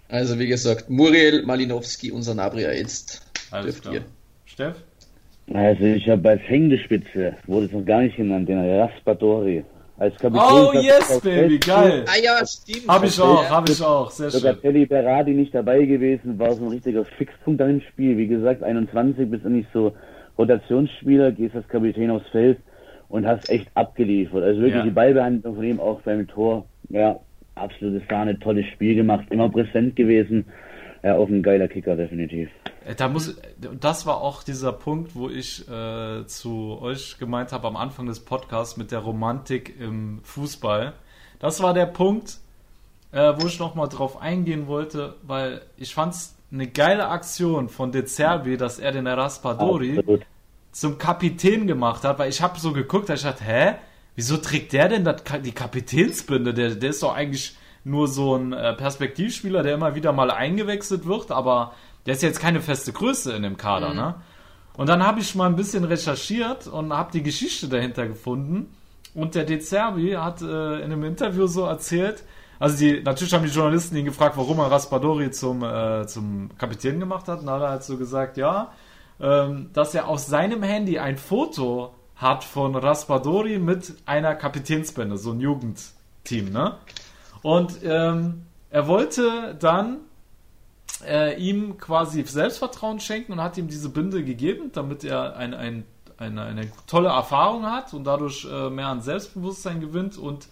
[0.08, 3.22] Also wie gesagt, Muriel, Malinowski und Sanabria jetzt.
[3.52, 3.96] Alles klar.
[3.96, 4.06] Ihr.
[4.52, 4.76] Steff?
[5.54, 9.64] Also ich habe als hängende Spitze, wurde es noch gar nicht genannt, den Raspadori.
[9.98, 12.06] Als Kapitän oh yes, Baby, geil.
[12.08, 12.88] Ah ja, stimmt.
[12.88, 14.62] Hab ich auch, hab ich auch, sehr Sogar schön.
[14.62, 18.18] Telly Berardi nicht dabei gewesen, war so ein richtiger Fixpunkt im Spiel.
[18.18, 19.94] Wie gesagt, 21 bist du nicht so
[20.38, 22.58] Rotationsspieler, gehst als Kapitän aufs Feld
[23.10, 24.44] und hast echt abgeliefert.
[24.44, 24.84] Also wirklich ja.
[24.84, 27.20] die Ballbehandlung von ihm auch beim Tor, ja,
[27.56, 30.46] absolutes Sahne, tolles Spiel gemacht, immer präsent gewesen.
[31.04, 32.50] Ja, auch ein geiler Kicker, definitiv.
[32.86, 37.68] Äh, da muss, das war auch dieser Punkt, wo ich äh, zu euch gemeint habe
[37.68, 40.94] am Anfang des Podcasts mit der Romantik im Fußball.
[41.40, 42.38] Das war der Punkt,
[43.12, 47.92] äh, wo ich nochmal drauf eingehen wollte, weil ich fand es eine geile Aktion von
[47.92, 50.22] De Zerbi, dass er den Raspadori Absolut.
[50.72, 53.76] zum Kapitän gemacht hat, weil ich habe so geguckt, da ich dachte, hä,
[54.16, 56.54] wieso trägt der denn das, die Kapitänsbinde?
[56.54, 61.06] Der, der ist doch eigentlich nur so ein äh, Perspektivspieler, der immer wieder mal eingewechselt
[61.06, 61.74] wird, aber
[62.06, 63.96] der ist jetzt keine feste Größe in dem Kader, mhm.
[63.96, 64.16] ne?
[64.78, 68.74] Und dann habe ich mal ein bisschen recherchiert und habe die Geschichte dahinter gefunden.
[69.14, 72.24] Und der De Zerbi hat äh, in einem Interview so erzählt,
[72.58, 77.00] also die, natürlich haben die Journalisten ihn gefragt, warum er Raspadori zum, äh, zum Kapitän
[77.00, 77.40] gemacht hat.
[77.40, 78.72] Und dann hat er halt so gesagt, ja,
[79.20, 85.32] ähm, dass er aus seinem Handy ein Foto hat von Raspadori mit einer Kapitänsbände, so
[85.32, 86.76] ein Jugendteam, ne?
[87.42, 90.02] Und ähm, er wollte dann
[91.06, 95.86] äh, ihm quasi Selbstvertrauen schenken und hat ihm diese Binde gegeben, damit er ein, ein,
[96.18, 100.18] eine, eine tolle Erfahrung hat und dadurch äh, mehr an Selbstbewusstsein gewinnt.
[100.18, 100.48] Und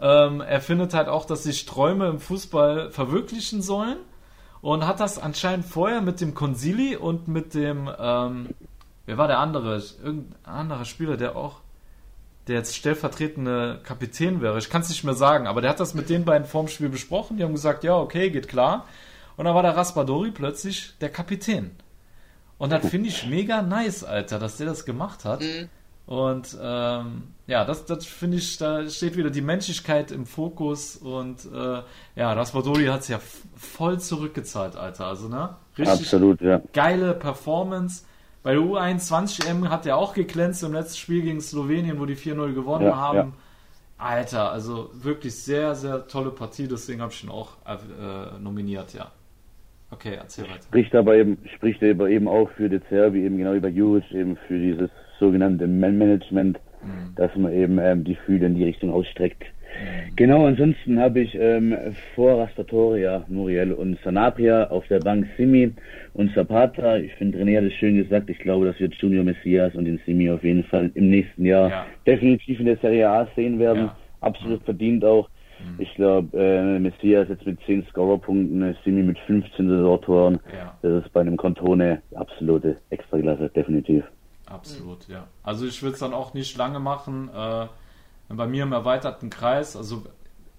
[0.00, 3.98] ähm, er findet halt auch, dass sich Träume im Fußball verwirklichen sollen.
[4.60, 8.48] Und hat das anscheinend vorher mit dem Consili und mit dem, ähm,
[9.06, 9.80] wer war der andere?
[10.02, 11.60] Irgendein anderer Spieler, der auch
[12.48, 14.58] der jetzt stellvertretende Kapitän wäre.
[14.58, 16.88] Ich kann es nicht mehr sagen, aber der hat das mit den beiden vorm Spiel
[16.88, 17.36] besprochen.
[17.36, 18.86] Die haben gesagt, ja, okay, geht klar.
[19.38, 21.70] Und dann war der Raspadori plötzlich der Kapitän.
[22.58, 25.40] Und das finde ich mega nice, Alter, dass der das gemacht hat.
[25.42, 25.68] Mhm.
[26.06, 31.44] Und ähm, ja, das, das finde ich, da steht wieder die Menschlichkeit im Fokus und
[31.54, 31.82] äh,
[32.16, 33.20] ja, Raspadori hat es ja
[33.54, 35.06] voll zurückgezahlt, Alter.
[35.06, 35.54] Also, ne?
[35.78, 36.60] Richtig Absolut, ja.
[36.72, 38.04] geile Performance.
[38.42, 42.54] Bei der U21M hat er auch geglänzt im letzten Spiel gegen Slowenien, wo die 4-0
[42.54, 43.18] gewonnen ja, haben.
[43.98, 44.04] Ja.
[44.04, 49.12] Alter, also wirklich sehr, sehr tolle Partie, deswegen habe ich ihn auch äh, nominiert, ja.
[49.90, 50.62] Okay, erzähl weiter.
[50.64, 54.36] Spricht aber eben, spricht aber eben auch für De Zerbi, eben genau bei Juric, eben
[54.46, 57.14] für dieses sogenannte Man-Management, mhm.
[57.16, 59.44] dass man eben ähm, die Fühle in die Richtung ausstreckt,
[60.16, 61.76] Genau, ansonsten habe ich ähm,
[62.14, 65.72] vor Rastatoria, Muriel und Sanabria auf der Bank Simi
[66.14, 66.96] und Zapata.
[66.96, 68.28] Ich finde, René hat es schön gesagt.
[68.28, 71.70] Ich glaube, dass wir Junior Messias und den Simi auf jeden Fall im nächsten Jahr
[71.70, 71.86] Ja.
[72.06, 73.84] definitiv in der Serie A sehen werden.
[73.84, 73.96] Ja.
[74.20, 75.28] Absolut verdient auch.
[75.78, 80.40] Ich glaube, äh, Messias jetzt mit 10 Scorerpunkten, äh, Simi mit 15 Saisontoren.
[80.52, 80.76] Ja.
[80.82, 84.04] Das ist bei einem Contone absolute Extraklasse, definitiv.
[84.46, 85.26] Absolut, ja.
[85.42, 87.28] Also ich will es dann auch nicht lange machen.
[87.34, 87.66] Äh,
[88.28, 90.04] bei mir im erweiterten Kreis, also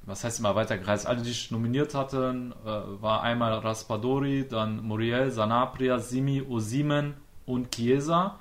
[0.04, 1.06] was heißt im erweiterten Kreis?
[1.06, 7.16] Alle, die ich nominiert hatten, äh, war einmal Raspadori, dann Muriel, Sanabria, Simi, Osimen
[7.46, 8.40] und Chiesa.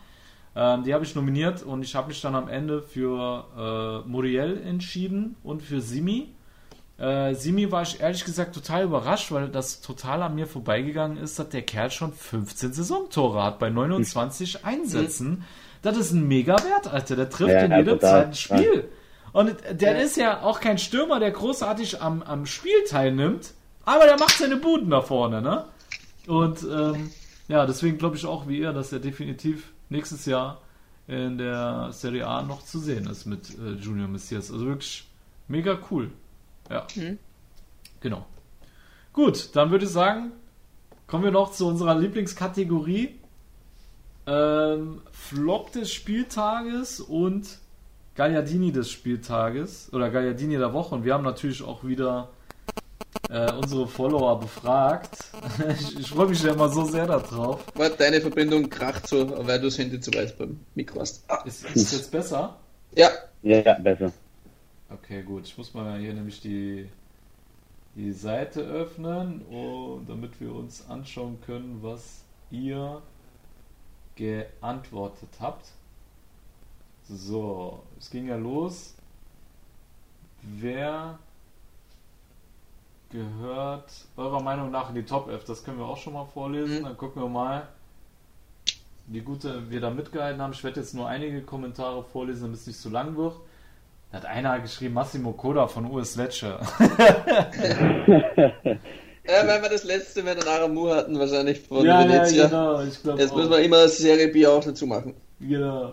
[0.57, 3.45] Ähm, die habe ich nominiert und ich habe mich dann am Ende für
[4.05, 6.35] äh, Muriel entschieden und für Simi.
[6.99, 11.39] Äh, Simi war ich ehrlich gesagt total überrascht, weil das total an mir vorbeigegangen ist,
[11.39, 15.45] dass der Kerl schon 15 Saisontore hat bei 29 Einsätzen.
[15.83, 17.15] Das ist ein mega Wert, Alter.
[17.15, 18.33] Der trifft Ja, in ja, jedem total.
[18.33, 18.89] zweiten Spiel.
[19.33, 23.53] Und der ist ja auch kein Stürmer, der großartig am, am Spiel teilnimmt,
[23.85, 25.67] aber der macht seine Buden da vorne, ne?
[26.27, 27.11] Und ähm,
[27.47, 30.61] ja, deswegen glaube ich auch wie ihr, dass er definitiv nächstes Jahr
[31.07, 34.51] in der Serie A noch zu sehen ist mit äh, Junior Messias.
[34.51, 35.07] Also wirklich
[35.47, 36.11] mega cool.
[36.71, 36.87] Ja.
[38.01, 38.27] Genau.
[39.13, 40.33] Gut, dann würde ich sagen,
[41.07, 43.19] kommen wir noch zu unserer Lieblingskategorie.
[44.27, 47.59] Ähm, Flop des Spieltages und
[48.15, 50.95] Gagliardini des Spieltages oder Gagliardini der Woche.
[50.95, 52.29] Und wir haben natürlich auch wieder
[53.31, 55.17] äh, unsere Follower befragt.
[55.81, 57.65] ich ich freue mich ja immer so sehr darauf.
[57.75, 61.25] Warte, deine Verbindung kracht so, weil du das Handy zu weit beim Mikro hast.
[61.29, 61.43] Ah.
[61.45, 62.57] Ist, ist es jetzt besser?
[62.95, 63.09] Ja,
[63.43, 64.13] Ja, ja, besser.
[64.91, 65.45] Okay, gut.
[65.45, 66.89] Ich muss mal hier nämlich die,
[67.95, 73.03] die Seite öffnen, und damit wir uns anschauen können, was ihr
[74.17, 75.67] geantwortet habt.
[77.09, 78.95] So, es ging ja los.
[80.43, 81.19] Wer
[83.11, 85.45] gehört eurer Meinung nach in die Top 11?
[85.45, 86.85] Das können wir auch schon mal vorlesen.
[86.85, 87.69] Dann gucken wir mal,
[89.07, 90.53] wie gut wir da mitgehalten haben.
[90.53, 93.37] Ich werde jetzt nur einige Kommentare vorlesen, damit es nicht zu lang wird.
[94.11, 96.59] Da hat einer geschrieben, Massimo Koda von US Lecce.
[99.31, 102.47] Ja, weil wir das letzte mit der Aramu hatten, wahrscheinlich von Ja, ja, Venezia.
[102.47, 103.37] genau, ich glaub Jetzt auch.
[103.37, 105.15] müssen wir immer Serie B auch dazu machen.
[105.39, 105.93] genau.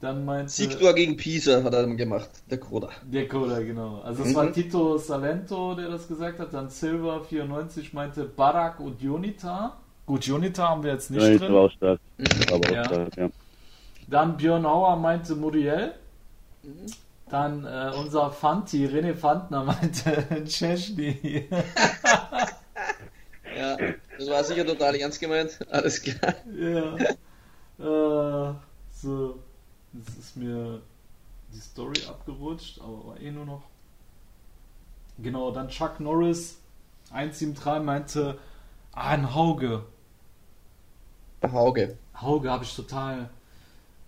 [0.00, 2.88] Dann meinte Siegtor gegen Pisa hat er dann gemacht, der Koda.
[3.04, 4.00] der Koda, genau.
[4.00, 4.34] Also es Mhm.
[4.34, 6.52] war Tito Salento, der das gesagt hat.
[6.52, 9.76] Dann Silva 94 meinte Barak und Jonita.
[10.04, 11.54] Gut, Jonita haben wir jetzt nicht Ja, drin.
[11.54, 12.00] war auch stark.
[12.52, 12.84] Aber auch Ja.
[12.84, 13.28] stark, ja.
[14.08, 15.92] Dann Björn Auer meinte Muriel.
[17.28, 21.48] Dann äh, unser Fanti, René Fantner meinte Chesney.
[23.56, 23.74] Ja,
[24.18, 25.58] das war sicher total ernst gemeint.
[25.70, 26.34] Alles klar.
[26.54, 26.94] ja.
[27.78, 28.54] Äh,
[28.92, 29.42] so,
[29.94, 30.82] jetzt ist mir
[31.54, 33.62] die Story abgerutscht, aber war eh nur noch.
[35.18, 36.58] Genau, dann Chuck Norris
[37.10, 38.38] 173 meinte,
[38.92, 39.84] ah, ein Hauge.
[41.42, 41.96] Hauge.
[42.20, 43.30] Hauge habe ich total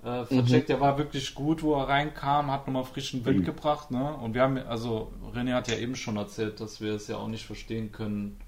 [0.08, 0.68] äh, vercheckt.
[0.68, 3.90] Der war wirklich gut, wo er reinkam, hat nochmal frischen Wind gebracht.
[3.90, 4.14] Ne?
[4.16, 7.28] Und wir haben, also René hat ja eben schon erzählt, dass wir es ja auch
[7.28, 8.38] nicht verstehen können,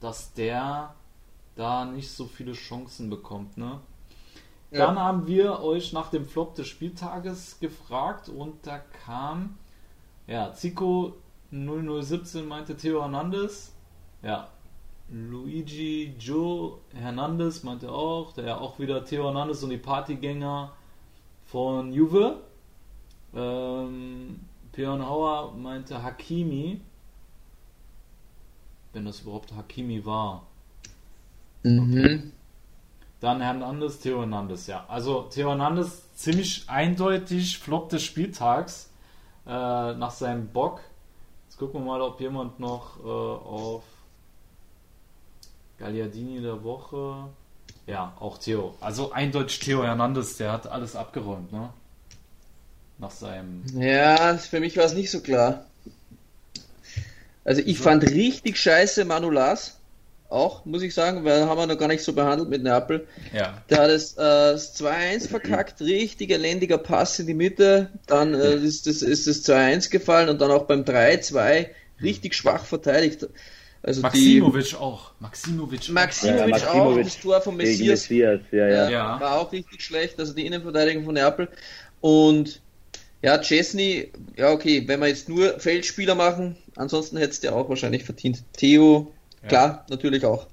[0.00, 0.94] dass der
[1.54, 3.56] da nicht so viele Chancen bekommt.
[3.56, 3.80] Ne?
[4.70, 4.86] Ja.
[4.86, 9.58] Dann haben wir euch nach dem Flop des Spieltages gefragt und da kam,
[10.26, 11.14] ja, Zico
[11.50, 13.74] 0017 meinte Theo Hernandez.
[14.22, 14.48] Ja,
[15.10, 20.72] Luigi Joe Hernandez meinte auch, der ja auch wieder Theo Hernandez und die Partygänger
[21.52, 22.40] von Juve.
[23.34, 24.40] Ähm,
[24.72, 26.80] Björn Hauer meinte Hakimi.
[28.94, 30.46] Wenn das überhaupt Hakimi war.
[31.62, 32.32] Mhm.
[33.20, 34.86] Dann Hernandez, Theo Hernandez, ja.
[34.88, 38.90] Also Theo Hernandez ziemlich eindeutig Flop des Spieltags
[39.46, 40.80] äh, nach seinem Bock.
[41.44, 43.84] Jetzt gucken wir mal, ob jemand noch äh, auf
[45.78, 47.28] Gagliardini der Woche.
[47.86, 48.74] Ja, auch Theo.
[48.80, 51.70] Also eindeutig Theo Hernandez, der hat alles abgeräumt, ne?
[52.98, 53.64] Nach seinem.
[53.74, 55.66] Ja, für mich war es nicht so klar.
[57.44, 59.78] Also ich fand richtig scheiße Manulas.
[60.28, 63.06] Auch, muss ich sagen, weil haben wir noch gar nicht so behandelt mit Neapel.
[63.34, 63.62] Ja.
[63.68, 68.54] Der hat das, äh, das 2-1 verkackt, richtig elendiger Pass in die Mitte, dann äh,
[68.54, 71.66] ist, das, ist das 2-1 gefallen und dann auch beim 3-2
[72.00, 73.28] richtig schwach verteidigt.
[73.82, 75.10] Also Maximovic auch.
[75.18, 75.80] Maximovic.
[75.80, 78.90] die Maximovic, Ja, auch, Maximovic das Tor von Messias, Messias, ja, ja.
[78.90, 79.20] Ja.
[79.20, 81.48] war auch richtig schlecht, also die Innenverteidigung von Neapel.
[82.00, 82.60] Und
[83.22, 87.68] ja, Chesney, ja okay, wenn wir jetzt nur Feldspieler machen, ansonsten hätte es der auch
[87.68, 88.42] wahrscheinlich verdient.
[88.52, 89.12] Theo,
[89.48, 90.46] klar, natürlich auch.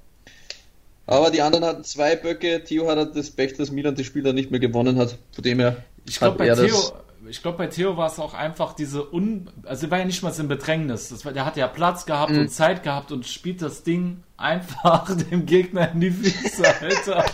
[1.06, 4.22] Aber die anderen hatten zwei Böcke, Theo hat halt das Pech, dass Milan das Spiel
[4.22, 5.16] dann nicht mehr gewonnen hat.
[5.32, 6.92] Von dem her Ich glaube, hat bei er Theo, das.
[7.28, 9.50] Ich glaube, bei Theo war es auch einfach diese Un...
[9.64, 11.08] Also, er war ja nicht mal so im Bedrängnis.
[11.10, 12.40] Das war, der hatte ja Platz gehabt Mhm.
[12.40, 17.24] und Zeit gehabt und spielt das Ding einfach dem Gegner in die Füße, Alter.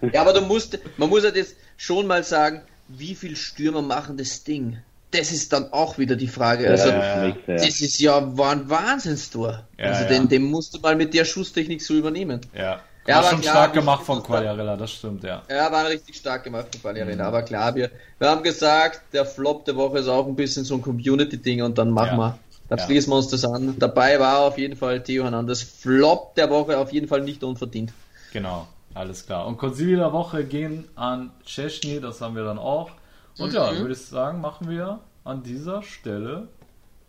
[0.12, 4.16] Ja, aber du musst, man muss halt jetzt schon mal sagen, wie viel Stürmer machen
[4.16, 4.78] das Ding?
[5.10, 6.68] Das ist dann auch wieder die Frage.
[6.68, 7.34] Also, ja, ja.
[7.46, 9.66] das ist ja war ein Wahnsinnstor.
[9.78, 10.08] Ja, also, ja.
[10.08, 12.40] den, den musst du mal mit der Schusstechnik so übernehmen.
[12.54, 12.80] Ja.
[13.06, 15.42] Ja, war schon klar, stark gemacht von Quagliarella, das stimmt, ja.
[15.48, 17.22] Ja, war richtig stark gemacht von Ballerina.
[17.24, 17.28] Mhm.
[17.28, 20.74] Aber klar, wir, wir haben gesagt, der Flop der Woche ist auch ein bisschen so
[20.74, 22.18] ein Community-Ding und dann machen Ja.
[22.18, 22.38] wir.
[22.68, 22.84] Dann Ja.
[22.84, 23.76] schließen wir uns das an.
[23.78, 27.92] Dabei war auf jeden Fall Theo Hernandez Flop der Woche auf jeden Fall nicht unverdient.
[28.32, 29.46] Genau, alles klar.
[29.46, 32.90] Und Konzili der Woche gehen an Chesney, das haben wir dann auch.
[33.38, 33.78] Und ja, Mhm.
[33.78, 36.48] würde ich sagen, machen wir an dieser Stelle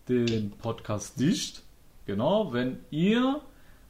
[0.07, 1.64] den Podcast dicht.
[2.06, 3.41] Genau, wenn ihr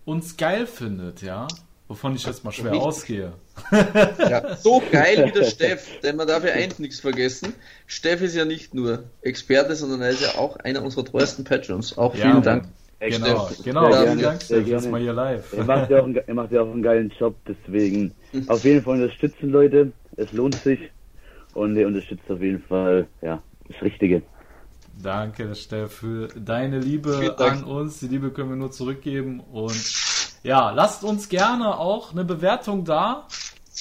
[0.06, 1.48] uns geil findet, ja,
[1.88, 2.88] wovon ich jetzt mal schwer Richtig.
[2.88, 3.34] ausgehe.
[4.20, 7.54] Ja, so geil wie der Steff, denn man darf ja eins nichts vergessen.
[7.86, 11.98] Steff ist ja nicht nur Experte, sondern er ist ja auch einer unserer treuesten Patrons.
[11.98, 12.66] Auch vielen Ja, Dank.
[13.00, 13.64] Genau, Steff.
[13.64, 15.54] genau, Sehr vielen Dank, Steff, jetzt mal hier live.
[15.54, 18.14] Er macht, ja auch einen, er macht ja auch einen geilen Job, deswegen
[18.48, 19.92] auf jeden Fall unterstützen, Leute.
[20.16, 20.80] Es lohnt sich.
[21.54, 24.22] Und ihr unterstützt auf jeden Fall ja, das Richtige.
[25.02, 28.00] Danke, Steff, für deine Liebe an uns.
[28.00, 29.40] Die Liebe können wir nur zurückgeben.
[29.40, 29.72] Und
[30.48, 33.28] ja, lasst uns gerne auch eine Bewertung da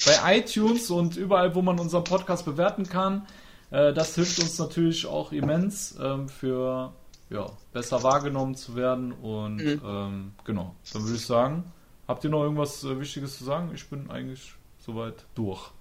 [0.05, 3.25] bei iTunes und überall, wo man unseren Podcast bewerten kann.
[3.71, 6.93] Äh, Das hilft uns natürlich auch immens ähm, für
[7.29, 9.11] ja, besser wahrgenommen zu werden.
[9.11, 9.81] Und Mhm.
[9.85, 11.63] ähm, genau, dann würde ich sagen,
[12.07, 13.71] habt ihr noch irgendwas äh, Wichtiges zu sagen?
[13.73, 14.53] Ich bin eigentlich
[14.85, 15.71] soweit durch.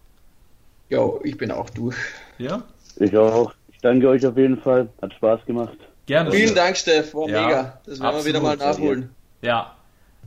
[0.88, 1.96] Ja, ich bin auch durch.
[2.38, 2.62] Ja?
[2.96, 3.52] Ich auch.
[3.68, 4.88] Ich danke euch auf jeden Fall.
[5.02, 5.76] Hat Spaß gemacht.
[6.06, 6.30] Gerne.
[6.32, 6.54] Vielen.
[6.54, 7.14] Dank, Steff.
[7.14, 7.80] War Ja, mega.
[7.86, 8.78] Das werden wir wieder mal absolut.
[8.78, 9.10] nachholen.
[9.42, 9.75] Ja,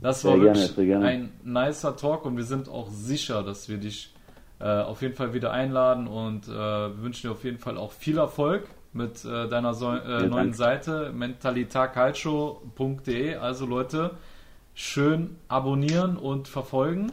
[0.00, 1.06] das war Sehr gerne, wirklich gerne.
[1.06, 4.12] ein nicer Talk und wir sind auch sicher, dass wir dich
[4.60, 7.92] äh, auf jeden Fall wieder einladen und äh, wir wünschen dir auf jeden Fall auch
[7.92, 10.54] viel Erfolg mit äh, deiner so äh, Vielen neuen Dank.
[10.56, 13.36] Seite mentalitatcalcio.de.
[13.36, 14.12] Also Leute,
[14.74, 17.12] schön abonnieren und verfolgen.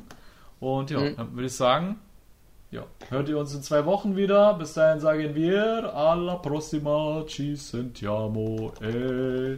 [0.59, 1.15] Und ja, Mhm.
[1.17, 1.97] dann würde ich sagen,
[2.71, 4.53] ja, hört ihr uns in zwei Wochen wieder.
[4.55, 9.57] Bis dahin sagen wir alla prossima, ci sentiamo e